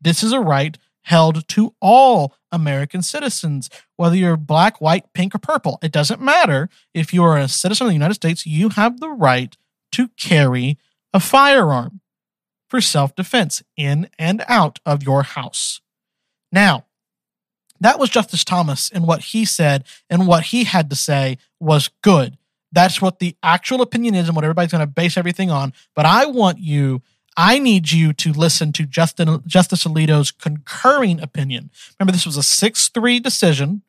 This 0.00 0.22
is 0.22 0.32
a 0.32 0.40
right 0.40 0.78
held 1.02 1.46
to 1.48 1.74
all 1.80 2.34
American 2.52 3.02
citizens, 3.02 3.70
whether 3.96 4.16
you're 4.16 4.36
black, 4.36 4.80
white, 4.80 5.12
pink, 5.12 5.34
or 5.34 5.38
purple. 5.38 5.78
It 5.82 5.92
doesn't 5.92 6.20
matter. 6.20 6.68
If 6.94 7.12
you 7.12 7.22
are 7.22 7.38
a 7.38 7.48
citizen 7.48 7.86
of 7.86 7.90
the 7.90 7.94
United 7.94 8.14
States, 8.14 8.46
you 8.46 8.70
have 8.70 9.00
the 9.00 9.10
right 9.10 9.56
to 9.92 10.08
carry 10.16 10.78
a 11.12 11.20
firearm 11.20 12.00
for 12.68 12.80
self 12.80 13.14
defense 13.14 13.62
in 13.76 14.08
and 14.18 14.42
out 14.48 14.78
of 14.86 15.02
your 15.02 15.22
house. 15.22 15.80
Now, 16.52 16.86
that 17.80 17.98
was 17.98 18.10
Justice 18.10 18.44
Thomas, 18.44 18.90
and 18.90 19.06
what 19.06 19.20
he 19.22 19.44
said 19.44 19.84
and 20.08 20.26
what 20.26 20.44
he 20.44 20.64
had 20.64 20.90
to 20.90 20.96
say 20.96 21.38
was 21.58 21.90
good. 22.02 22.36
That's 22.72 23.02
what 23.02 23.18
the 23.18 23.36
actual 23.42 23.82
opinion 23.82 24.14
is 24.14 24.28
and 24.28 24.36
what 24.36 24.44
everybody's 24.44 24.72
going 24.72 24.80
to 24.80 24.86
base 24.86 25.16
everything 25.16 25.50
on. 25.50 25.72
But 25.94 26.06
I 26.06 26.26
want 26.26 26.58
you, 26.58 27.02
I 27.36 27.58
need 27.58 27.90
you 27.90 28.12
to 28.14 28.32
listen 28.32 28.72
to 28.72 28.86
Justin, 28.86 29.42
Justice 29.46 29.84
Alito's 29.84 30.30
concurring 30.30 31.20
opinion. 31.20 31.70
Remember, 31.98 32.12
this 32.12 32.26
was 32.26 32.36
a 32.36 32.42
6 32.42 32.88
3 32.88 33.20
decision, 33.20 33.82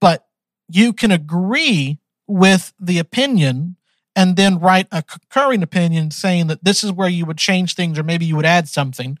but 0.00 0.26
you 0.68 0.92
can 0.92 1.10
agree 1.10 1.98
with 2.26 2.72
the 2.78 2.98
opinion 2.98 3.76
and 4.14 4.36
then 4.36 4.58
write 4.58 4.86
a 4.92 5.02
concurring 5.02 5.62
opinion 5.62 6.10
saying 6.10 6.46
that 6.48 6.64
this 6.64 6.84
is 6.84 6.92
where 6.92 7.08
you 7.08 7.24
would 7.26 7.38
change 7.38 7.74
things 7.74 7.98
or 7.98 8.02
maybe 8.02 8.24
you 8.24 8.36
would 8.36 8.46
add 8.46 8.68
something. 8.68 9.18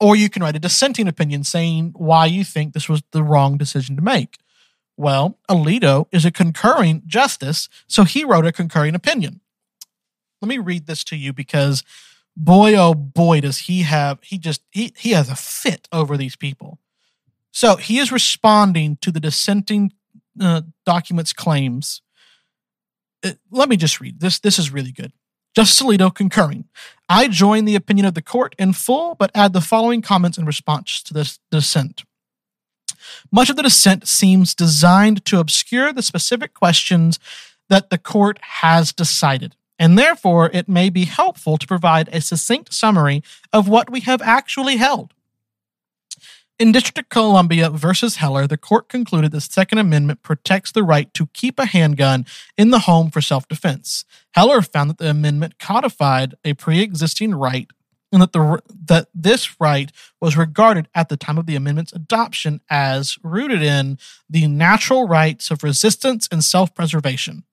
Or 0.00 0.16
you 0.16 0.28
can 0.28 0.42
write 0.42 0.56
a 0.56 0.58
dissenting 0.58 1.06
opinion 1.06 1.44
saying 1.44 1.92
why 1.94 2.26
you 2.26 2.42
think 2.42 2.72
this 2.72 2.88
was 2.88 3.02
the 3.12 3.22
wrong 3.22 3.56
decision 3.56 3.94
to 3.96 4.02
make. 4.02 4.38
Well, 4.96 5.38
Alito 5.48 6.06
is 6.12 6.24
a 6.24 6.30
concurring 6.30 7.02
justice, 7.06 7.68
so 7.86 8.04
he 8.04 8.24
wrote 8.24 8.46
a 8.46 8.52
concurring 8.52 8.94
opinion. 8.94 9.40
Let 10.40 10.48
me 10.48 10.58
read 10.58 10.86
this 10.86 11.04
to 11.04 11.16
you 11.16 11.32
because 11.32 11.82
boy 12.36 12.74
oh 12.74 12.94
boy 12.94 13.40
does 13.40 13.58
he 13.58 13.82
have 13.82 14.18
he 14.22 14.38
just 14.38 14.62
he 14.70 14.92
he 14.96 15.10
has 15.10 15.28
a 15.28 15.36
fit 15.36 15.88
over 15.92 16.16
these 16.16 16.36
people. 16.36 16.78
So 17.52 17.76
he 17.76 17.98
is 17.98 18.10
responding 18.10 18.96
to 19.02 19.10
the 19.10 19.20
dissenting 19.20 19.92
uh, 20.40 20.62
documents 20.86 21.32
claims. 21.32 22.02
Uh, 23.24 23.32
let 23.50 23.68
me 23.68 23.76
just 23.76 24.00
read 24.00 24.20
this. 24.20 24.40
This 24.40 24.58
is 24.58 24.72
really 24.72 24.92
good. 24.92 25.12
Justice 25.54 25.86
Alito 25.86 26.12
concurring. 26.12 26.64
I 27.08 27.28
join 27.28 27.66
the 27.66 27.74
opinion 27.74 28.06
of 28.06 28.14
the 28.14 28.22
court 28.22 28.54
in 28.58 28.72
full, 28.72 29.14
but 29.14 29.30
add 29.34 29.52
the 29.52 29.60
following 29.60 30.00
comments 30.00 30.38
in 30.38 30.46
response 30.46 31.02
to 31.02 31.14
this 31.14 31.38
dissent. 31.50 32.04
Much 33.30 33.50
of 33.50 33.56
the 33.56 33.62
dissent 33.62 34.06
seems 34.08 34.54
designed 34.54 35.24
to 35.24 35.38
obscure 35.38 35.92
the 35.92 36.02
specific 36.02 36.54
questions 36.54 37.18
that 37.68 37.90
the 37.90 37.98
court 37.98 38.38
has 38.42 38.92
decided, 38.92 39.56
and 39.78 39.98
therefore 39.98 40.50
it 40.52 40.68
may 40.68 40.90
be 40.90 41.04
helpful 41.04 41.56
to 41.56 41.66
provide 41.66 42.08
a 42.12 42.20
succinct 42.20 42.72
summary 42.72 43.22
of 43.52 43.68
what 43.68 43.90
we 43.90 44.00
have 44.00 44.20
actually 44.22 44.76
held. 44.76 45.14
In 46.58 46.70
District 46.70 46.98
of 46.98 47.08
Columbia 47.08 47.70
versus 47.70 48.16
Heller, 48.16 48.46
the 48.46 48.56
court 48.56 48.88
concluded 48.88 49.32
the 49.32 49.40
Second 49.40 49.78
Amendment 49.78 50.22
protects 50.22 50.70
the 50.70 50.84
right 50.84 51.12
to 51.14 51.26
keep 51.32 51.58
a 51.58 51.66
handgun 51.66 52.24
in 52.56 52.70
the 52.70 52.80
home 52.80 53.10
for 53.10 53.20
self 53.20 53.48
defense. 53.48 54.04
Heller 54.34 54.62
found 54.62 54.90
that 54.90 54.98
the 54.98 55.10
amendment 55.10 55.58
codified 55.58 56.34
a 56.44 56.54
pre 56.54 56.80
existing 56.80 57.34
right 57.34 57.68
and 58.12 58.22
that, 58.22 58.32
the, 58.32 58.62
that 58.86 59.08
this 59.14 59.58
right 59.60 59.90
was 60.20 60.36
regarded 60.36 60.88
at 60.94 61.08
the 61.08 61.16
time 61.16 61.38
of 61.38 61.46
the 61.46 61.56
amendment's 61.56 61.92
adoption 61.92 62.60
as 62.70 63.18
rooted 63.22 63.62
in 63.62 63.98
the 64.28 64.46
natural 64.46 65.08
rights 65.08 65.50
of 65.50 65.62
resistance 65.62 66.28
and 66.30 66.44
self 66.44 66.74
preservation. 66.74 67.44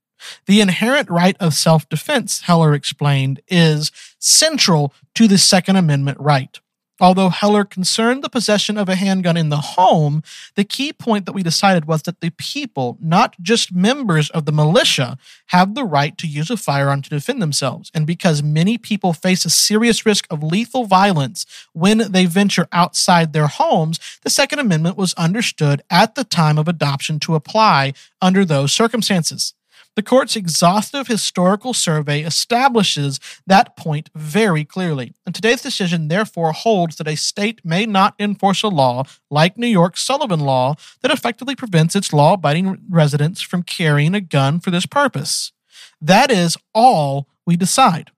The 0.48 0.60
inherent 0.60 1.10
right 1.10 1.38
of 1.40 1.54
self 1.54 1.88
defense, 1.88 2.42
Heller 2.42 2.74
explained, 2.74 3.42
is 3.48 3.92
central 4.20 4.94
to 5.16 5.28
the 5.28 5.38
Second 5.38 5.78
Amendment 5.78 6.20
right. 6.20 6.60
Although 7.00 7.30
Heller 7.30 7.64
concerned 7.64 8.24
the 8.24 8.30
possession 8.30 8.78
of 8.78 8.90
a 8.90 8.96
handgun 8.96 9.38
in 9.38 9.50
the 9.50 9.58
home, 9.58 10.22
the 10.56 10.64
key 10.64 10.92
point 10.92 11.26
that 11.26 11.34
we 11.34 11.44
decided 11.44 11.86
was 11.86 12.02
that 12.04 12.20
the 12.20 12.32
people, 12.32 12.98
not 13.02 13.36
just 13.42 13.74
members 13.74 14.30
of 14.32 14.46
the 14.46 14.52
militia, 14.52 15.18
have 15.48 15.76
the 15.76 15.86
right 15.86 16.18
to 16.18 16.28
use 16.28 16.50
a 16.50 16.58
firearm 16.58 17.02
to 17.02 17.10
defend 17.10 17.42
themselves. 17.42 17.90
And 17.94 18.06
because 18.06 18.44
many 18.44 18.78
people 18.78 19.14
face 19.14 19.46
a 19.46 19.50
serious 19.50 20.06
risk 20.06 20.28
of 20.30 20.44
lethal 20.44 20.86
violence 20.86 21.46
when 21.74 22.12
they 22.12 22.26
venture 22.26 22.68
outside 22.72 23.32
their 23.32 23.48
homes, 23.48 24.00
the 24.24 24.30
Second 24.30 24.60
Amendment 24.60 24.98
was 24.98 25.14
understood 25.14 25.82
at 25.90 26.16
the 26.16 26.24
time 26.24 26.58
of 26.58 26.68
adoption 26.68 27.20
to 27.20 27.36
apply 27.36 27.94
under 28.22 28.44
those 28.44 28.74
circumstances. 28.74 29.54
The 30.00 30.04
court's 30.04 30.38
exhaustive 30.38 31.08
historical 31.08 31.74
survey 31.74 32.22
establishes 32.22 33.20
that 33.46 33.76
point 33.76 34.10
very 34.16 34.64
clearly. 34.64 35.14
And 35.26 35.36
today's 35.36 35.62
decision 35.62 36.08
therefore 36.08 36.54
holds 36.54 36.96
that 36.96 37.08
a 37.10 37.18
state 37.18 37.60
may 37.66 37.86
not 37.86 38.16
enforce 38.18 38.64
a 38.64 38.70
law 38.70 39.04
like 39.30 39.58
New 39.58 39.68
York's 39.68 40.02
Sullivan 40.02 40.40
Law 40.40 40.76
that 41.02 41.12
effectively 41.12 41.54
prevents 41.54 41.98
its 41.98 42.14
law 42.14 42.36
abiding 42.36 42.78
residents 42.90 43.42
from 43.42 43.62
carrying 43.62 44.16
a 44.16 44.22
gun 44.22 44.62
for 44.62 44.72
this 44.72 44.86
purpose. 44.86 45.52
That 46.00 46.32
is 46.32 46.56
all 46.74 47.28
we 47.46 47.58
decide. 47.58 48.12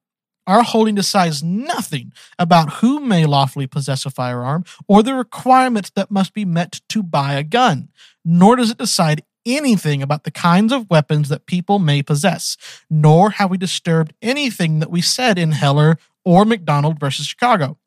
Our 0.45 0.61
holding 0.61 0.93
decides 0.93 1.41
nothing 1.41 2.13
about 2.37 2.73
who 2.73 2.99
may 2.99 3.25
lawfully 3.25 3.65
possess 3.65 4.05
a 4.05 4.11
firearm 4.11 4.65
or 4.87 5.01
the 5.01 5.15
requirements 5.15 5.89
that 5.95 6.11
must 6.11 6.35
be 6.35 6.45
met 6.45 6.81
to 6.89 7.01
buy 7.01 7.33
a 7.33 7.43
gun, 7.43 7.89
nor 8.23 8.55
does 8.55 8.69
it 8.69 8.77
decide 8.77 9.23
anything 9.45 10.01
about 10.01 10.23
the 10.23 10.31
kinds 10.31 10.71
of 10.71 10.89
weapons 10.89 11.29
that 11.29 11.45
people 11.45 11.79
may 11.79 12.01
possess, 12.01 12.57
nor 12.89 13.31
have 13.31 13.49
we 13.49 13.57
disturbed 13.57 14.13
anything 14.21 14.79
that 14.79 14.91
we 14.91 15.01
said 15.01 15.37
in 15.37 15.51
Heller 15.51 15.97
or 16.23 16.45
McDonald 16.45 16.99
versus 16.99 17.25
Chicago 17.25 17.77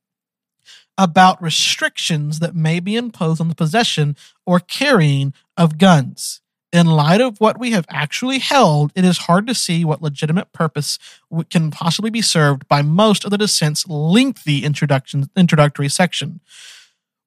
about 0.97 1.43
restrictions 1.43 2.39
that 2.39 2.55
may 2.55 2.81
be 2.81 2.97
imposed 2.97 3.41
on 3.41 3.49
the 3.49 3.55
possession 3.55 4.17
or 4.47 4.61
carrying 4.61 5.35
of 5.57 5.79
guns. 5.79 6.41
In 6.73 6.87
light 6.87 7.21
of 7.21 7.39
what 7.39 7.59
we 7.59 7.71
have 7.71 7.87
actually 7.89 8.41
held, 8.41 8.91
it 8.97 9.05
is 9.05 9.19
hard 9.19 9.47
to 9.47 9.55
see 9.55 9.85
what 9.85 10.03
legitimate 10.03 10.53
purpose 10.53 10.99
can 11.49 11.71
possibly 11.71 12.11
be 12.11 12.23
served 12.23 12.67
by 12.67 12.83
most 12.83 13.25
of 13.25 13.31
the 13.31 13.39
dissent's 13.39 13.87
lengthy 13.87 14.65
introduction, 14.65 15.31
introductory 15.37 15.89
section. 15.89 16.41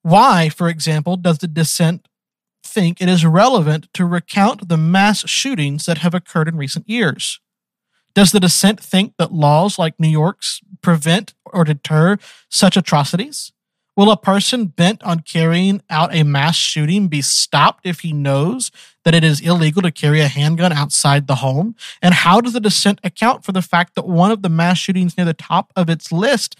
Why, 0.01 0.49
for 0.49 0.67
example, 0.67 1.15
does 1.15 1.37
the 1.37 1.47
dissent 1.47 2.07
think 2.67 3.01
it 3.01 3.09
is 3.09 3.25
relevant 3.25 3.87
to 3.93 4.05
recount 4.05 4.69
the 4.69 4.77
mass 4.77 5.27
shootings 5.27 5.85
that 5.85 5.99
have 5.99 6.13
occurred 6.13 6.47
in 6.47 6.57
recent 6.57 6.87
years? 6.89 7.39
Does 8.13 8.31
the 8.31 8.39
dissent 8.39 8.79
think 8.79 9.13
that 9.17 9.31
laws 9.31 9.77
like 9.77 9.99
New 9.99 10.07
York's 10.07 10.61
prevent 10.81 11.33
or 11.45 11.63
deter 11.63 12.17
such 12.49 12.75
atrocities? 12.75 13.51
Will 13.95 14.11
a 14.11 14.17
person 14.17 14.67
bent 14.67 15.01
on 15.01 15.21
carrying 15.21 15.81
out 15.89 16.13
a 16.13 16.21
mass 16.21 16.55
shooting 16.55 17.07
be 17.07 17.23
stopped 17.23 17.87
if 17.87 18.01
he 18.01 18.13
knows 18.13 18.71
that 19.03 19.15
it 19.15 19.23
is 19.23 19.41
illegal 19.41 19.81
to 19.81 19.91
carry 19.91 20.21
a 20.21 20.27
handgun 20.27 20.71
outside 20.71 21.25
the 21.25 21.35
home? 21.35 21.75
And 21.99 22.13
how 22.13 22.39
does 22.39 22.53
the 22.53 22.59
dissent 22.59 22.99
account 23.03 23.43
for 23.43 23.53
the 23.53 23.63
fact 23.63 23.95
that 23.95 24.07
one 24.07 24.29
of 24.29 24.43
the 24.43 24.49
mass 24.49 24.77
shootings 24.77 25.17
near 25.17 25.25
the 25.25 25.33
top 25.33 25.73
of 25.75 25.89
its 25.89 26.11
list 26.11 26.55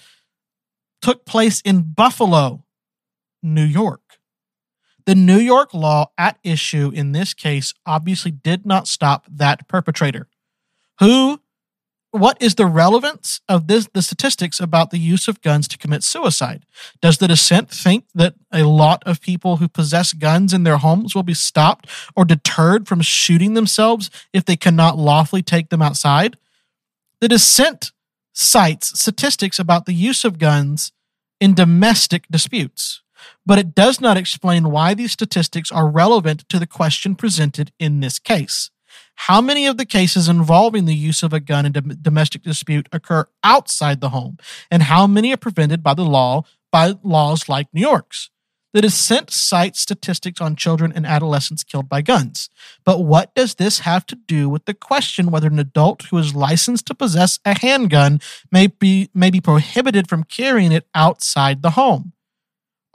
took 1.00 1.26
place 1.26 1.62
in 1.62 1.94
Buffalo, 1.94 2.66
New 3.44 3.66
York? 3.66 4.07
The 5.08 5.16
New 5.16 5.40
York 5.40 5.74
law 5.74 6.12
at 6.18 6.38
issue 6.44 6.92
in 6.94 7.14
this 7.14 7.34
case 7.34 7.74
obviously 7.86 8.30
did 8.30 8.66
not 8.66 8.90
stop 8.90 9.26
that 9.32 9.66
perpetrator. 9.70 10.28
Who 11.00 11.40
what 12.12 12.42
is 12.42 12.56
the 12.56 12.66
relevance 12.66 13.40
of 13.48 13.68
this 13.68 13.88
the 13.94 14.02
statistics 14.02 14.60
about 14.60 14.92
the 14.92 14.98
use 14.98 15.30
of 15.30 15.42
guns 15.42 15.70
to 15.70 15.78
commit 15.78 16.04
suicide? 16.04 16.66
Does 17.02 17.20
the 17.20 17.28
dissent 17.30 17.70
think 17.70 18.04
that 18.16 18.36
a 18.52 18.64
lot 18.64 19.02
of 19.06 19.22
people 19.22 19.58
who 19.58 19.70
possess 19.70 20.12
guns 20.12 20.54
in 20.54 20.64
their 20.64 20.78
homes 20.78 21.16
will 21.16 21.24
be 21.24 21.34
stopped 21.34 21.88
or 22.14 22.26
deterred 22.26 22.86
from 22.86 23.02
shooting 23.02 23.54
themselves 23.54 24.10
if 24.34 24.44
they 24.44 24.58
cannot 24.58 24.98
lawfully 24.98 25.42
take 25.42 25.70
them 25.70 25.82
outside? 25.82 26.38
The 27.22 27.30
dissent 27.30 27.94
cites 28.34 29.00
statistics 29.00 29.58
about 29.58 29.86
the 29.86 29.94
use 29.94 30.26
of 30.26 30.38
guns 30.38 30.92
in 31.40 31.54
domestic 31.54 32.28
disputes 32.30 33.04
but 33.46 33.60
it 33.60 33.76
does 33.76 34.02
not 34.02 34.18
explain 34.18 34.72
why 34.72 34.94
these 34.94 35.12
statistics 35.12 35.72
are 35.72 35.90
relevant 35.90 36.48
to 36.50 36.60
the 36.60 36.68
question 36.68 37.16
presented 37.16 37.72
in 37.80 38.00
this 38.00 38.20
case. 38.20 38.70
How 39.22 39.42
many 39.42 39.66
of 39.66 39.78
the 39.78 39.86
cases 39.86 40.30
involving 40.30 40.86
the 40.86 40.96
use 40.96 41.24
of 41.24 41.34
a 41.34 41.40
gun 41.40 41.66
in 41.66 41.98
domestic 42.02 42.44
dispute 42.44 42.88
occur 42.92 43.28
outside 43.44 44.00
the 44.00 44.10
home, 44.10 44.38
and 44.70 44.84
how 44.84 45.08
many 45.08 45.34
are 45.34 45.38
prevented 45.38 45.82
by 45.82 45.94
the 45.94 46.06
law 46.06 46.44
by 46.72 46.94
laws 47.04 47.50
like 47.50 47.68
New 47.74 47.82
York's? 47.82 48.30
The 48.74 48.82
dissent 48.82 49.32
cites 49.32 49.80
statistics 49.80 50.40
on 50.40 50.56
children 50.56 50.92
and 50.94 51.06
adolescents 51.06 51.64
killed 51.64 51.90
by 51.90 52.04
guns. 52.04 52.50
But 52.86 53.00
what 53.00 53.34
does 53.34 53.56
this 53.56 53.80
have 53.80 54.06
to 54.06 54.16
do 54.16 54.50
with 54.50 54.66
the 54.66 54.74
question 54.76 55.32
whether 55.32 55.48
an 55.48 55.58
adult 55.58 56.04
who 56.04 56.18
is 56.20 56.36
licensed 56.36 56.86
to 56.88 56.94
possess 56.94 57.40
a 57.44 57.58
handgun 57.58 58.20
may 58.52 58.68
be, 58.68 59.10
may 59.16 59.32
be 59.32 59.42
prohibited 59.42 60.08
from 60.08 60.26
carrying 60.26 60.72
it 60.72 60.88
outside 60.94 61.64
the 61.64 61.72
home? 61.72 62.14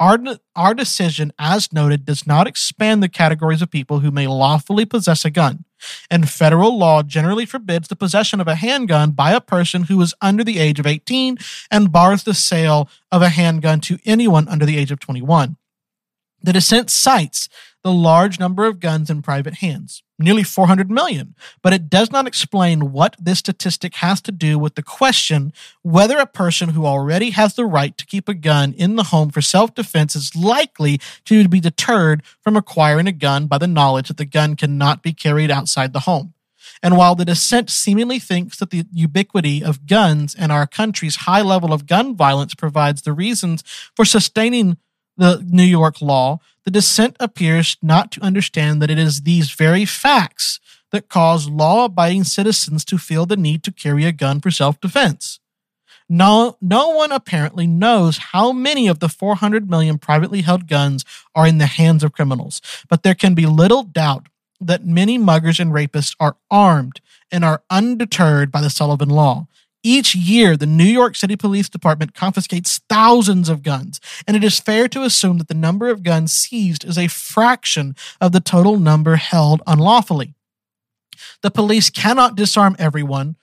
Our, 0.02 0.18
our 0.56 0.74
decision, 0.74 1.32
as 1.38 1.72
noted, 1.72 2.04
does 2.04 2.26
not 2.26 2.48
expand 2.48 3.04
the 3.04 3.08
categories 3.08 3.62
of 3.62 3.70
people 3.70 4.00
who 4.00 4.10
may 4.10 4.26
lawfully 4.26 4.84
possess 4.84 5.24
a 5.24 5.30
gun, 5.30 5.64
and 6.10 6.28
federal 6.28 6.76
law 6.76 7.04
generally 7.04 7.46
forbids 7.46 7.86
the 7.86 7.94
possession 7.94 8.40
of 8.40 8.48
a 8.48 8.56
handgun 8.56 9.12
by 9.12 9.30
a 9.30 9.40
person 9.40 9.84
who 9.84 10.02
is 10.02 10.12
under 10.20 10.42
the 10.42 10.58
age 10.58 10.80
of 10.80 10.88
18 10.88 11.38
and 11.70 11.92
bars 11.92 12.24
the 12.24 12.34
sale 12.34 12.90
of 13.12 13.22
a 13.22 13.28
handgun 13.28 13.78
to 13.82 14.00
anyone 14.04 14.48
under 14.48 14.66
the 14.66 14.76
age 14.76 14.90
of 14.90 14.98
21. 14.98 15.56
The 16.42 16.52
dissent 16.52 16.90
cites 16.90 17.48
the 17.84 17.92
large 17.92 18.40
number 18.40 18.66
of 18.66 18.80
guns 18.80 19.08
in 19.08 19.22
private 19.22 19.58
hands, 19.58 20.02
nearly 20.22 20.42
400 20.42 20.90
million, 20.90 21.34
but 21.62 21.72
it 21.72 21.90
does 21.90 22.10
not 22.10 22.26
explain 22.26 22.92
what 22.92 23.16
this 23.18 23.38
statistic 23.38 23.96
has 23.96 24.20
to 24.22 24.32
do 24.32 24.58
with 24.58 24.74
the 24.74 24.82
question 24.82 25.52
whether 25.82 26.18
a 26.18 26.26
person 26.26 26.70
who 26.70 26.86
already 26.86 27.30
has 27.30 27.54
the 27.54 27.66
right 27.66 27.96
to 27.98 28.06
keep 28.06 28.28
a 28.28 28.34
gun 28.34 28.72
in 28.74 28.96
the 28.96 29.04
home 29.04 29.30
for 29.30 29.42
self 29.42 29.74
defense 29.74 30.14
is 30.14 30.34
likely 30.34 31.00
to 31.24 31.48
be 31.48 31.60
deterred 31.60 32.22
from 32.40 32.56
acquiring 32.56 33.06
a 33.06 33.12
gun 33.12 33.46
by 33.46 33.58
the 33.58 33.66
knowledge 33.66 34.08
that 34.08 34.16
the 34.16 34.24
gun 34.24 34.56
cannot 34.56 35.02
be 35.02 35.12
carried 35.12 35.50
outside 35.50 35.92
the 35.92 36.00
home. 36.00 36.34
And 36.82 36.96
while 36.96 37.14
the 37.14 37.24
dissent 37.24 37.70
seemingly 37.70 38.18
thinks 38.18 38.58
that 38.58 38.70
the 38.70 38.84
ubiquity 38.92 39.62
of 39.62 39.86
guns 39.86 40.34
and 40.34 40.50
our 40.50 40.66
country's 40.66 41.16
high 41.16 41.42
level 41.42 41.72
of 41.72 41.86
gun 41.86 42.16
violence 42.16 42.54
provides 42.54 43.02
the 43.02 43.12
reasons 43.12 43.62
for 43.94 44.04
sustaining 44.04 44.76
the 45.16 45.44
New 45.48 45.62
York 45.62 46.00
law, 46.00 46.40
the 46.64 46.70
dissent 46.70 47.16
appears 47.18 47.76
not 47.82 48.10
to 48.12 48.20
understand 48.22 48.80
that 48.80 48.90
it 48.90 48.98
is 48.98 49.22
these 49.22 49.50
very 49.52 49.84
facts 49.84 50.60
that 50.90 51.08
cause 51.08 51.48
law 51.48 51.86
abiding 51.86 52.24
citizens 52.24 52.84
to 52.84 52.98
feel 52.98 53.26
the 53.26 53.36
need 53.36 53.62
to 53.64 53.72
carry 53.72 54.04
a 54.04 54.12
gun 54.12 54.40
for 54.40 54.50
self 54.50 54.80
defense. 54.80 55.40
No, 56.08 56.58
no 56.60 56.90
one 56.90 57.10
apparently 57.10 57.66
knows 57.66 58.18
how 58.18 58.52
many 58.52 58.86
of 58.86 58.98
the 58.98 59.08
400 59.08 59.70
million 59.70 59.98
privately 59.98 60.42
held 60.42 60.68
guns 60.68 61.04
are 61.34 61.46
in 61.46 61.58
the 61.58 61.66
hands 61.66 62.04
of 62.04 62.12
criminals, 62.12 62.60
but 62.88 63.02
there 63.02 63.14
can 63.14 63.34
be 63.34 63.46
little 63.46 63.82
doubt 63.82 64.26
that 64.60 64.84
many 64.84 65.18
muggers 65.18 65.58
and 65.58 65.72
rapists 65.72 66.14
are 66.20 66.36
armed 66.50 67.00
and 67.30 67.44
are 67.44 67.62
undeterred 67.70 68.52
by 68.52 68.60
the 68.60 68.70
Sullivan 68.70 69.08
Law. 69.08 69.48
Each 69.84 70.14
year, 70.14 70.56
the 70.56 70.66
New 70.66 70.84
York 70.84 71.16
City 71.16 71.34
Police 71.34 71.68
Department 71.68 72.14
confiscates 72.14 72.80
thousands 72.88 73.48
of 73.48 73.64
guns, 73.64 74.00
and 74.28 74.36
it 74.36 74.44
is 74.44 74.60
fair 74.60 74.86
to 74.88 75.02
assume 75.02 75.38
that 75.38 75.48
the 75.48 75.54
number 75.54 75.88
of 75.88 76.04
guns 76.04 76.32
seized 76.32 76.84
is 76.84 76.96
a 76.96 77.08
fraction 77.08 77.96
of 78.20 78.30
the 78.30 78.40
total 78.40 78.78
number 78.78 79.16
held 79.16 79.60
unlawfully. 79.66 80.34
The 81.42 81.50
police 81.50 81.90
cannot 81.90 82.36
disarm 82.36 82.76
everyone 82.78 83.36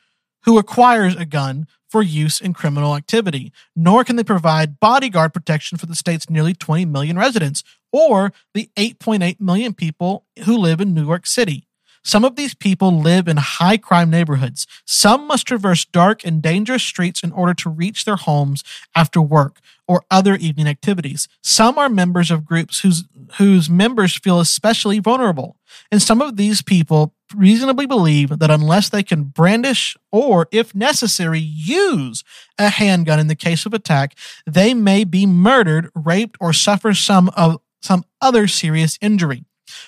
who 0.45 0.57
acquires 0.57 1.15
a 1.15 1.25
gun 1.25 1.67
for 1.89 2.01
use 2.01 2.39
in 2.39 2.53
criminal 2.53 2.95
activity, 2.95 3.51
nor 3.75 4.03
can 4.03 4.15
they 4.15 4.23
provide 4.23 4.79
bodyguard 4.79 5.33
protection 5.33 5.77
for 5.77 5.87
the 5.87 5.95
state's 5.95 6.29
nearly 6.29 6.53
20 6.53 6.85
million 6.85 7.17
residents 7.17 7.63
or 7.91 8.31
the 8.53 8.69
8.8 8.77 9.41
million 9.41 9.73
people 9.73 10.25
who 10.45 10.57
live 10.57 10.79
in 10.79 10.93
New 10.93 11.05
York 11.05 11.25
City. 11.25 11.67
Some 12.03 12.23
of 12.25 12.35
these 12.35 12.53
people 12.53 12.99
live 12.99 13.27
in 13.27 13.37
high 13.37 13.77
crime 13.77 14.09
neighborhoods. 14.09 14.65
Some 14.85 15.27
must 15.27 15.47
traverse 15.47 15.85
dark 15.85 16.25
and 16.25 16.41
dangerous 16.41 16.83
streets 16.83 17.23
in 17.23 17.31
order 17.31 17.53
to 17.55 17.69
reach 17.69 18.05
their 18.05 18.15
homes 18.15 18.63
after 18.95 19.21
work 19.21 19.59
or 19.87 20.03
other 20.11 20.35
evening 20.35 20.67
activities. 20.67 21.27
Some 21.43 21.77
are 21.77 21.89
members 21.89 22.29
of 22.29 22.45
groups 22.45 22.81
whose, 22.81 23.05
whose 23.37 23.69
members 23.69 24.15
feel 24.15 24.39
especially 24.39 24.99
vulnerable. 24.99 25.57
And 25.91 26.01
some 26.01 26.21
of 26.21 26.37
these 26.37 26.61
people 26.61 27.13
reasonably 27.35 27.85
believe 27.85 28.39
that 28.39 28.51
unless 28.51 28.89
they 28.89 29.03
can 29.03 29.23
brandish 29.23 29.97
or, 30.11 30.47
if 30.51 30.73
necessary, 30.75 31.39
use 31.39 32.23
a 32.57 32.69
handgun 32.69 33.19
in 33.19 33.27
the 33.27 33.35
case 33.35 33.65
of 33.65 33.73
attack, 33.73 34.15
they 34.45 34.73
may 34.73 35.03
be 35.03 35.25
murdered, 35.25 35.89
raped, 35.95 36.37
or 36.39 36.53
suffer 36.53 36.93
some 36.93 37.29
of 37.29 37.59
some 37.81 38.03
other 38.21 38.47
serious 38.47 38.97
injury. 39.01 39.45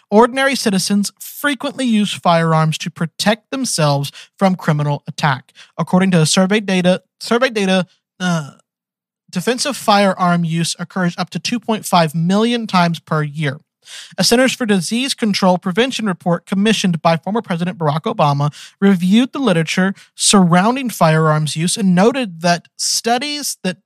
Ordinary 0.10 0.56
citizens 0.56 1.12
frequently 1.20 1.86
use 1.86 2.13
firearms 2.13 2.78
to 2.80 2.89
protect 2.89 3.52
themselves 3.52 4.12
from 4.38 4.56
criminal 4.56 5.04
attack. 5.08 5.54
According 5.78 6.12
to 6.12 6.26
survey 6.26 6.60
data, 6.60 7.04
survey 7.20 7.50
data, 7.50 7.86
uh, 8.20 8.52
defensive 9.30 9.78
firearm 9.78 10.44
use 10.44 10.76
occurs 10.78 11.15
up 11.17 11.30
to 11.32 11.39
2.5 11.39 12.15
million 12.15 12.67
times 12.67 13.00
per 13.00 13.24
year. 13.24 13.60
A 14.17 14.24
Centers 14.24 14.54
for 14.54 14.65
Disease 14.65 15.13
Control 15.13 15.58
Prevention 15.58 16.06
report 16.06 16.46
commissioned 16.46 17.02
by 17.02 17.17
former 17.17 17.41
President 17.41 17.78
Barack 17.78 18.02
Obama 18.02 18.54
reviewed 18.80 19.34
the 19.34 19.39
literature 19.39 19.94
surrounding 20.15 20.89
firearms 20.89 21.56
use 21.56 21.78
and 21.78 21.96
noted 21.96 22.41
that 22.41 22.67
studies 22.78 23.58
that 23.63 23.78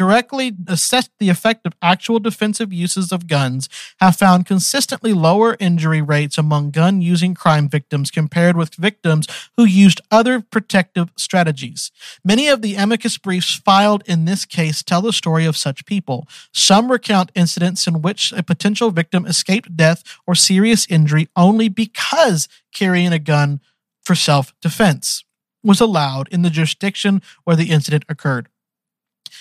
directly 0.00 0.56
assessed 0.66 1.10
the 1.18 1.28
effect 1.28 1.66
of 1.66 1.74
actual 1.82 2.18
defensive 2.18 2.72
uses 2.72 3.12
of 3.12 3.26
guns 3.26 3.68
have 4.00 4.16
found 4.16 4.46
consistently 4.46 5.12
lower 5.12 5.58
injury 5.60 6.00
rates 6.00 6.38
among 6.38 6.70
gun 6.70 7.02
using 7.02 7.34
crime 7.34 7.68
victims 7.68 8.10
compared 8.10 8.56
with 8.56 8.74
victims 8.76 9.26
who 9.58 9.64
used 9.66 10.00
other 10.10 10.40
protective 10.40 11.10
strategies. 11.16 11.90
Many 12.24 12.48
of 12.48 12.62
the 12.62 12.76
amicus 12.76 13.18
briefs 13.18 13.56
filed 13.56 14.02
in 14.06 14.24
this 14.24 14.46
case 14.46 14.82
tell 14.82 15.02
the 15.02 15.12
story 15.12 15.44
of 15.44 15.54
such 15.54 15.84
people. 15.84 16.26
Some 16.50 16.90
recount 16.90 17.30
incidents 17.34 17.86
in 17.86 18.00
which 18.00 18.32
a 18.32 18.42
potential 18.42 18.90
victim 18.92 19.26
escaped 19.26 19.76
death 19.76 20.02
or 20.26 20.34
serious 20.34 20.86
injury 20.88 21.28
only 21.36 21.68
because 21.68 22.48
carrying 22.72 23.12
a 23.12 23.18
gun 23.18 23.60
for 24.02 24.14
self 24.14 24.54
defense 24.62 25.24
was 25.62 25.78
allowed 25.78 26.26
in 26.30 26.40
the 26.40 26.48
jurisdiction 26.48 27.20
where 27.44 27.54
the 27.54 27.68
incident 27.68 28.06
occurred. 28.08 28.48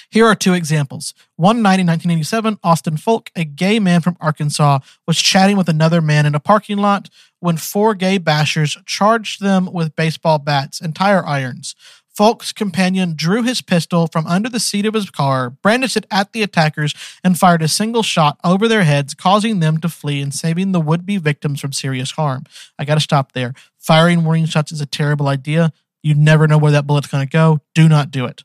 Here 0.10 0.26
are 0.26 0.36
two 0.36 0.54
examples. 0.54 1.14
One 1.36 1.62
night 1.62 1.80
in 1.80 1.88
1987, 1.88 2.60
Austin 2.64 2.98
Fulk, 2.98 3.32
a 3.36 3.44
gay 3.44 3.80
man 3.80 4.02
from 4.02 4.18
Arkansas, 4.20 4.80
was 5.08 5.22
chatting 5.22 5.58
with 5.58 5.70
another 5.70 6.02
man 6.02 6.26
in 6.26 6.36
a 6.36 6.40
parking 6.40 6.78
lot 6.78 7.10
when 7.40 7.58
four 7.58 7.96
gay 7.96 8.20
bashers 8.20 8.84
charged 8.86 9.42
them 9.42 9.72
with 9.72 9.96
baseball 9.96 10.40
bats 10.40 10.82
and 10.82 10.96
tire 10.96 11.26
irons. 11.26 11.76
Fulk's 12.20 12.52
companion 12.52 13.14
drew 13.16 13.44
his 13.44 13.62
pistol 13.62 14.08
from 14.08 14.28
under 14.28 14.50
the 14.50 14.60
seat 14.60 14.86
of 14.86 14.94
his 14.94 15.10
car, 15.10 15.52
brandished 15.52 15.96
it 15.96 16.06
at 16.12 16.34
the 16.34 16.44
attackers, 16.44 16.94
and 17.24 17.40
fired 17.40 17.62
a 17.62 17.68
single 17.70 18.04
shot 18.04 18.38
over 18.44 18.68
their 18.68 18.84
heads, 18.84 19.14
causing 19.14 19.62
them 19.62 19.78
to 19.78 19.88
flee 19.88 20.22
and 20.22 20.34
saving 20.34 20.74
the 20.74 20.82
would 20.82 21.06
be 21.06 21.16
victims 21.16 21.62
from 21.62 21.72
serious 21.72 22.12
harm. 22.12 22.44
I 22.78 22.84
got 22.84 22.96
to 22.96 23.00
stop 23.00 23.32
there. 23.32 23.54
Firing 23.78 24.26
warning 24.26 24.48
shots 24.48 24.74
is 24.74 24.82
a 24.82 24.86
terrible 24.86 25.30
idea. 25.30 25.72
You 26.04 26.14
never 26.14 26.46
know 26.46 26.58
where 26.58 26.74
that 26.74 26.86
bullet's 26.86 27.08
going 27.08 27.26
to 27.26 27.32
go. 27.32 27.62
Do 27.74 27.88
not 27.88 28.12
do 28.12 28.26
it. 28.26 28.44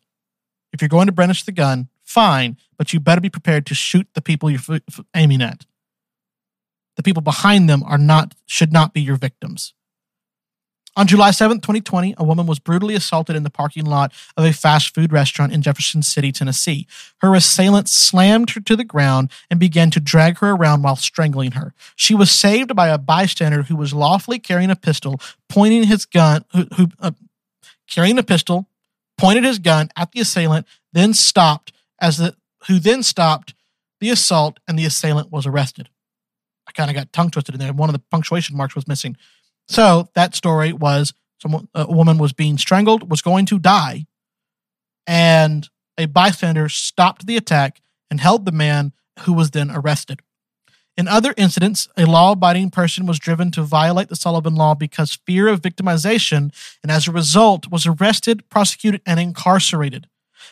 If 0.75 0.83
you're 0.83 0.89
going 0.89 1.07
to 1.07 1.13
brandish 1.13 1.45
the 1.45 1.53
gun, 1.53 1.89
fine, 2.03 2.59
but 2.77 2.93
you 2.93 2.99
better 2.99 3.21
be 3.21 3.31
prepared 3.31 3.65
to 3.67 3.75
shoot 3.75 4.09
the 4.15 4.21
people 4.21 4.51
you're 4.51 4.59
f- 4.59 4.83
f- 4.91 5.05
aiming 5.15 5.41
at. 5.41 5.65
The 6.97 7.03
people 7.05 7.23
behind 7.23 7.71
them 7.71 7.85
are 7.85 7.97
not 7.97 8.35
should 8.47 8.73
not 8.73 8.93
be 8.93 9.01
your 9.01 9.17
victims. 9.17 9.73
On 10.97 11.07
July 11.09 11.31
7th, 11.31 11.63
2020, 11.63 12.15
a 12.19 12.25
woman 12.25 12.47
was 12.47 12.61
brutally 12.61 12.95
assaulted 12.95 13.35
in 13.35 13.43
the 13.43 13.51
parking 13.51 13.85
lot 13.85 14.13
of 14.37 14.45
a 14.45 14.53
fast 14.53 14.95
food 14.95 15.13
restaurant 15.13 15.53
in 15.53 15.63
Jefferson 15.63 16.03
City, 16.03 16.31
Tennessee. 16.31 16.87
Her 17.21 17.35
assailant 17.35 17.89
slammed 17.89 18.51
her 18.51 18.61
to 18.61 18.77
the 18.77 18.85
ground 18.85 19.31
and 19.51 19.59
began 19.59 19.91
to 19.93 20.01
drag 20.01 20.39
her 20.39 20.53
around 20.53 20.83
while 20.83 20.95
strangling 20.95 21.53
her. 21.53 21.73
She 21.97 22.15
was 22.15 22.31
saved 22.31 22.77
by 22.77 22.89
a 22.89 22.99
bystander 22.99 23.63
who 23.65 23.75
was 23.75 23.93
lawfully 23.93 24.39
carrying 24.39 24.71
a 24.71 24.77
pistol, 24.77 25.21
pointing 25.49 25.85
his 25.85 26.05
gun, 26.05 26.45
who, 26.53 26.67
who 26.77 26.89
uh, 27.01 27.11
carrying 27.89 28.19
a 28.19 28.23
pistol, 28.23 28.69
pointed 29.17 29.45
his 29.45 29.59
gun 29.59 29.89
at 29.97 30.13
the 30.13 30.21
assailant, 30.21 30.67
then 30.93 31.15
stopped 31.15 31.73
as 32.01 32.19
the 32.19 32.37
who 32.67 32.79
then 32.79 33.03
stopped 33.03 33.55
the 34.01 34.11
assault 34.11 34.59
and 34.67 34.79
the 34.79 34.85
assailant 34.85 35.31
was 35.31 35.47
arrested. 35.47 35.89
I 36.67 36.73
kind 36.73 36.91
of 36.91 36.97
got 36.97 37.13
tongue 37.13 37.31
twisted 37.31 37.55
in 37.55 37.61
there. 37.61 37.73
One 37.73 37.89
of 37.89 37.95
the 37.95 38.03
punctuation 38.11 38.57
marks 38.57 38.75
was 38.75 38.89
missing. 38.89 39.17
So 39.69 40.09
that 40.15 40.35
story 40.35 40.73
was 40.73 41.13
someone 41.41 41.69
a 41.75 41.91
woman 41.91 42.19
was 42.19 42.33
being 42.33 42.59
strangled, 42.59 43.11
was 43.11 43.23
going 43.23 43.47
to 43.47 43.59
die, 43.59 44.07
and 45.07 45.69
a 45.99 46.07
bystander 46.07 46.69
stopped 46.69 47.27
the 47.27 47.37
attack 47.37 47.81
and 48.11 48.21
held 48.21 48.45
the 48.45 48.53
man 48.53 48.93
who 49.21 49.33
was 49.33 49.51
then 49.51 49.71
arrested. 49.71 50.23
In 50.97 51.09
other 51.09 51.35
incidents, 51.37 51.89
a 51.97 52.07
law 52.07 52.33
abiding 52.33 52.71
person 52.71 53.05
was 53.05 53.19
driven 53.19 53.51
to 53.53 53.63
violate 53.63 54.09
the 54.09 54.17
Sullivan 54.17 54.55
Law 54.55 54.75
because 54.75 55.19
fear 55.27 55.49
of 55.49 55.61
victimization, 55.61 56.55
and 56.83 56.93
as 56.93 57.09
a 57.09 57.13
result, 57.13 57.69
was 57.71 57.85
arrested, 57.85 58.49
prosecuted, 58.49 59.03
and 59.05 59.19
incarcerated. 59.19 60.07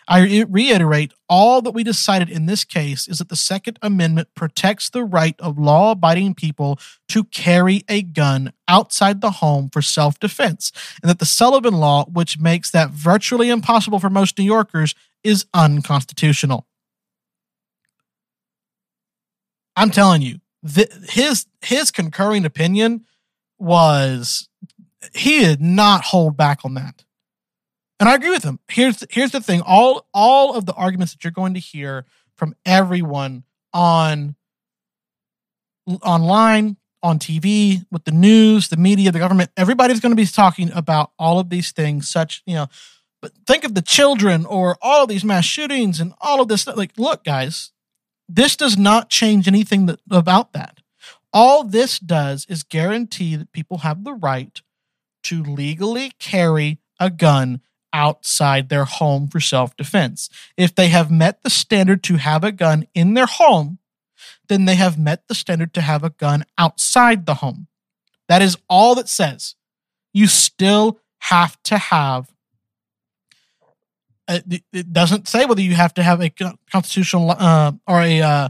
I 0.08 0.44
reiterate 0.48 1.12
all 1.28 1.62
that 1.62 1.72
we 1.72 1.84
decided 1.84 2.28
in 2.28 2.46
this 2.46 2.64
case 2.64 3.06
is 3.06 3.18
that 3.18 3.28
the 3.28 3.36
Second 3.36 3.78
Amendment 3.82 4.28
protects 4.34 4.90
the 4.90 5.04
right 5.04 5.36
of 5.38 5.58
law 5.58 5.92
abiding 5.92 6.34
people 6.34 6.78
to 7.08 7.24
carry 7.24 7.84
a 7.88 8.02
gun 8.02 8.52
outside 8.66 9.20
the 9.20 9.32
home 9.32 9.68
for 9.72 9.80
self 9.80 10.18
defense, 10.18 10.72
and 11.02 11.08
that 11.08 11.20
the 11.20 11.26
Sullivan 11.26 11.74
Law, 11.74 12.06
which 12.06 12.40
makes 12.40 12.70
that 12.72 12.90
virtually 12.90 13.48
impossible 13.48 14.00
for 14.00 14.10
most 14.10 14.38
New 14.38 14.44
Yorkers, 14.44 14.94
is 15.22 15.46
unconstitutional. 15.54 16.66
I'm 19.76 19.90
telling 19.90 20.22
you, 20.22 20.40
his 21.08 21.46
his 21.60 21.90
concurring 21.90 22.44
opinion 22.44 23.04
was 23.58 24.48
he 25.14 25.40
did 25.40 25.60
not 25.60 26.04
hold 26.04 26.36
back 26.36 26.64
on 26.64 26.74
that. 26.74 27.04
And 27.98 28.08
I 28.08 28.14
agree 28.14 28.30
with 28.30 28.44
him. 28.44 28.58
Here's 28.68 29.04
here's 29.10 29.30
the 29.30 29.40
thing. 29.40 29.62
All 29.64 30.06
all 30.12 30.54
of 30.56 30.66
the 30.66 30.74
arguments 30.74 31.12
that 31.12 31.24
you're 31.24 31.30
going 31.30 31.54
to 31.54 31.60
hear 31.60 32.04
from 32.36 32.54
everyone 32.66 33.44
on 33.72 34.36
online, 36.02 36.76
on 37.02 37.18
TV, 37.18 37.84
with 37.90 38.04
the 38.04 38.12
news, 38.12 38.68
the 38.68 38.76
media, 38.76 39.10
the 39.10 39.18
government, 39.18 39.50
everybody's 39.56 40.00
going 40.00 40.12
to 40.12 40.16
be 40.16 40.26
talking 40.26 40.70
about 40.72 41.10
all 41.18 41.38
of 41.38 41.50
these 41.50 41.72
things 41.72 42.08
such, 42.08 42.42
you 42.46 42.54
know, 42.54 42.66
but 43.20 43.32
think 43.46 43.64
of 43.64 43.74
the 43.74 43.82
children 43.82 44.44
or 44.46 44.76
all 44.80 45.04
of 45.04 45.08
these 45.08 45.24
mass 45.24 45.44
shootings 45.44 46.00
and 46.00 46.12
all 46.20 46.40
of 46.40 46.48
this 46.48 46.62
stuff. 46.62 46.76
Like, 46.76 46.92
look, 46.96 47.24
guys, 47.24 47.72
this 48.28 48.56
does 48.56 48.78
not 48.78 49.10
change 49.10 49.46
anything 49.46 49.86
that, 49.86 50.00
about 50.10 50.52
that. 50.52 50.78
All 51.32 51.64
this 51.64 51.98
does 51.98 52.46
is 52.48 52.62
guarantee 52.62 53.36
that 53.36 53.52
people 53.52 53.78
have 53.78 54.04
the 54.04 54.12
right 54.14 54.60
to 55.24 55.42
legally 55.42 56.12
carry 56.18 56.78
a 56.98 57.10
gun 57.10 57.60
outside 57.92 58.68
their 58.68 58.84
home 58.84 59.28
for 59.28 59.40
self 59.40 59.76
defense. 59.76 60.28
If 60.56 60.74
they 60.74 60.88
have 60.88 61.10
met 61.10 61.42
the 61.42 61.50
standard 61.50 62.02
to 62.04 62.16
have 62.16 62.44
a 62.44 62.52
gun 62.52 62.86
in 62.94 63.14
their 63.14 63.26
home, 63.26 63.78
then 64.48 64.64
they 64.64 64.76
have 64.76 64.98
met 64.98 65.28
the 65.28 65.34
standard 65.34 65.74
to 65.74 65.80
have 65.80 66.04
a 66.04 66.10
gun 66.10 66.44
outside 66.58 67.26
the 67.26 67.34
home. 67.34 67.68
That 68.28 68.42
is 68.42 68.56
all 68.68 68.94
that 68.94 69.08
says. 69.08 69.54
You 70.12 70.26
still 70.26 71.00
have 71.20 71.62
to 71.64 71.78
have 71.78 72.31
it 74.72 74.92
doesn't 74.92 75.28
say 75.28 75.44
whether 75.44 75.60
you 75.60 75.74
have 75.74 75.94
to 75.94 76.02
have 76.02 76.20
a 76.20 76.30
constitutional 76.70 77.30
uh, 77.30 77.72
or 77.86 78.00
a 78.00 78.20
uh, 78.20 78.48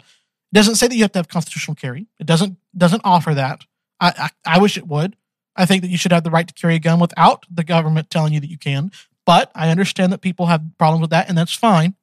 doesn't 0.53 0.77
say 0.77 0.87
that 0.87 0.95
you 0.95 1.03
have 1.03 1.13
to 1.13 1.19
have 1.19 1.29
constitutional 1.29 1.75
carry. 1.75 2.07
It 2.19 2.27
doesn't 2.27 2.57
doesn't 2.77 3.03
offer 3.05 3.35
that. 3.35 3.65
I, 4.01 4.31
I, 4.47 4.57
I 4.57 4.59
wish 4.59 4.77
it 4.77 4.87
would. 4.87 5.17
I 5.57 5.67
think 5.67 5.83
that 5.83 5.89
you 5.89 5.99
should 5.99 6.13
have 6.13 6.25
the 6.25 6.31
right 6.31 6.47
to 6.47 6.55
carry 6.55 6.77
a 6.77 6.79
gun 6.79 6.99
without 6.99 7.45
the 7.51 7.65
government 7.65 8.11
telling 8.11 8.33
you 8.33 8.41
that 8.41 8.51
you 8.51 8.59
can. 8.59 8.91
But 9.25 9.51
I 9.55 9.71
understand 9.71 10.13
that 10.13 10.21
people 10.21 10.47
have 10.47 10.63
problems 10.79 11.03
with 11.03 11.11
that, 11.11 11.29
and 11.29 11.37
that's 11.37 11.55
fine. 11.55 11.95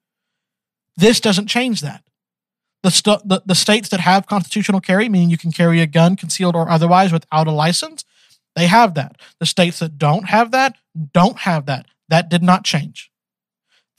This 0.96 1.20
doesn't 1.20 1.48
change 1.48 1.82
that. 1.82 2.04
The, 2.84 2.92
st- 2.92 3.28
the, 3.28 3.42
the 3.46 3.56
states 3.56 3.90
that 3.90 4.00
have 4.00 4.28
constitutional 4.28 4.80
carry, 4.80 5.10
meaning 5.10 5.30
you 5.30 5.38
can 5.38 5.52
carry 5.52 5.82
a 5.82 5.88
gun 5.88 6.16
concealed 6.16 6.56
or 6.56 6.70
otherwise 6.70 7.12
without 7.12 7.48
a 7.48 7.52
license, 7.52 8.06
they 8.56 8.68
have 8.68 8.94
that. 8.94 9.18
The 9.40 9.46
states 9.46 9.80
that 9.80 9.98
don't 9.98 10.30
have 10.30 10.52
that 10.52 10.76
don't 11.14 11.40
have 11.40 11.66
that. 11.66 11.86
That 12.08 12.30
did 12.30 12.44
not 12.44 12.64
change. 12.64 13.12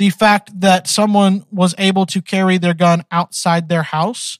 The 0.01 0.09
fact 0.09 0.59
that 0.59 0.89
someone 0.89 1.45
was 1.51 1.75
able 1.77 2.07
to 2.07 2.23
carry 2.23 2.57
their 2.57 2.73
gun 2.73 3.05
outside 3.11 3.69
their 3.69 3.83
house 3.83 4.39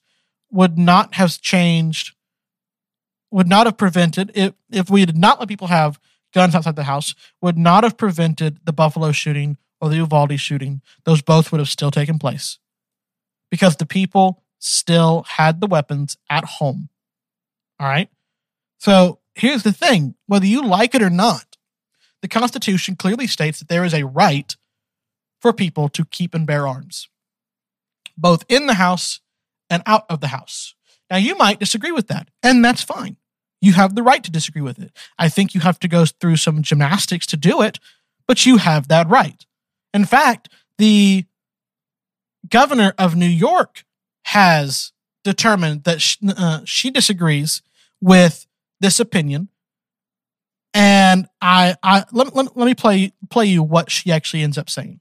would 0.51 0.79
not 0.79 1.17
have 1.17 1.39
changed, 1.39 2.15
would 3.31 3.47
not 3.47 3.67
have 3.67 3.77
prevented, 3.77 4.33
if, 4.35 4.55
if 4.71 4.89
we 4.89 5.05
did 5.05 5.19
not 5.19 5.39
let 5.39 5.51
people 5.51 5.67
have 5.67 6.01
guns 6.33 6.55
outside 6.55 6.77
the 6.77 6.85
house, 6.85 7.15
would 7.43 7.59
not 7.59 7.85
have 7.85 7.99
prevented 7.99 8.61
the 8.65 8.73
Buffalo 8.73 9.13
shooting 9.13 9.59
or 9.83 9.91
the 9.91 9.97
Uvalde 9.97 10.41
shooting. 10.41 10.81
Those 11.05 11.21
both 11.21 11.53
would 11.53 11.59
have 11.59 11.69
still 11.69 11.91
taken 11.91 12.19
place 12.19 12.59
because 13.51 13.77
the 13.77 13.85
people 13.85 14.43
still 14.59 15.27
had 15.29 15.61
the 15.61 15.67
weapons 15.67 16.17
at 16.31 16.45
home. 16.45 16.89
All 17.79 17.87
right. 17.87 18.09
So 18.79 19.19
here's 19.35 19.63
the 19.63 19.73
thing 19.75 20.15
whether 20.27 20.47
you 20.47 20.65
like 20.65 20.95
it 20.95 21.03
or 21.03 21.11
not, 21.11 21.59
the 22.23 22.29
Constitution 22.29 22.97
clearly 22.97 23.27
states 23.27 23.59
that 23.59 23.69
there 23.69 23.85
is 23.85 23.93
a 23.93 24.07
right 24.07 24.57
for 25.41 25.53
people 25.53 25.89
to 25.91 26.05
keep 26.05 26.35
and 26.35 26.47
bear 26.47 26.67
arms, 26.67 27.09
both 28.17 28.45
in 28.49 28.67
the 28.67 28.75
house 28.75 29.21
and 29.69 29.83
out 29.87 30.05
of 30.09 30.21
the 30.21 30.29
house. 30.29 30.75
Now, 31.11 31.17
you 31.17 31.37
might 31.37 31.59
disagree 31.59 31.93
with 31.93 32.09
that, 32.09 32.29
and 32.43 32.65
that's 32.65 32.83
fine. 32.83 33.17
You 33.61 33.73
have 33.75 33.95
the 33.95 34.03
right 34.03 34.23
to 34.23 34.31
disagree 34.31 34.63
with 34.63 34.79
it. 34.79 34.97
I 35.19 35.29
think 35.29 35.55
you 35.55 35.61
have 35.61 35.79
to 35.81 35.89
go 35.89 36.07
through 36.07 36.37
some 36.37 36.63
gymnastics 36.63 37.27
to 37.27 37.37
do 37.37 37.63
it, 37.63 37.79
but 38.27 38.47
you 38.47 38.59
have 38.59 38.89
that 38.89 39.09
right. 39.09 39.45
In 39.93 40.05
fact, 40.05 40.49
the 40.79 41.25
governor 42.49 42.95
of 42.97 43.17
New 43.17 43.27
York 43.27 43.85
has 44.27 44.93
determined 45.25 45.85
that 45.85 46.01
she, 46.01 46.17
uh, 46.25 46.61
she 46.65 46.91
disagrees 46.91 47.63
with 48.01 48.47
this 48.81 49.01
opinion. 49.01 49.49
And 50.73 51.29
I, 51.43 51.75
I 51.83 52.05
let, 52.13 52.35
let, 52.35 52.57
let 52.57 52.67
me 52.67 52.75
play 52.75 53.13
play 53.29 53.47
you 53.47 53.63
what 53.63 53.91
she 53.91 54.13
actually 54.13 54.43
ends 54.43 54.57
up 54.57 54.71
saying. 54.71 55.01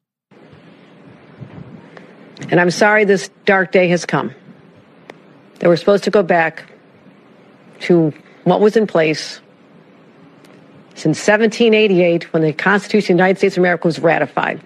And 2.47 2.59
I'm 2.59 2.71
sorry 2.71 3.05
this 3.05 3.29
dark 3.45 3.71
day 3.71 3.89
has 3.89 4.05
come. 4.05 4.33
That 5.59 5.67
we're 5.67 5.75
supposed 5.75 6.05
to 6.05 6.11
go 6.11 6.23
back 6.23 6.71
to 7.81 8.13
what 8.45 8.61
was 8.61 8.77
in 8.77 8.87
place 8.87 9.41
since 10.95 11.17
1788 11.17 12.33
when 12.33 12.41
the 12.41 12.53
Constitution 12.53 13.13
of 13.13 13.17
the 13.17 13.23
United 13.23 13.37
States 13.37 13.57
of 13.57 13.61
America 13.61 13.87
was 13.87 13.99
ratified. 13.99 14.61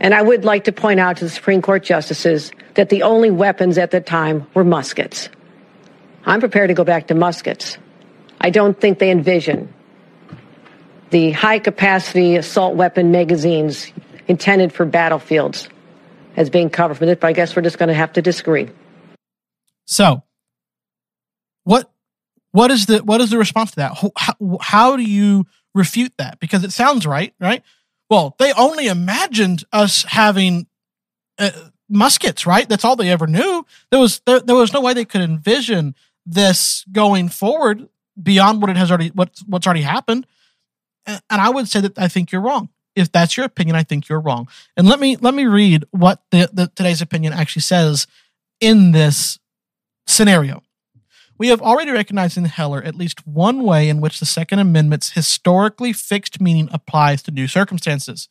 And 0.00 0.14
I 0.14 0.22
would 0.22 0.44
like 0.44 0.64
to 0.64 0.72
point 0.72 0.98
out 0.98 1.18
to 1.18 1.24
the 1.24 1.30
Supreme 1.30 1.62
Court 1.62 1.84
justices 1.84 2.50
that 2.74 2.88
the 2.88 3.02
only 3.02 3.30
weapons 3.30 3.78
at 3.78 3.90
the 3.90 4.00
time 4.00 4.46
were 4.54 4.64
muskets. 4.64 5.28
I'm 6.24 6.40
prepared 6.40 6.68
to 6.68 6.74
go 6.74 6.84
back 6.84 7.08
to 7.08 7.14
muskets. 7.14 7.78
I 8.40 8.50
don't 8.50 8.78
think 8.80 8.98
they 8.98 9.10
envision 9.10 9.72
the 11.10 11.30
high 11.32 11.58
capacity 11.58 12.36
assault 12.36 12.74
weapon 12.74 13.12
magazines 13.12 13.92
intended 14.26 14.72
for 14.72 14.86
battlefields 14.86 15.68
as 16.36 16.50
being 16.50 16.70
covered 16.70 16.96
for 16.96 17.06
this, 17.06 17.18
but 17.20 17.28
I 17.28 17.32
guess 17.32 17.54
we're 17.54 17.62
just 17.62 17.78
going 17.78 17.88
to 17.88 17.94
have 17.94 18.12
to 18.14 18.22
disagree. 18.22 18.70
So, 19.86 20.22
what 21.64 21.90
what 22.52 22.70
is 22.70 22.86
the 22.86 22.98
what 22.98 23.20
is 23.20 23.30
the 23.30 23.38
response 23.38 23.70
to 23.72 23.76
that? 23.76 24.12
How, 24.16 24.58
how 24.60 24.96
do 24.96 25.02
you 25.02 25.46
refute 25.74 26.12
that? 26.18 26.38
Because 26.40 26.64
it 26.64 26.72
sounds 26.72 27.06
right, 27.06 27.34
right? 27.40 27.62
Well, 28.10 28.36
they 28.38 28.52
only 28.52 28.88
imagined 28.88 29.64
us 29.72 30.04
having 30.04 30.66
uh, 31.38 31.50
muskets, 31.88 32.46
right? 32.46 32.68
That's 32.68 32.84
all 32.84 32.96
they 32.96 33.10
ever 33.10 33.26
knew. 33.26 33.64
There 33.90 34.00
was 34.00 34.20
there, 34.26 34.40
there 34.40 34.56
was 34.56 34.72
no 34.72 34.80
way 34.80 34.94
they 34.94 35.04
could 35.04 35.22
envision 35.22 35.94
this 36.26 36.84
going 36.92 37.28
forward 37.28 37.88
beyond 38.20 38.60
what 38.60 38.70
it 38.70 38.76
has 38.76 38.90
already 38.90 39.08
what 39.08 39.30
what's 39.46 39.66
already 39.66 39.82
happened. 39.82 40.26
And 41.06 41.20
I 41.30 41.50
would 41.50 41.68
say 41.68 41.80
that 41.80 41.98
I 41.98 42.08
think 42.08 42.30
you're 42.30 42.42
wrong. 42.42 42.68
If 42.94 43.10
that's 43.10 43.36
your 43.36 43.46
opinion, 43.46 43.76
I 43.76 43.82
think 43.82 44.08
you're 44.08 44.20
wrong. 44.20 44.48
And 44.76 44.86
let 44.86 45.00
me 45.00 45.16
let 45.16 45.34
me 45.34 45.46
read 45.46 45.84
what 45.90 46.22
the, 46.30 46.50
the 46.52 46.70
today's 46.74 47.00
opinion 47.00 47.32
actually 47.32 47.62
says 47.62 48.06
in 48.60 48.92
this 48.92 49.38
scenario. 50.06 50.62
We 51.38 51.48
have 51.48 51.62
already 51.62 51.90
recognized 51.90 52.36
in 52.36 52.44
Heller 52.44 52.82
at 52.82 52.94
least 52.94 53.26
one 53.26 53.64
way 53.64 53.88
in 53.88 54.00
which 54.00 54.20
the 54.20 54.26
Second 54.26 54.60
Amendment's 54.60 55.12
historically 55.12 55.92
fixed 55.92 56.40
meaning 56.40 56.68
applies 56.70 57.22
to 57.24 57.30
new 57.32 57.48
circumstances. 57.48 58.28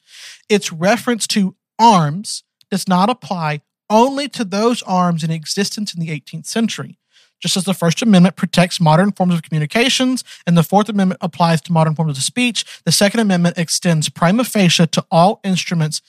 Its 0.48 0.72
reference 0.72 1.28
to 1.28 1.56
arms 1.78 2.44
does 2.70 2.88
not 2.88 3.10
apply 3.10 3.62
only 3.90 4.30
to 4.30 4.46
those 4.46 4.82
arms 4.84 5.24
in 5.24 5.32
existence 5.32 5.94
in 5.94 6.00
the 6.00 6.08
18th 6.08 6.46
century. 6.46 6.98
Just 7.42 7.58
as 7.58 7.64
the 7.64 7.74
First 7.74 8.02
Amendment 8.02 8.36
protects 8.36 8.80
modern 8.80 9.12
forms 9.12 9.34
of 9.34 9.42
communications 9.42 10.24
and 10.46 10.56
the 10.56 10.64
Fourth 10.64 10.88
Amendment 10.90 11.20
applies 11.22 11.60
to 11.62 11.74
modern 11.74 11.96
forms 11.96 12.18
of 12.18 12.24
speech, 12.24 12.64
the 12.86 12.92
Second 12.92 13.20
Amendment 13.20 13.58
extends 13.58 14.10
prima 14.10 14.44
facie 14.44 14.88
to 14.88 15.06
all 15.12 15.42
instruments 15.44 16.02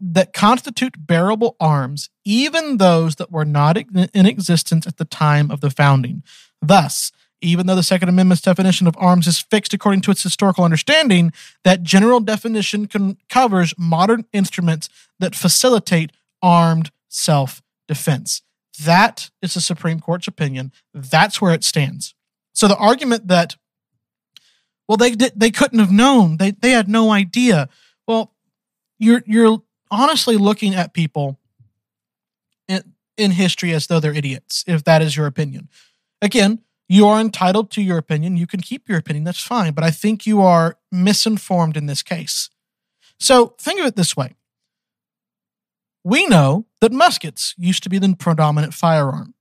that 0.00 0.32
constitute 0.32 1.06
bearable 1.06 1.56
arms, 1.60 2.10
even 2.24 2.78
those 2.78 3.16
that 3.16 3.30
were 3.30 3.44
not 3.44 3.76
in 3.78 4.26
existence 4.26 4.86
at 4.86 4.96
the 4.96 5.04
time 5.04 5.50
of 5.50 5.60
the 5.60 5.70
founding. 5.70 6.22
Thus, 6.60 7.12
even 7.42 7.66
though 7.66 7.74
the 7.74 7.82
Second 7.82 8.08
Amendment's 8.08 8.42
definition 8.42 8.86
of 8.86 8.96
arms 8.98 9.26
is 9.26 9.38
fixed 9.38 9.74
according 9.74 10.00
to 10.02 10.10
its 10.10 10.22
historical 10.22 10.64
understanding, 10.64 11.32
that 11.64 11.82
general 11.82 12.20
definition 12.20 12.86
can, 12.86 13.18
covers 13.28 13.74
modern 13.78 14.24
instruments 14.32 14.88
that 15.18 15.34
facilitate 15.34 16.12
armed 16.42 16.90
self 17.08 17.62
defense. 17.88 18.42
That 18.84 19.30
is 19.42 19.54
the 19.54 19.60
Supreme 19.60 20.00
Court's 20.00 20.28
opinion. 20.28 20.72
That's 20.92 21.40
where 21.40 21.54
it 21.54 21.64
stands. 21.64 22.14
So 22.52 22.68
the 22.68 22.76
argument 22.76 23.28
that, 23.28 23.56
well, 24.88 24.96
they 24.96 25.14
they 25.14 25.50
couldn't 25.50 25.78
have 25.78 25.92
known, 25.92 26.36
they 26.36 26.52
they 26.52 26.70
had 26.70 26.88
no 26.88 27.10
idea. 27.10 27.68
Well, 28.06 28.34
you're 28.98 29.22
you're 29.26 29.62
honestly 29.90 30.36
looking 30.36 30.74
at 30.74 30.94
people 30.94 31.38
in, 32.68 32.94
in 33.16 33.32
history 33.32 33.72
as 33.72 33.86
though 33.86 34.00
they're 34.00 34.12
idiots, 34.12 34.64
if 34.66 34.84
that 34.84 35.02
is 35.02 35.16
your 35.16 35.26
opinion. 35.26 35.68
Again, 36.22 36.60
you 36.88 37.06
are 37.06 37.20
entitled 37.20 37.70
to 37.72 37.82
your 37.82 37.98
opinion. 37.98 38.36
You 38.36 38.46
can 38.46 38.60
keep 38.60 38.88
your 38.88 38.98
opinion. 38.98 39.24
That's 39.24 39.42
fine. 39.42 39.72
But 39.72 39.84
I 39.84 39.90
think 39.90 40.26
you 40.26 40.40
are 40.40 40.78
misinformed 40.92 41.76
in 41.76 41.86
this 41.86 42.02
case. 42.02 42.48
So 43.18 43.54
think 43.58 43.80
of 43.80 43.86
it 43.86 43.96
this 43.96 44.16
way 44.16 44.35
we 46.06 46.24
know 46.28 46.66
that 46.80 46.92
muskets 46.92 47.52
used 47.58 47.82
to 47.82 47.88
be 47.88 47.98
the 47.98 48.14
predominant 48.16 48.72
firearm. 48.72 49.34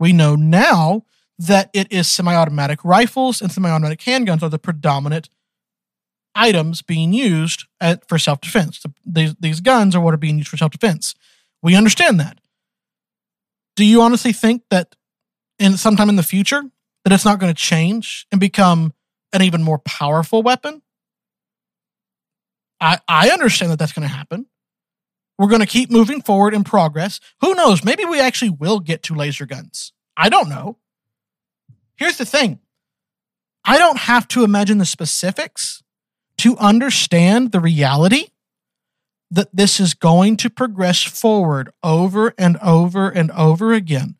We 0.00 0.12
know 0.12 0.34
now 0.34 1.04
that 1.38 1.70
it 1.72 1.86
is 1.92 2.08
semi 2.08 2.34
automatic 2.34 2.84
rifles 2.84 3.40
and 3.40 3.52
semi 3.52 3.70
automatic 3.70 4.00
handguns 4.00 4.42
are 4.42 4.48
the 4.48 4.58
predominant 4.58 5.28
items 6.34 6.82
being 6.82 7.12
used 7.12 7.66
at, 7.80 8.08
for 8.08 8.18
self 8.18 8.40
defense. 8.40 8.80
The, 8.80 8.92
these, 9.06 9.34
these 9.38 9.60
guns 9.60 9.94
are 9.94 10.00
what 10.00 10.12
are 10.12 10.16
being 10.16 10.38
used 10.38 10.48
for 10.48 10.56
self 10.56 10.72
defense. 10.72 11.14
We 11.62 11.76
understand 11.76 12.18
that. 12.18 12.40
Do 13.76 13.84
you 13.84 14.02
honestly 14.02 14.32
think 14.32 14.64
that 14.70 14.96
in 15.60 15.76
sometime 15.76 16.08
in 16.08 16.16
the 16.16 16.24
future 16.24 16.64
that 17.04 17.12
it's 17.12 17.24
not 17.24 17.38
going 17.38 17.54
to 17.54 17.62
change 17.62 18.26
and 18.32 18.40
become 18.40 18.94
an 19.32 19.42
even 19.42 19.62
more 19.62 19.78
powerful 19.78 20.42
weapon? 20.42 20.82
I, 22.80 22.98
I 23.06 23.30
understand 23.30 23.70
that 23.70 23.78
that's 23.78 23.92
going 23.92 24.08
to 24.08 24.12
happen. 24.12 24.46
We're 25.40 25.48
going 25.48 25.62
to 25.62 25.66
keep 25.66 25.90
moving 25.90 26.20
forward 26.20 26.52
in 26.52 26.64
progress. 26.64 27.18
Who 27.40 27.54
knows? 27.54 27.82
Maybe 27.82 28.04
we 28.04 28.20
actually 28.20 28.50
will 28.50 28.78
get 28.78 29.02
to 29.04 29.14
laser 29.14 29.46
guns. 29.46 29.94
I 30.14 30.28
don't 30.28 30.50
know. 30.50 30.76
Here's 31.96 32.18
the 32.18 32.26
thing 32.26 32.58
I 33.64 33.78
don't 33.78 33.96
have 34.00 34.28
to 34.28 34.44
imagine 34.44 34.76
the 34.76 34.84
specifics 34.84 35.82
to 36.36 36.58
understand 36.58 37.52
the 37.52 37.60
reality 37.60 38.26
that 39.30 39.48
this 39.50 39.80
is 39.80 39.94
going 39.94 40.36
to 40.36 40.50
progress 40.50 41.02
forward 41.02 41.70
over 41.82 42.34
and 42.36 42.58
over 42.58 43.08
and 43.08 43.30
over 43.30 43.72
again. 43.72 44.16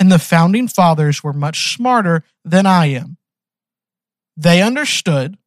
And 0.00 0.10
the 0.10 0.18
founding 0.18 0.66
fathers 0.66 1.22
were 1.22 1.32
much 1.32 1.72
smarter 1.72 2.24
than 2.44 2.66
I 2.66 2.86
am. 2.86 3.16
They 4.36 4.60
understood, 4.60 5.38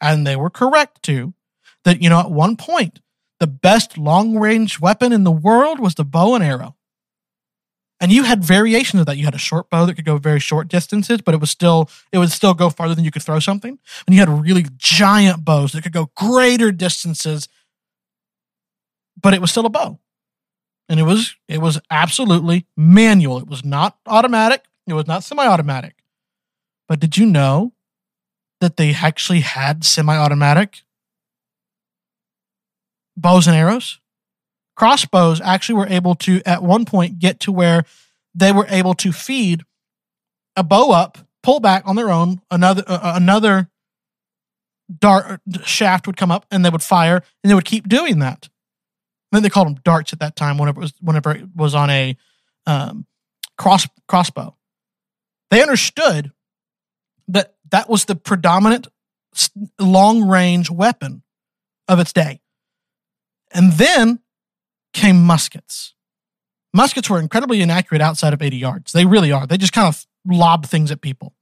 and 0.00 0.26
they 0.26 0.36
were 0.36 0.48
correct 0.48 1.02
too, 1.02 1.34
that, 1.84 2.02
you 2.02 2.08
know, 2.08 2.20
at 2.20 2.30
one 2.30 2.56
point, 2.56 3.00
the 3.42 3.48
best 3.48 3.98
long 3.98 4.38
range 4.38 4.78
weapon 4.78 5.12
in 5.12 5.24
the 5.24 5.32
world 5.32 5.80
was 5.80 5.96
the 5.96 6.04
bow 6.04 6.36
and 6.36 6.44
arrow. 6.44 6.76
And 8.00 8.12
you 8.12 8.22
had 8.22 8.44
variations 8.44 9.00
of 9.00 9.06
that. 9.06 9.16
You 9.16 9.24
had 9.24 9.34
a 9.34 9.38
short 9.38 9.68
bow 9.68 9.84
that 9.84 9.94
could 9.94 10.04
go 10.04 10.16
very 10.16 10.38
short 10.38 10.68
distances, 10.68 11.20
but 11.20 11.34
it 11.34 11.40
was 11.40 11.50
still 11.50 11.90
it 12.12 12.18
would 12.18 12.30
still 12.30 12.54
go 12.54 12.70
farther 12.70 12.94
than 12.94 13.02
you 13.02 13.10
could 13.10 13.24
throw 13.24 13.40
something. 13.40 13.80
And 14.06 14.14
you 14.14 14.20
had 14.20 14.28
really 14.28 14.66
giant 14.76 15.44
bows 15.44 15.72
that 15.72 15.82
could 15.82 15.92
go 15.92 16.12
greater 16.16 16.70
distances, 16.70 17.48
but 19.20 19.34
it 19.34 19.40
was 19.40 19.50
still 19.50 19.66
a 19.66 19.70
bow. 19.70 19.98
And 20.88 21.00
it 21.00 21.02
was 21.02 21.34
it 21.48 21.58
was 21.58 21.80
absolutely 21.90 22.66
manual. 22.76 23.38
It 23.38 23.48
was 23.48 23.64
not 23.64 23.98
automatic. 24.06 24.66
It 24.86 24.94
was 24.94 25.08
not 25.08 25.24
semi-automatic. 25.24 25.96
But 26.86 27.00
did 27.00 27.16
you 27.16 27.26
know 27.26 27.72
that 28.60 28.76
they 28.76 28.94
actually 28.94 29.40
had 29.40 29.84
semi-automatic 29.84 30.82
bows 33.16 33.46
and 33.46 33.56
arrows. 33.56 34.00
Crossbows 34.76 35.40
actually 35.40 35.76
were 35.76 35.88
able 35.88 36.14
to, 36.16 36.40
at 36.46 36.62
one 36.62 36.84
point, 36.84 37.18
get 37.18 37.40
to 37.40 37.52
where 37.52 37.84
they 38.34 38.52
were 38.52 38.66
able 38.68 38.94
to 38.94 39.12
feed 39.12 39.62
a 40.56 40.62
bow 40.64 40.90
up, 40.90 41.18
pull 41.42 41.60
back 41.60 41.82
on 41.86 41.96
their 41.96 42.10
own, 42.10 42.40
another 42.50 42.82
uh, 42.86 43.12
another 43.16 43.68
dart 44.98 45.40
shaft 45.64 46.06
would 46.06 46.16
come 46.16 46.30
up 46.30 46.46
and 46.50 46.64
they 46.64 46.70
would 46.70 46.82
fire 46.82 47.22
and 47.42 47.50
they 47.50 47.54
would 47.54 47.64
keep 47.64 47.88
doing 47.88 48.18
that. 48.18 48.48
I 49.30 49.36
think 49.36 49.44
they 49.44 49.50
called 49.50 49.68
them 49.68 49.80
darts 49.84 50.12
at 50.12 50.20
that 50.20 50.36
time 50.36 50.58
whenever 50.58 50.80
it 50.80 50.82
was 50.82 50.94
whenever 51.00 51.32
it 51.32 51.44
was 51.54 51.74
on 51.74 51.90
a 51.90 52.16
um, 52.66 53.06
cross 53.56 53.86
crossbow. 54.08 54.56
They 55.50 55.62
understood 55.62 56.32
that 57.28 57.54
that 57.70 57.88
was 57.88 58.04
the 58.04 58.16
predominant 58.16 58.88
long 59.78 60.28
range 60.28 60.70
weapon 60.70 61.22
of 61.88 61.98
its 61.98 62.12
day. 62.12 62.40
And 63.54 63.72
then 63.72 64.20
came 64.92 65.22
muskets. 65.22 65.94
Muskets 66.74 67.10
were 67.10 67.20
incredibly 67.20 67.60
inaccurate 67.60 68.00
outside 68.00 68.32
of 68.32 68.40
80 68.40 68.56
yards. 68.56 68.92
They 68.92 69.04
really 69.04 69.30
are. 69.32 69.46
They 69.46 69.58
just 69.58 69.72
kind 69.72 69.88
of 69.88 70.06
lob 70.26 70.66
things 70.66 70.90
at 70.90 71.00
people. 71.00 71.34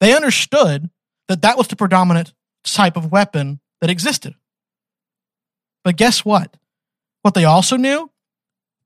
They 0.00 0.14
understood 0.14 0.90
that 1.28 1.42
that 1.42 1.58
was 1.58 1.68
the 1.68 1.76
predominant 1.76 2.32
type 2.64 2.96
of 2.96 3.10
weapon 3.10 3.60
that 3.80 3.90
existed. 3.90 4.34
But 5.84 5.96
guess 5.96 6.24
what? 6.24 6.56
What 7.22 7.34
they 7.34 7.44
also 7.44 7.76
knew? 7.76 8.10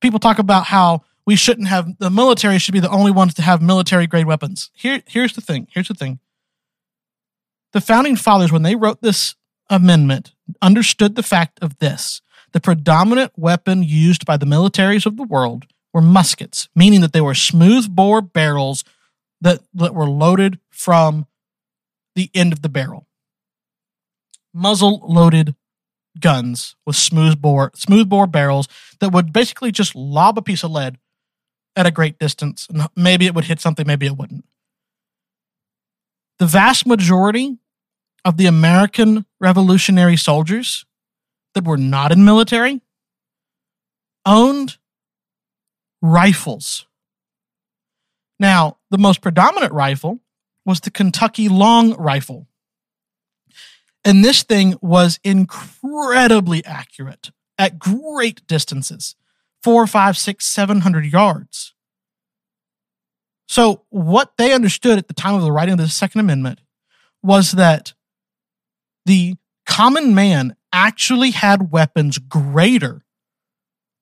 People 0.01 0.18
talk 0.18 0.39
about 0.39 0.66
how 0.66 1.03
we 1.26 1.37
shouldn't 1.37 1.68
have 1.68 1.99
the 1.99 2.11
military 2.11 2.59
should 2.59 2.74
be 2.74 2.80
the 2.80 2.91
only 2.91 3.11
ones 3.11 3.35
to 3.35 3.43
have 3.43 3.62
military 3.62 4.07
grade 4.07 4.26
weapons. 4.26 4.70
Here, 4.74 5.03
here's 5.07 5.32
the 5.32 5.41
thing. 5.41 5.68
Here's 5.70 5.89
the 5.89 5.95
thing. 5.95 6.18
The 7.72 7.80
founding 7.80 8.16
fathers, 8.16 8.53
when 8.53 8.62
they 8.62 8.76
wrote 8.76 9.01
this 9.03 9.35
amendment, 9.71 10.33
understood 10.61 11.15
the 11.15 11.23
fact 11.23 11.59
of 11.62 11.79
this. 11.79 12.21
The 12.53 12.61
predominant 12.61 13.33
weapon 13.37 13.83
used 13.83 14.25
by 14.25 14.37
the 14.37 14.47
militaries 14.47 15.07
of 15.07 15.17
the 15.17 15.25
world 15.25 15.67
were 15.93 16.03
muskets, 16.03 16.69
meaning 16.75 17.01
that 17.01 17.12
they 17.12 17.21
were 17.21 17.35
smooth 17.35 17.95
bore 17.95 18.21
barrels 18.21 18.85
that, 19.41 19.61
that 19.75 19.95
were 19.95 20.09
loaded 20.09 20.59
from 20.71 21.27
the 22.15 22.31
end 22.35 22.53
of 22.53 22.62
the 22.62 22.69
barrel. 22.69 23.07
Muzzle 24.53 25.01
loaded 25.05 25.57
guns 26.21 26.77
with 26.87 26.97
smooth 26.97 27.41
bore 27.41 27.73
smooth 27.75 28.09
bore 28.09 28.27
barrels 28.27 28.69
that 29.01 29.12
would 29.12 29.33
basically 29.33 29.73
just 29.73 29.95
lob 29.95 30.39
a 30.39 30.43
piece 30.43 30.62
of 30.62 30.71
lead 30.71 30.99
at 31.77 31.87
a 31.87 31.91
great 31.91 32.19
distance 32.19 32.69
and 32.71 32.87
maybe 32.95 33.27
it 33.27 33.35
would 33.35 33.45
hit 33.45 33.61
something 33.61 33.87
maybe 33.87 34.07
it 34.07 34.17
wouldn't 34.17 34.45
the 36.39 36.47
vast 36.47 36.87
majority 36.87 37.59
of 38.25 38.37
the 38.37 38.47
american 38.47 39.27
revolutionary 39.41 40.16
soldiers 40.16 40.85
that 41.55 41.64
were 41.64 41.77
not 41.77 42.12
in 42.12 42.25
military 42.25 42.81
owned 44.27 44.79
rifles 46.03 46.87
now 48.39 48.77
the 48.91 48.99
most 48.99 49.20
predominant 49.20 49.72
rifle 49.72 50.20
was 50.64 50.81
the 50.81 50.91
kentucky 50.91 51.49
long 51.49 51.95
rifle 51.95 52.47
and 54.05 54.25
this 54.25 54.43
thing 54.43 54.77
was 54.83 55.18
incredibly 55.25 56.64
accurate 56.64 57.31
at 57.59 57.79
great 57.79 58.47
distances 58.47 59.16
four, 59.64 59.87
five, 59.87 60.18
six, 60.18 60.45
seven 60.45 60.83
hundred 60.83 61.07
yards. 61.07 61.72
So, 63.49 63.85
what 63.89 64.37
they 64.37 64.53
understood 64.53 64.99
at 64.99 65.09
the 65.09 65.14
time 65.14 65.35
of 65.35 65.41
the 65.41 65.51
writing 65.51 65.72
of 65.72 65.79
the 65.79 65.89
Second 65.89 66.20
Amendment 66.20 66.61
was 67.22 67.53
that 67.53 67.95
the 69.05 69.37
common 69.67 70.15
man 70.15 70.57
actually 70.73 71.31
had 71.31 71.71
weapons 71.71 72.19
greater 72.19 73.05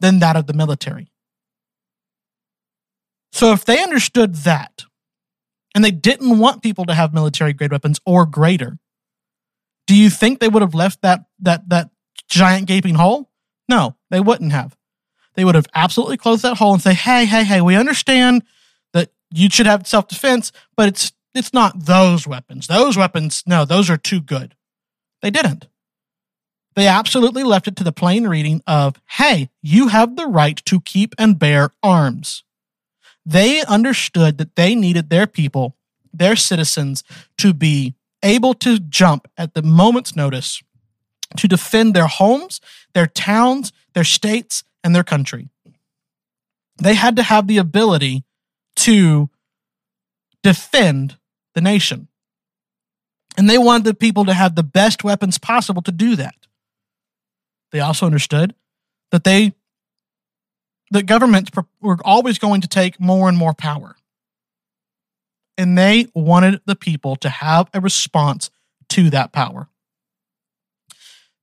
than 0.00 0.18
that 0.18 0.36
of 0.36 0.46
the 0.46 0.52
military. 0.52 1.12
So, 3.32 3.52
if 3.52 3.64
they 3.64 3.82
understood 3.82 4.34
that, 4.36 4.84
and 5.74 5.84
they 5.84 5.90
didn't 5.90 6.38
want 6.38 6.62
people 6.62 6.84
to 6.84 6.94
have 6.94 7.14
military 7.14 7.52
grade 7.52 7.72
weapons 7.72 7.98
or 8.04 8.26
greater, 8.26 8.78
do 9.86 9.96
you 9.96 10.10
think 10.10 10.38
they 10.38 10.48
would 10.48 10.62
have 10.62 10.74
left 10.74 11.02
that 11.02 11.24
that 11.40 11.68
that 11.70 11.90
giant 12.28 12.66
gaping 12.68 12.94
hole? 12.94 13.30
No, 13.68 13.96
they 14.10 14.20
wouldn't 14.20 14.52
have. 14.52 14.76
They 15.34 15.44
would 15.44 15.54
have 15.54 15.66
absolutely 15.74 16.18
closed 16.18 16.42
that 16.42 16.58
hole 16.58 16.74
and 16.74 16.82
say, 16.82 16.94
"Hey, 16.94 17.24
hey, 17.24 17.44
hey, 17.44 17.60
we 17.60 17.74
understand 17.74 18.42
that 18.92 19.10
you 19.32 19.48
should 19.50 19.66
have 19.66 19.86
self-defense, 19.86 20.52
but 20.76 20.88
it's 20.88 21.12
it's 21.34 21.54
not 21.54 21.86
those 21.86 22.26
weapons. 22.26 22.66
Those 22.66 22.96
weapons, 22.96 23.42
no, 23.46 23.64
those 23.64 23.88
are 23.88 23.96
too 23.96 24.20
good." 24.20 24.54
They 25.22 25.30
didn't. 25.30 25.68
They 26.74 26.86
absolutely 26.86 27.42
left 27.42 27.68
it 27.68 27.76
to 27.76 27.84
the 27.84 27.92
plain 27.92 28.26
reading 28.26 28.62
of, 28.66 29.00
"Hey, 29.10 29.50
you 29.62 29.88
have 29.88 30.16
the 30.16 30.26
right 30.26 30.56
to 30.64 30.80
keep 30.80 31.14
and 31.18 31.38
bear 31.38 31.74
arms." 31.82 32.44
They 33.24 33.62
understood 33.62 34.38
that 34.38 34.56
they 34.56 34.74
needed 34.74 35.10
their 35.10 35.26
people, 35.26 35.76
their 36.12 36.34
citizens 36.34 37.04
to 37.38 37.52
be 37.52 37.94
able 38.22 38.54
to 38.54 38.78
jump 38.78 39.28
at 39.36 39.54
the 39.54 39.62
moment's 39.62 40.16
notice 40.16 40.62
to 41.36 41.48
defend 41.48 41.94
their 41.94 42.06
homes, 42.06 42.60
their 42.94 43.06
towns, 43.06 43.72
their 43.94 44.04
states, 44.04 44.64
and 44.82 44.94
their 44.94 45.04
country. 45.04 45.48
They 46.76 46.94
had 46.94 47.16
to 47.16 47.22
have 47.22 47.46
the 47.46 47.58
ability 47.58 48.24
to 48.76 49.30
defend 50.42 51.18
the 51.54 51.60
nation. 51.60 52.08
And 53.36 53.48
they 53.48 53.58
wanted 53.58 53.84
the 53.84 53.94
people 53.94 54.24
to 54.26 54.34
have 54.34 54.54
the 54.54 54.62
best 54.62 55.04
weapons 55.04 55.38
possible 55.38 55.82
to 55.82 55.92
do 55.92 56.16
that. 56.16 56.34
They 57.70 57.80
also 57.80 58.06
understood 58.06 58.54
that 59.10 59.24
they 59.24 59.54
the 60.90 61.02
governments 61.02 61.50
were 61.80 61.96
always 62.04 62.38
going 62.38 62.60
to 62.60 62.68
take 62.68 63.00
more 63.00 63.28
and 63.28 63.38
more 63.38 63.54
power 63.54 63.96
and 65.58 65.76
they 65.76 66.08
wanted 66.14 66.60
the 66.66 66.76
people 66.76 67.16
to 67.16 67.28
have 67.28 67.68
a 67.74 67.80
response 67.80 68.50
to 68.90 69.10
that 69.10 69.32
power. 69.32 69.68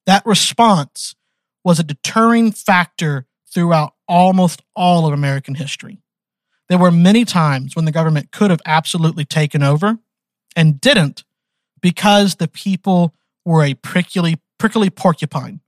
That 0.05 0.25
response 0.25 1.15
was 1.63 1.79
a 1.79 1.83
deterring 1.83 2.51
factor 2.51 3.27
throughout 3.51 3.93
almost 4.07 4.61
all 4.75 5.05
of 5.05 5.13
American 5.13 5.55
history. 5.55 6.01
There 6.67 6.77
were 6.77 6.91
many 6.91 7.25
times 7.25 7.75
when 7.75 7.85
the 7.85 7.91
government 7.91 8.31
could 8.31 8.51
have 8.51 8.61
absolutely 8.65 9.25
taken 9.25 9.63
over 9.63 9.97
and 10.55 10.81
didn't 10.81 11.23
because 11.82 12.36
the 12.36 12.47
people 12.47 13.13
were 13.45 13.63
a 13.63 13.73
prickly, 13.73 14.38
prickly 14.57 14.89
porcupine 14.89 15.61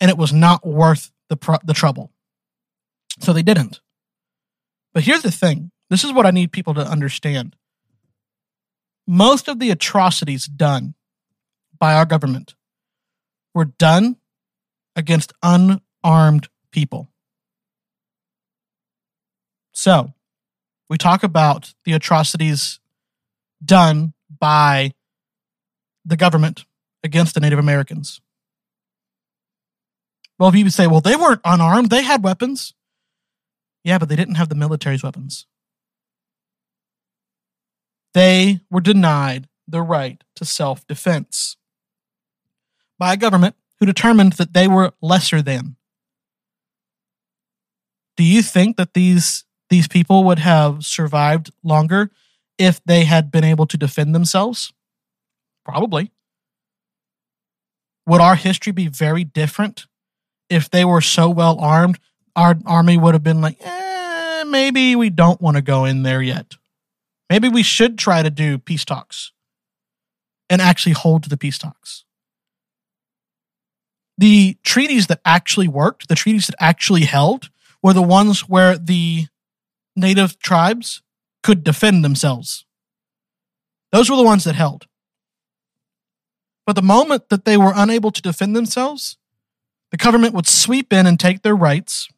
and 0.00 0.10
it 0.10 0.18
was 0.18 0.32
not 0.32 0.66
worth 0.66 1.10
the, 1.28 1.58
the 1.64 1.74
trouble. 1.74 2.12
So 3.20 3.32
they 3.32 3.42
didn't. 3.42 3.80
But 4.92 5.04
here's 5.04 5.22
the 5.22 5.30
thing 5.30 5.70
this 5.90 6.04
is 6.04 6.12
what 6.12 6.26
I 6.26 6.30
need 6.30 6.52
people 6.52 6.74
to 6.74 6.80
understand. 6.80 7.56
Most 9.06 9.48
of 9.48 9.58
the 9.58 9.70
atrocities 9.70 10.46
done 10.46 10.94
by 11.78 11.94
our 11.94 12.04
government 12.04 12.54
were 13.54 13.66
done 13.66 14.16
against 14.96 15.32
unarmed 15.42 16.48
people. 16.72 17.08
So, 19.72 20.14
we 20.88 20.96
talk 20.96 21.22
about 21.22 21.74
the 21.84 21.92
atrocities 21.92 22.80
done 23.64 24.14
by 24.38 24.92
the 26.04 26.16
government 26.16 26.64
against 27.02 27.34
the 27.34 27.40
Native 27.40 27.58
Americans. 27.58 28.20
Well, 30.38 30.48
if 30.48 30.54
you 30.54 30.68
say, 30.70 30.86
well, 30.86 31.00
they 31.00 31.16
weren't 31.16 31.40
unarmed, 31.44 31.90
they 31.90 32.02
had 32.02 32.22
weapons. 32.22 32.74
Yeah, 33.84 33.98
but 33.98 34.08
they 34.08 34.16
didn't 34.16 34.34
have 34.34 34.48
the 34.48 34.54
military's 34.54 35.02
weapons 35.02 35.46
they 38.16 38.60
were 38.70 38.80
denied 38.80 39.46
the 39.68 39.82
right 39.82 40.24
to 40.34 40.42
self 40.46 40.86
defense 40.86 41.58
by 42.98 43.12
a 43.12 43.16
government 43.18 43.54
who 43.78 43.84
determined 43.84 44.32
that 44.34 44.54
they 44.54 44.66
were 44.66 44.94
lesser 45.02 45.42
than. 45.42 45.76
Do 48.16 48.24
you 48.24 48.40
think 48.40 48.78
that 48.78 48.94
these 48.94 49.44
these 49.68 49.86
people 49.86 50.24
would 50.24 50.38
have 50.38 50.82
survived 50.82 51.50
longer 51.62 52.10
if 52.58 52.82
they 52.84 53.04
had 53.04 53.30
been 53.30 53.44
able 53.44 53.66
to 53.66 53.76
defend 53.76 54.14
themselves? 54.14 54.72
Probably. 55.64 56.12
Would 58.06 58.20
our 58.20 58.36
history 58.36 58.72
be 58.72 58.88
very 58.88 59.24
different 59.24 59.86
if 60.48 60.70
they 60.70 60.84
were 60.84 61.00
so 61.00 61.28
well 61.28 61.58
armed? 61.58 61.98
Our 62.36 62.56
army 62.66 62.96
would 62.96 63.14
have 63.14 63.24
been 63.24 63.40
like, 63.40 63.56
eh, 63.60 64.44
maybe 64.44 64.94
we 64.94 65.10
don't 65.10 65.40
want 65.40 65.56
to 65.56 65.62
go 65.62 65.84
in 65.84 66.02
there 66.02 66.22
yet. 66.22 66.54
Maybe 67.28 67.48
we 67.48 67.62
should 67.62 67.98
try 67.98 68.22
to 68.22 68.30
do 68.30 68.58
peace 68.58 68.84
talks 68.84 69.32
and 70.48 70.62
actually 70.62 70.92
hold 70.92 71.24
to 71.24 71.28
the 71.28 71.36
peace 71.36 71.58
talks. 71.58 72.04
The 74.18 74.56
treaties 74.62 75.08
that 75.08 75.20
actually 75.24 75.68
worked, 75.68 76.08
the 76.08 76.14
treaties 76.14 76.46
that 76.46 76.56
actually 76.60 77.02
held, 77.02 77.50
were 77.82 77.92
the 77.92 78.02
ones 78.02 78.48
where 78.48 78.78
the 78.78 79.26
native 79.94 80.38
tribes 80.38 81.02
could 81.46 81.62
defend 81.62 82.04
themselves. 82.04 82.64
Those 83.92 84.10
were 84.10 84.16
the 84.16 84.22
ones 84.24 84.44
that 84.44 84.56
held. 84.56 84.86
But 86.66 86.74
the 86.74 86.82
moment 86.82 87.28
that 87.28 87.44
they 87.44 87.56
were 87.56 87.72
unable 87.74 88.10
to 88.10 88.20
defend 88.20 88.56
themselves, 88.56 89.16
the 89.92 89.96
government 89.96 90.34
would 90.34 90.48
sweep 90.48 90.92
in 90.92 91.06
and 91.06 91.20
take 91.20 91.42
their 91.42 91.54
rights 91.54 92.08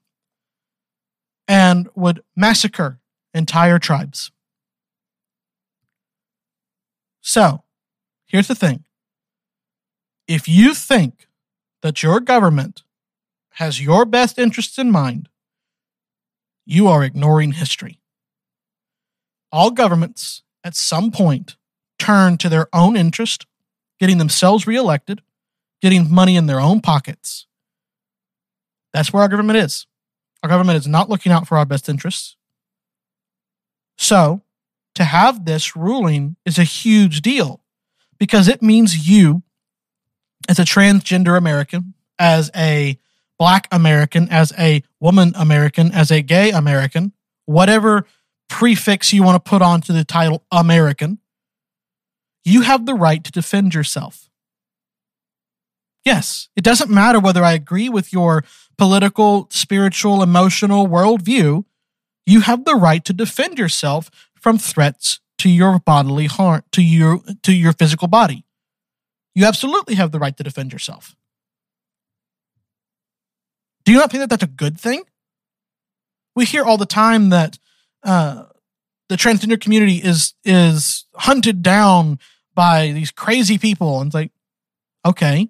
and 1.47 1.89
would 1.95 2.23
massacre 2.35 3.01
entire 3.35 3.79
tribes. 3.79 4.31
So, 7.21 7.63
Here's 8.29 8.47
the 8.47 8.55
thing 8.55 8.85
if 10.29 10.47
you 10.49 10.75
think 10.75 11.27
that 11.83 12.03
your 12.03 12.21
government 12.21 12.83
has 13.53 13.81
your 13.81 14.05
best 14.05 14.39
interests 14.39 14.79
in 14.79 14.91
mind, 14.91 15.31
you 16.67 16.87
are 16.87 17.03
ignoring 17.03 17.53
history. 17.53 17.99
All 19.51 19.71
governments 19.71 20.43
at 20.65 20.75
some 20.75 21.11
point 21.11 21.57
turn 21.99 22.37
to 22.39 22.49
their 22.49 22.69
own 22.73 22.97
interest, 22.97 23.47
getting 23.99 24.19
themselves 24.19 24.67
reelected, 24.67 25.23
getting 25.81 26.13
money 26.13 26.37
in 26.37 26.47
their 26.47 26.61
own 26.61 26.81
pockets. 26.81 27.47
That's 28.93 29.13
where 29.13 29.23
our 29.23 29.29
government 29.29 29.59
is. 29.59 29.87
Our 30.43 30.49
government 30.49 30.79
is 30.79 30.87
not 30.87 31.09
looking 31.09 31.33
out 31.33 31.49
for 31.49 31.59
our 31.59 31.65
best 31.65 31.89
interests. 31.89 32.37
So, 33.97 34.43
to 34.95 35.05
have 35.05 35.45
this 35.45 35.77
ruling 35.77 36.37
is 36.45 36.59
a 36.59 36.65
huge 36.65 37.21
deal 37.21 37.61
because 38.19 38.49
it 38.49 38.63
means 38.63 39.09
you, 39.09 39.43
as 40.49 40.59
a 40.59 40.65
transgender 40.65 41.37
American, 41.37 41.95
as 42.19 42.51
a 42.55 42.99
black 43.39 43.69
American, 43.71 44.29
as 44.31 44.53
a 44.59 44.83
woman 45.01 45.33
American, 45.37 45.93
as 45.93 46.11
a 46.11 46.23
gay 46.23 46.51
American, 46.51 47.13
whatever 47.47 48.07
prefix 48.49 49.13
you 49.13 49.23
want 49.23 49.43
to 49.43 49.51
put 49.51 49.63
onto 49.63 49.93
the 49.93 50.05
title 50.05 50.45
American, 50.51 51.19
you 52.45 52.63
have 52.63 52.87
the 52.87 52.95
right 52.95 53.23
to 53.25 53.31
defend 53.31 53.75
yourself. 53.75 54.29
Yes, 56.05 56.49
it 56.57 56.65
doesn't 56.65 56.91
matter 56.91 57.21
whether 57.21 57.45
I 57.45 57.53
agree 57.53 57.89
with 57.89 58.13
your 58.13 58.45
political, 58.79 59.49
spiritual, 59.51 60.23
emotional 60.23 60.87
worldview. 60.87 61.65
You 62.25 62.41
have 62.41 62.65
the 62.65 62.75
right 62.75 63.05
to 63.05 63.13
defend 63.13 63.59
yourself 63.59 64.11
from 64.35 64.59
threats 64.59 65.21
to 65.39 65.49
your 65.49 65.79
bodily 65.81 66.27
harm, 66.27 66.63
to 66.73 66.83
your 66.83 67.21
to 67.43 67.53
your 67.53 67.73
physical 67.73 68.09
body. 68.09 68.45
You 69.35 69.45
absolutely 69.45 69.97
have 69.97 70.11
the 70.11 70.19
right 70.19 70.37
to 70.37 70.43
defend 70.43 70.73
yourself. 70.73 71.15
Do 73.85 73.93
you 73.93 73.99
not 73.99 74.11
think 74.11 74.21
that 74.23 74.31
that's 74.31 74.43
a 74.43 74.47
good 74.47 74.79
thing? 74.79 75.05
We 76.35 76.45
hear 76.45 76.65
all 76.65 76.77
the 76.77 76.87
time 76.87 77.31
that 77.31 77.59
uh, 78.03 78.45
the 79.09 79.17
transgender 79.17 79.61
community 79.61 79.97
is 79.97 80.35
is 80.45 81.05
hunted 81.15 81.63
down 81.63 82.19
by 82.55 82.93
these 82.93 83.11
crazy 83.11 83.59
people, 83.59 84.01
and 84.01 84.09
it's 84.09 84.15
like, 84.15 84.33
okay, 85.05 85.49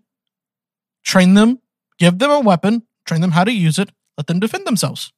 train 1.05 1.35
them, 1.35 1.61
give 1.99 2.19
them 2.19 2.31
a 2.31 2.41
weapon, 2.41 2.83
train 3.07 3.21
them 3.21 3.33
how 3.33 3.45
to 3.45 3.53
use 3.53 3.79
it, 3.79 3.91
let 4.17 4.27
them 4.27 4.41
defend 4.41 4.67
themselves. 4.67 5.13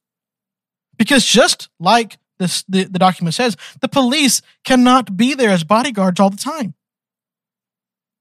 Because 0.96 1.24
just 1.24 1.68
like 1.78 2.18
this, 2.38 2.62
the, 2.68 2.84
the 2.84 2.98
document 2.98 3.34
says, 3.34 3.56
the 3.80 3.88
police 3.88 4.42
cannot 4.64 5.16
be 5.16 5.34
there 5.34 5.50
as 5.50 5.64
bodyguards 5.64 6.20
all 6.20 6.30
the 6.30 6.36
time. 6.36 6.74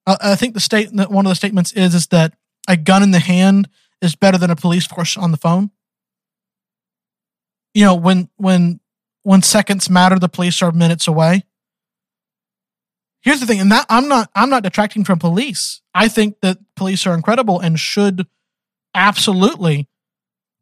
I 0.05 0.35
think 0.35 0.53
the 0.53 0.59
state 0.59 0.91
one 0.91 1.25
of 1.25 1.29
the 1.29 1.35
statements 1.35 1.71
is 1.73 1.93
is 1.93 2.07
that 2.07 2.33
a 2.67 2.75
gun 2.75 3.03
in 3.03 3.11
the 3.11 3.19
hand 3.19 3.69
is 4.01 4.15
better 4.15 4.37
than 4.37 4.49
a 4.49 4.55
police 4.55 4.87
force 4.87 5.15
on 5.17 5.31
the 5.31 5.37
phone. 5.37 5.69
You 7.73 7.85
know, 7.85 7.95
when 7.95 8.29
when 8.37 8.79
when 9.23 9.41
seconds 9.41 9.89
matter, 9.89 10.17
the 10.17 10.29
police 10.29 10.61
are 10.61 10.71
minutes 10.71 11.07
away. 11.07 11.43
Here's 13.21 13.41
the 13.41 13.45
thing, 13.45 13.59
and 13.59 13.71
that 13.71 13.85
I'm 13.89 14.07
not 14.07 14.29
I'm 14.33 14.49
not 14.49 14.63
detracting 14.63 15.03
from 15.03 15.19
police. 15.19 15.81
I 15.93 16.07
think 16.07 16.39
that 16.41 16.57
police 16.75 17.05
are 17.05 17.13
incredible 17.13 17.59
and 17.59 17.79
should 17.79 18.25
absolutely 18.95 19.89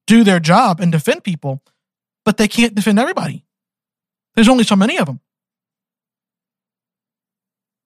do 0.08 0.24
their 0.24 0.40
job 0.40 0.80
and 0.80 0.92
defend 0.92 1.24
people, 1.24 1.62
but 2.26 2.38
they 2.38 2.48
can't 2.48 2.74
defend 2.74 2.98
everybody. 2.98 3.46
There's 4.36 4.50
only 4.50 4.64
so 4.64 4.76
many 4.76 4.98
of 4.98 5.06
them. 5.06 5.20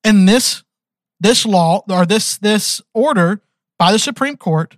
And 0.04 0.28
this 0.28 0.64
this 1.20 1.46
law 1.46 1.84
or 1.90 2.06
this 2.06 2.38
this 2.38 2.82
order 2.94 3.42
by 3.78 3.92
the 3.92 4.00
Supreme 4.00 4.38
Court 4.38 4.78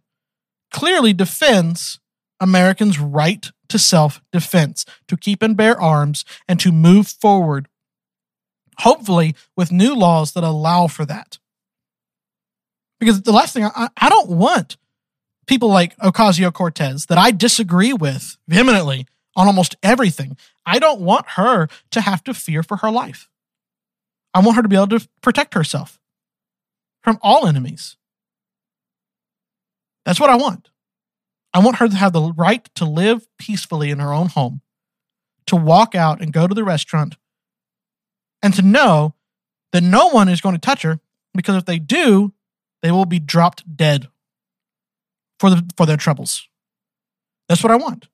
clearly 0.72 1.14
defends 1.14 2.00
Americans' 2.40 3.00
right 3.00 3.52
to 3.74 3.80
self 3.80 4.22
defense, 4.32 4.86
to 5.08 5.18
keep 5.18 5.42
and 5.42 5.58
bear 5.58 5.80
arms, 5.80 6.24
and 6.48 6.60
to 6.60 6.72
move 6.72 7.08
forward, 7.08 7.68
hopefully, 8.78 9.36
with 9.58 9.72
new 9.72 9.96
laws 9.96 10.34
that 10.34 10.44
allow 10.44 10.88
for 10.88 11.06
that. 11.06 11.40
Because 13.00 13.24
the 13.24 13.34
last 13.34 13.54
thing, 13.54 13.66
I, 13.66 13.90
I 13.98 14.10
don't 14.10 14.30
want 14.30 14.78
people 15.48 15.70
like 15.70 15.98
Ocasio 15.98 16.54
Cortez 16.54 17.08
that 17.08 17.18
I 17.18 17.32
disagree 17.32 17.94
with 17.94 18.38
vehemently 18.48 19.08
on 19.36 19.48
almost 19.48 19.76
everything. 19.82 20.38
I 20.66 20.78
don't 20.78 21.02
want 21.02 21.30
her 21.30 21.68
to 21.92 22.02
have 22.02 22.24
to 22.26 22.34
fear 22.34 22.62
for 22.62 22.78
her 22.78 22.92
life. 22.92 23.28
I 24.36 24.40
want 24.40 24.56
her 24.56 24.62
to 24.62 24.70
be 24.70 24.76
able 24.76 25.00
to 25.00 25.08
protect 25.22 25.56
herself 25.56 26.00
from 27.02 27.18
all 27.24 27.48
enemies. 27.48 27.98
That's 30.06 30.20
what 30.20 30.30
I 30.30 30.36
want. 30.36 30.70
I 31.54 31.60
want 31.60 31.78
her 31.78 31.88
to 31.88 31.96
have 31.96 32.14
the 32.14 32.34
right 32.34 32.68
to 32.76 32.86
live 32.86 33.28
peacefully 33.38 33.92
in 33.92 34.00
her 34.00 34.14
own 34.14 34.28
home, 34.28 34.62
to 35.48 35.56
walk 35.56 35.94
out 35.94 36.22
and 36.22 36.34
go 36.34 36.48
to 36.48 36.56
the 36.56 36.64
restaurant, 36.64 37.16
and 38.42 38.54
to 38.56 38.62
know 38.62 39.16
that 39.72 39.84
no 39.84 40.08
one 40.08 40.30
is 40.30 40.42
going 40.42 40.56
to 40.56 40.62
touch 40.62 40.82
her 40.82 41.00
because 41.34 41.56
if 41.56 41.66
they 41.66 41.80
do, 41.80 42.34
they 42.82 42.92
will 42.92 43.06
be 43.06 43.20
dropped 43.20 43.76
dead 43.76 44.08
for 45.40 45.50
the 45.50 45.70
for 45.78 45.86
their 45.86 45.98
troubles. 45.98 46.48
That's 47.50 47.64
what 47.64 47.72
I 47.72 47.76
want. 47.76 48.08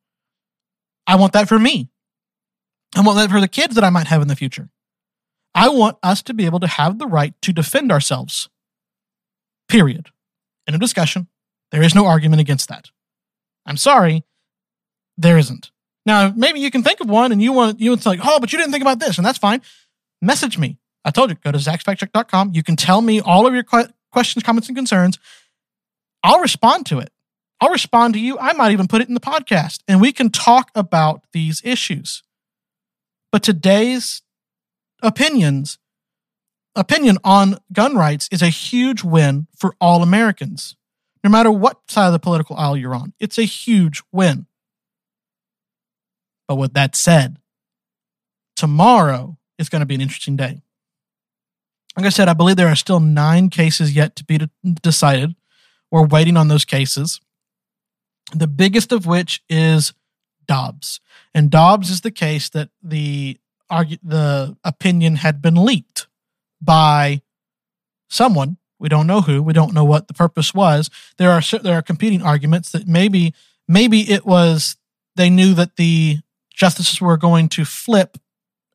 I 1.07 1.15
want 1.15 1.33
that 1.33 1.47
for 1.47 1.59
me. 1.59 1.89
I 2.95 3.01
want 3.01 3.17
that 3.17 3.29
for 3.29 3.39
the 3.39 3.47
kids 3.47 3.75
that 3.75 3.83
I 3.83 3.89
might 3.89 4.07
have 4.07 4.21
in 4.21 4.27
the 4.27 4.35
future. 4.35 4.69
I 5.55 5.69
want 5.69 5.97
us 6.03 6.21
to 6.23 6.33
be 6.33 6.45
able 6.45 6.59
to 6.59 6.67
have 6.67 6.99
the 6.99 7.07
right 7.07 7.33
to 7.41 7.53
defend 7.53 7.91
ourselves. 7.91 8.49
Period. 9.67 10.09
In 10.67 10.75
a 10.75 10.79
discussion, 10.79 11.27
there 11.71 11.81
is 11.81 11.95
no 11.95 12.05
argument 12.05 12.41
against 12.41 12.69
that. 12.69 12.89
I'm 13.69 13.77
sorry, 13.77 14.25
there 15.17 15.37
isn't. 15.37 15.71
Now, 16.05 16.33
maybe 16.35 16.59
you 16.59 16.71
can 16.71 16.83
think 16.83 16.99
of 17.01 17.09
one 17.09 17.31
and 17.31 17.41
you 17.41 17.53
want 17.53 17.79
you 17.79 17.95
to 17.95 18.09
like, 18.09 18.19
oh, 18.23 18.39
but 18.39 18.51
you 18.51 18.57
didn't 18.57 18.71
think 18.71 18.81
about 18.81 18.99
this, 18.99 19.17
and 19.17 19.25
that's 19.25 19.37
fine. 19.37 19.61
Message 20.21 20.57
me. 20.57 20.77
I 21.05 21.11
told 21.11 21.29
you, 21.29 21.37
go 21.41 21.51
to 21.51 21.57
zachsfactshack.com. 21.57 22.51
You 22.53 22.63
can 22.63 22.75
tell 22.75 23.01
me 23.01 23.21
all 23.21 23.47
of 23.47 23.53
your 23.53 23.63
questions, 23.63 24.43
comments, 24.43 24.67
and 24.67 24.75
concerns. 24.75 25.19
I'll 26.23 26.39
respond 26.39 26.87
to 26.87 26.99
it. 26.99 27.11
I'll 27.61 27.69
respond 27.69 28.13
to 28.15 28.19
you. 28.19 28.37
I 28.39 28.53
might 28.53 28.71
even 28.71 28.87
put 28.87 29.01
it 29.01 29.07
in 29.07 29.13
the 29.13 29.19
podcast 29.19 29.81
and 29.87 30.01
we 30.01 30.11
can 30.11 30.29
talk 30.29 30.71
about 30.75 31.23
these 31.33 31.61
issues. 31.63 32.23
But 33.31 33.43
today's 33.43 34.21
opinions, 35.01 35.77
opinion 36.75 37.17
on 37.23 37.59
gun 37.71 37.95
rights 37.95 38.27
is 38.31 38.41
a 38.41 38.49
huge 38.49 39.03
win 39.03 39.47
for 39.57 39.75
all 39.79 40.01
Americans 40.01 40.75
no 41.23 41.29
matter 41.29 41.51
what 41.51 41.79
side 41.87 42.07
of 42.07 42.13
the 42.13 42.19
political 42.19 42.55
aisle 42.55 42.77
you're 42.77 42.95
on. 42.95 43.13
It's 43.19 43.37
a 43.37 43.43
huge 43.43 44.01
win. 44.11 44.47
But 46.47 46.55
with 46.55 46.73
that 46.73 46.95
said, 46.95 47.37
tomorrow 48.55 49.37
is 49.57 49.69
going 49.69 49.81
to 49.81 49.85
be 49.85 49.95
an 49.95 50.01
interesting 50.01 50.35
day. 50.35 50.61
Like 51.97 52.05
I 52.05 52.09
said, 52.09 52.29
I 52.29 52.33
believe 52.33 52.55
there 52.55 52.67
are 52.67 52.75
still 52.75 52.99
nine 52.99 53.49
cases 53.49 53.95
yet 53.95 54.15
to 54.15 54.23
be 54.23 54.39
decided. 54.81 55.35
We're 55.91 56.05
waiting 56.05 56.37
on 56.37 56.47
those 56.47 56.65
cases. 56.65 57.19
The 58.33 58.47
biggest 58.47 58.91
of 58.91 59.05
which 59.05 59.43
is 59.49 59.93
Dobbs. 60.47 60.99
And 61.33 61.51
Dobbs 61.51 61.89
is 61.89 62.01
the 62.01 62.11
case 62.11 62.49
that 62.49 62.69
the 62.81 63.39
argue, 63.69 63.97
the 64.01 64.57
opinion 64.63 65.17
had 65.17 65.41
been 65.41 65.55
leaked 65.55 66.07
by 66.61 67.21
someone 68.09 68.57
we 68.79 68.89
don't 68.89 69.07
know 69.07 69.21
who. 69.21 69.43
We 69.43 69.53
don't 69.53 69.73
know 69.73 69.83
what 69.83 70.07
the 70.07 70.13
purpose 70.13 70.53
was. 70.53 70.89
There 71.17 71.31
are 71.31 71.41
there 71.61 71.77
are 71.77 71.81
competing 71.81 72.21
arguments 72.21 72.71
that 72.71 72.87
maybe 72.87 73.33
maybe 73.67 74.09
it 74.09 74.25
was 74.25 74.77
they 75.15 75.29
knew 75.29 75.53
that 75.55 75.75
the 75.75 76.19
justices 76.53 77.01
were 77.01 77.17
going 77.17 77.49
to 77.49 77.65
flip 77.65 78.17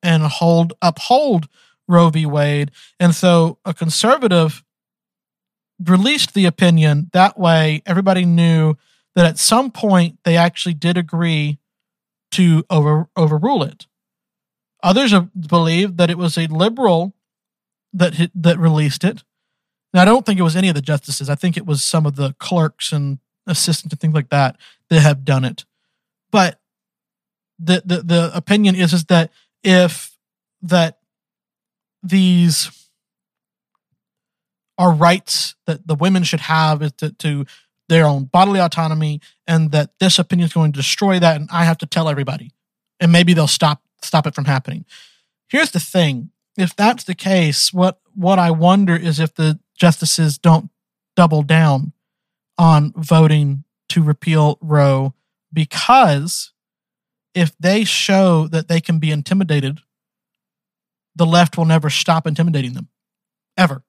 and 0.03 0.23
hold 0.23 0.73
uphold 0.81 1.47
Roe 1.87 2.09
v. 2.09 2.25
Wade, 2.25 2.71
and 2.99 3.13
so 3.13 3.57
a 3.65 3.73
conservative 3.73 4.63
released 5.83 6.33
the 6.33 6.45
opinion 6.45 7.09
that 7.13 7.37
way. 7.37 7.81
Everybody 7.85 8.25
knew 8.25 8.75
that 9.15 9.25
at 9.25 9.37
some 9.37 9.71
point 9.71 10.19
they 10.23 10.37
actually 10.37 10.73
did 10.73 10.97
agree 10.97 11.57
to 12.31 12.63
over 12.69 13.07
overrule 13.15 13.63
it. 13.63 13.87
Others 14.83 15.13
believe 15.47 15.97
that 15.97 16.09
it 16.11 16.17
was 16.17 16.37
a 16.37 16.47
liberal 16.47 17.15
that 17.93 18.29
that 18.35 18.59
released 18.59 19.03
it 19.03 19.23
now, 19.95 20.01
I 20.01 20.05
don't 20.05 20.25
think 20.25 20.37
it 20.37 20.43
was 20.43 20.57
any 20.57 20.67
of 20.67 20.75
the 20.75 20.81
justices. 20.81 21.29
I 21.29 21.35
think 21.35 21.55
it 21.55 21.65
was 21.65 21.81
some 21.81 22.05
of 22.05 22.17
the 22.17 22.35
clerks 22.37 22.91
and 22.91 23.19
assistants 23.47 23.93
and 23.93 23.99
things 24.01 24.13
like 24.13 24.27
that 24.27 24.57
that 24.89 24.99
have 24.99 25.23
done 25.23 25.45
it. 25.45 25.63
But 26.31 26.59
the 27.57 27.81
the, 27.85 28.01
the 28.01 28.31
opinion 28.35 28.75
is 28.75 28.91
is 28.91 29.05
that 29.05 29.31
if 29.63 30.17
that 30.63 30.99
these 32.03 32.89
are 34.77 34.91
rights 34.91 35.55
that 35.65 35.87
the 35.87 35.95
women 35.95 36.23
should 36.23 36.41
have 36.41 36.81
is 36.81 36.91
to, 36.97 37.11
to 37.13 37.45
their 37.87 38.05
own 38.05 38.25
bodily 38.25 38.59
autonomy 38.59 39.21
and 39.47 39.71
that 39.71 39.91
this 40.01 40.19
opinion 40.19 40.47
is 40.47 40.53
going 40.53 40.73
to 40.73 40.77
destroy 40.77 41.19
that 41.19 41.37
and 41.37 41.47
I 41.53 41.63
have 41.63 41.77
to 41.77 41.85
tell 41.85 42.09
everybody 42.09 42.51
and 42.99 43.13
maybe 43.13 43.33
they'll 43.33 43.47
stop 43.47 43.81
stop 44.01 44.27
it 44.27 44.35
from 44.35 44.43
happening. 44.43 44.83
Here's 45.47 45.71
the 45.71 45.79
thing. 45.79 46.31
if 46.57 46.75
that's 46.75 47.05
the 47.05 47.15
case, 47.15 47.71
what 47.71 48.01
what 48.13 48.39
I 48.39 48.51
wonder 48.51 48.97
is 48.97 49.21
if 49.21 49.33
the 49.35 49.57
justices 49.75 50.37
don't 50.37 50.69
double 51.15 51.43
down 51.43 51.93
on 52.57 52.93
voting 52.95 53.63
to 53.89 54.01
repeal 54.01 54.57
Roe 54.61 55.13
because 55.51 56.53
if 57.33 57.55
they 57.59 57.83
show 57.83 58.47
that 58.47 58.67
they 58.67 58.79
can 58.79 58.99
be 58.99 59.11
intimidated, 59.11 59.79
the 61.15 61.25
left 61.25 61.57
will 61.57 61.65
never 61.65 61.89
stop 61.89 62.25
intimidating 62.25 62.73
them 62.73 62.89
ever. 63.57 63.83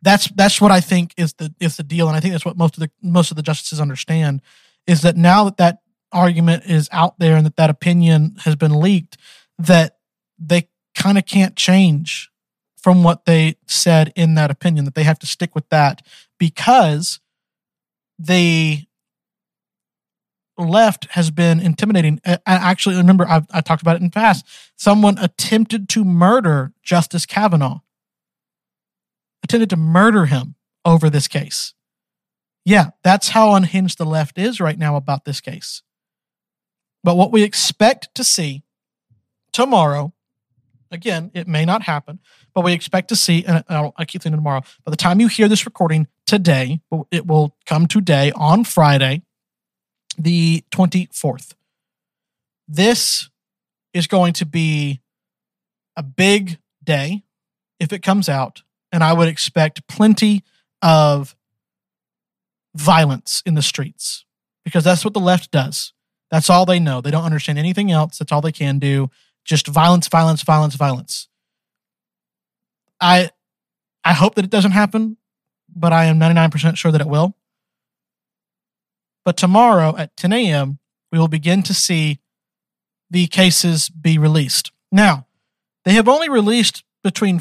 That's 0.00 0.28
that's 0.28 0.60
what 0.60 0.70
I 0.70 0.80
think 0.80 1.12
is 1.16 1.34
the 1.34 1.52
is 1.58 1.76
the 1.76 1.82
deal, 1.82 2.06
and 2.06 2.16
I 2.16 2.20
think 2.20 2.32
that's 2.32 2.44
what 2.44 2.56
most 2.56 2.76
of 2.76 2.80
the 2.80 2.90
most 3.02 3.30
of 3.30 3.36
the 3.36 3.42
justices 3.42 3.80
understand 3.80 4.42
is 4.86 5.02
that 5.02 5.16
now 5.16 5.44
that 5.44 5.56
that 5.56 5.78
argument 6.12 6.64
is 6.66 6.88
out 6.92 7.18
there 7.18 7.36
and 7.36 7.44
that 7.44 7.56
that 7.56 7.68
opinion 7.68 8.36
has 8.44 8.56
been 8.56 8.80
leaked, 8.80 9.18
that 9.58 9.98
they 10.38 10.68
kind 10.94 11.18
of 11.18 11.26
can't 11.26 11.56
change 11.56 12.30
from 12.80 13.02
what 13.02 13.24
they 13.24 13.56
said 13.66 14.12
in 14.16 14.34
that 14.34 14.50
opinion. 14.50 14.84
That 14.84 14.94
they 14.94 15.04
have 15.04 15.18
to 15.20 15.26
stick 15.26 15.54
with 15.54 15.68
that 15.70 16.02
because 16.38 17.20
the 18.18 18.84
left 20.56 21.06
has 21.12 21.30
been 21.30 21.60
intimidating. 21.60 22.20
I 22.24 22.38
actually 22.46 22.96
remember 22.96 23.26
I've, 23.28 23.46
I 23.52 23.60
talked 23.60 23.82
about 23.82 23.96
it 23.96 24.02
in 24.02 24.08
the 24.08 24.12
past. 24.12 24.44
Someone 24.76 25.18
attempted 25.18 25.88
to 25.90 26.04
murder 26.04 26.72
Justice 26.82 27.26
Kavanaugh 27.26 27.80
attempted 29.48 29.70
to 29.70 29.76
murder 29.76 30.26
him 30.26 30.54
over 30.84 31.08
this 31.08 31.28
case. 31.28 31.74
Yeah, 32.64 32.90
that's 33.02 33.30
how 33.30 33.54
unhinged 33.54 33.98
the 33.98 34.04
left 34.04 34.38
is 34.38 34.60
right 34.60 34.78
now 34.78 34.96
about 34.96 35.24
this 35.24 35.40
case. 35.40 35.82
But 37.02 37.16
what 37.16 37.32
we 37.32 37.42
expect 37.42 38.14
to 38.14 38.24
see 38.24 38.64
tomorrow, 39.52 40.12
again, 40.90 41.30
it 41.32 41.48
may 41.48 41.64
not 41.64 41.82
happen, 41.82 42.18
but 42.54 42.64
we 42.64 42.72
expect 42.72 43.08
to 43.08 43.16
see, 43.16 43.44
and 43.44 43.64
I 43.68 44.04
keep 44.04 44.22
thinking 44.22 44.38
tomorrow, 44.38 44.62
by 44.84 44.90
the 44.90 44.96
time 44.96 45.20
you 45.20 45.28
hear 45.28 45.48
this 45.48 45.64
recording 45.64 46.06
today, 46.26 46.80
it 47.10 47.26
will 47.26 47.56
come 47.66 47.86
today 47.86 48.32
on 48.34 48.64
Friday, 48.64 49.22
the 50.18 50.64
24th. 50.70 51.54
This 52.66 53.30
is 53.94 54.06
going 54.06 54.32
to 54.34 54.46
be 54.46 55.00
a 55.96 56.02
big 56.02 56.58
day 56.84 57.22
if 57.80 57.92
it 57.92 58.02
comes 58.02 58.28
out 58.28 58.62
and 58.92 59.04
I 59.04 59.12
would 59.12 59.28
expect 59.28 59.86
plenty 59.88 60.42
of 60.82 61.34
violence 62.74 63.42
in 63.44 63.54
the 63.54 63.62
streets 63.62 64.24
because 64.64 64.84
that's 64.84 65.04
what 65.04 65.14
the 65.14 65.20
left 65.20 65.50
does. 65.50 65.92
That's 66.30 66.50
all 66.50 66.66
they 66.66 66.78
know. 66.78 67.00
They 67.00 67.10
don't 67.10 67.24
understand 67.24 67.58
anything 67.58 67.90
else. 67.90 68.18
That's 68.18 68.32
all 68.32 68.40
they 68.40 68.52
can 68.52 68.78
do. 68.78 69.10
Just 69.44 69.66
violence, 69.66 70.08
violence, 70.08 70.42
violence, 70.42 70.74
violence. 70.74 71.27
I 73.00 73.30
I 74.04 74.12
hope 74.14 74.36
that 74.36 74.44
it 74.44 74.50
doesn't 74.50 74.70
happen, 74.72 75.18
but 75.74 75.92
I 75.92 76.04
am 76.06 76.18
99% 76.18 76.76
sure 76.76 76.90
that 76.92 77.00
it 77.00 77.06
will. 77.06 77.36
But 79.24 79.36
tomorrow 79.36 79.94
at 79.96 80.16
10 80.16 80.32
a.m., 80.32 80.78
we 81.12 81.18
will 81.18 81.28
begin 81.28 81.62
to 81.64 81.74
see 81.74 82.20
the 83.10 83.26
cases 83.26 83.88
be 83.88 84.16
released. 84.16 84.72
Now, 84.90 85.26
they 85.84 85.92
have 85.92 86.08
only 86.08 86.28
released 86.28 86.84
between 87.02 87.40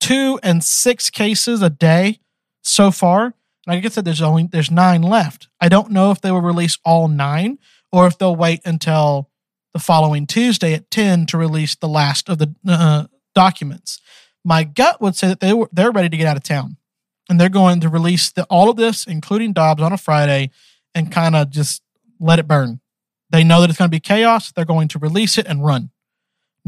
two 0.00 0.38
and 0.42 0.62
six 0.62 1.10
cases 1.10 1.62
a 1.62 1.70
day 1.70 2.20
so 2.62 2.90
far. 2.90 3.34
Like 3.66 3.84
I 3.84 3.88
said, 3.88 4.04
there's 4.04 4.22
only 4.22 4.48
there's 4.50 4.70
nine 4.70 5.02
left. 5.02 5.48
I 5.60 5.68
don't 5.68 5.90
know 5.90 6.10
if 6.10 6.20
they 6.20 6.30
will 6.30 6.40
release 6.40 6.78
all 6.84 7.08
nine 7.08 7.58
or 7.92 8.06
if 8.06 8.18
they'll 8.18 8.36
wait 8.36 8.60
until 8.64 9.30
the 9.72 9.78
following 9.78 10.26
Tuesday 10.26 10.74
at 10.74 10.90
ten 10.90 11.26
to 11.26 11.38
release 11.38 11.74
the 11.74 11.88
last 11.88 12.28
of 12.28 12.38
the 12.38 12.54
uh, 12.66 13.06
documents. 13.34 14.00
My 14.48 14.64
gut 14.64 15.00
would 15.00 15.14
say 15.14 15.28
that 15.28 15.40
they 15.40 15.52
were 15.52 15.68
they're 15.72 15.92
ready 15.92 16.08
to 16.08 16.16
get 16.16 16.26
out 16.26 16.36
of 16.36 16.42
town, 16.42 16.76
and 17.28 17.38
they're 17.38 17.48
going 17.48 17.80
to 17.80 17.88
release 17.88 18.30
the, 18.30 18.44
all 18.44 18.70
of 18.70 18.76
this, 18.76 19.06
including 19.06 19.52
Dobbs, 19.52 19.82
on 19.82 19.92
a 19.92 19.98
Friday, 19.98 20.50
and 20.94 21.12
kind 21.12 21.36
of 21.36 21.50
just 21.50 21.82
let 22.18 22.38
it 22.38 22.48
burn. 22.48 22.80
They 23.30 23.44
know 23.44 23.60
that 23.60 23.68
it's 23.68 23.78
going 23.78 23.90
to 23.90 23.94
be 23.94 24.00
chaos. 24.00 24.50
They're 24.50 24.64
going 24.64 24.88
to 24.88 24.98
release 24.98 25.36
it 25.36 25.46
and 25.46 25.64
run 25.64 25.90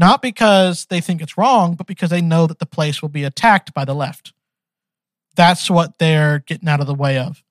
not 0.01 0.23
because 0.23 0.85
they 0.85 0.99
think 0.99 1.21
it's 1.21 1.37
wrong, 1.37 1.75
but 1.75 1.85
because 1.85 2.09
they 2.09 2.21
know 2.21 2.47
that 2.47 2.57
the 2.57 2.65
place 2.65 3.03
will 3.03 3.09
be 3.09 3.23
attacked 3.23 3.71
by 3.71 3.85
the 3.85 3.93
left. 3.93 4.33
That's 5.35 5.69
what 5.69 5.99
they're 5.99 6.39
getting 6.39 6.67
out 6.67 6.79
of 6.79 6.87
the 6.87 6.95
way 6.95 7.19
of. 7.19 7.43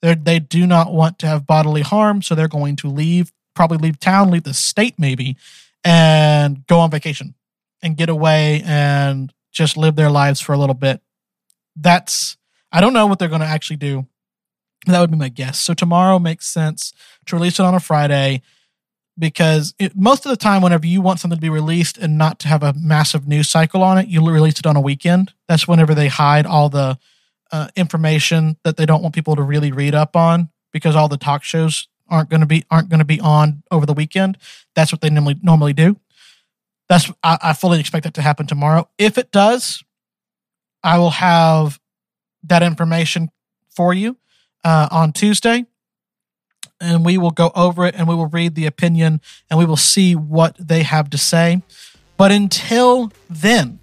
They're, 0.00 0.14
they 0.14 0.38
do 0.38 0.68
not 0.68 0.92
want 0.92 1.18
to 1.18 1.26
have 1.26 1.48
bodily 1.48 1.82
harm, 1.82 2.22
so 2.22 2.36
they're 2.36 2.46
going 2.46 2.76
to 2.76 2.88
leave, 2.88 3.32
probably 3.54 3.78
leave 3.78 3.98
town, 3.98 4.30
leave 4.30 4.44
the 4.44 4.54
state 4.54 4.94
maybe, 4.98 5.36
and 5.82 6.64
go 6.68 6.78
on 6.78 6.92
vacation 6.92 7.34
and 7.82 7.96
get 7.96 8.08
away 8.08 8.62
and 8.64 9.32
just 9.50 9.76
live 9.76 9.96
their 9.96 10.10
lives 10.10 10.40
for 10.40 10.52
a 10.52 10.58
little 10.58 10.74
bit. 10.74 11.00
That's, 11.76 12.36
I 12.72 12.80
don't 12.80 12.92
know 12.92 13.06
what 13.06 13.18
they're 13.18 13.28
going 13.28 13.40
to 13.40 13.46
actually 13.46 13.76
do. 13.76 14.06
That 14.86 15.00
would 15.00 15.10
be 15.10 15.16
my 15.16 15.28
guess. 15.28 15.60
So 15.60 15.74
tomorrow 15.74 16.18
makes 16.18 16.46
sense 16.46 16.92
to 17.26 17.36
release 17.36 17.58
it 17.58 17.64
on 17.64 17.74
a 17.74 17.80
Friday 17.80 18.42
because 19.18 19.74
it, 19.78 19.94
most 19.94 20.24
of 20.24 20.30
the 20.30 20.36
time, 20.36 20.62
whenever 20.62 20.86
you 20.86 21.02
want 21.02 21.20
something 21.20 21.36
to 21.36 21.40
be 21.40 21.50
released 21.50 21.98
and 21.98 22.16
not 22.16 22.38
to 22.40 22.48
have 22.48 22.62
a 22.62 22.72
massive 22.72 23.28
news 23.28 23.48
cycle 23.48 23.82
on 23.82 23.98
it, 23.98 24.08
you 24.08 24.26
release 24.26 24.58
it 24.58 24.66
on 24.66 24.76
a 24.76 24.80
weekend. 24.80 25.32
That's 25.48 25.68
whenever 25.68 25.94
they 25.94 26.08
hide 26.08 26.46
all 26.46 26.70
the 26.70 26.98
uh, 27.52 27.68
information 27.76 28.56
that 28.64 28.76
they 28.76 28.86
don't 28.86 29.02
want 29.02 29.14
people 29.14 29.36
to 29.36 29.42
really 29.42 29.72
read 29.72 29.94
up 29.94 30.16
on 30.16 30.48
because 30.72 30.96
all 30.96 31.08
the 31.08 31.18
talk 31.18 31.42
shows 31.42 31.88
aren't 32.08 32.30
going 32.30 32.40
to 32.40 32.46
be 32.46 32.64
aren't 32.70 32.88
going 32.88 32.98
to 32.98 33.04
be 33.04 33.20
on 33.20 33.62
over 33.70 33.86
the 33.86 33.92
weekend. 33.92 34.38
That's 34.74 34.92
what 34.92 35.00
they 35.00 35.10
normally 35.10 35.38
normally 35.42 35.72
do. 35.72 35.96
That's 36.90 37.08
I, 37.22 37.38
I 37.40 37.52
fully 37.52 37.78
expect 37.78 38.02
that 38.02 38.14
to 38.14 38.22
happen 38.22 38.48
tomorrow. 38.48 38.88
If 38.98 39.16
it 39.16 39.30
does, 39.30 39.84
I 40.82 40.98
will 40.98 41.10
have 41.10 41.78
that 42.42 42.64
information 42.64 43.30
for 43.70 43.94
you 43.94 44.16
uh, 44.64 44.88
on 44.90 45.12
Tuesday 45.12 45.66
and 46.80 47.04
we 47.04 47.16
will 47.16 47.30
go 47.30 47.52
over 47.54 47.86
it 47.86 47.94
and 47.94 48.08
we 48.08 48.16
will 48.16 48.26
read 48.26 48.56
the 48.56 48.66
opinion 48.66 49.20
and 49.48 49.56
we 49.56 49.64
will 49.64 49.76
see 49.76 50.16
what 50.16 50.56
they 50.58 50.82
have 50.82 51.08
to 51.10 51.18
say. 51.18 51.62
But 52.16 52.32
until 52.32 53.12
then, 53.28 53.78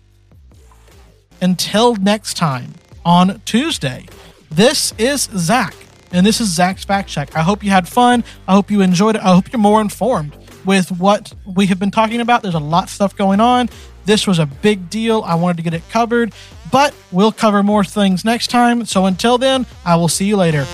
until 1.40 1.96
next 1.96 2.36
time 2.36 2.74
on 3.06 3.42
Tuesday, 3.46 4.06
this 4.52 4.94
is 4.98 5.30
Zach 5.34 5.74
and 6.12 6.26
this 6.26 6.42
is 6.42 6.50
Zach's 6.50 6.84
Fact 6.84 7.10
Shack. 7.10 7.38
I 7.38 7.42
hope 7.42 7.64
you 7.64 7.70
had 7.70 7.88
fun. 7.88 8.26
I 8.50 8.54
hope 8.54 8.70
you 8.70 8.82
enjoyed 8.82 9.16
it. 9.16 9.22
I 9.22 9.34
hope 9.34 9.54
you're 9.54 9.62
more 9.62 9.80
informed 9.80 10.36
with 10.68 10.92
what 10.92 11.34
we 11.46 11.66
have 11.66 11.80
been 11.80 11.90
talking 11.90 12.22
about. 12.22 12.44
There's 12.44 12.54
a 12.54 12.60
lot 12.60 12.84
of 12.84 12.90
stuff 12.92 13.16
going 13.16 13.40
on. 13.40 13.70
This 14.06 14.28
was 14.28 14.38
a 14.38 14.46
big 14.46 14.90
deal. 14.92 15.24
I 15.26 15.34
wanted 15.34 15.58
to 15.58 15.64
get 15.64 15.74
it 15.74 15.90
covered, 15.90 16.34
but 16.72 16.94
we'll 17.12 17.32
cover 17.32 17.64
more 17.64 17.84
things 17.84 18.24
next 18.24 18.48
time. 18.48 18.86
So 18.86 19.06
until 19.06 19.40
then, 19.40 19.66
I 19.84 19.96
will 19.96 20.10
see 20.10 20.26
you 20.26 20.38
later. 20.38 20.66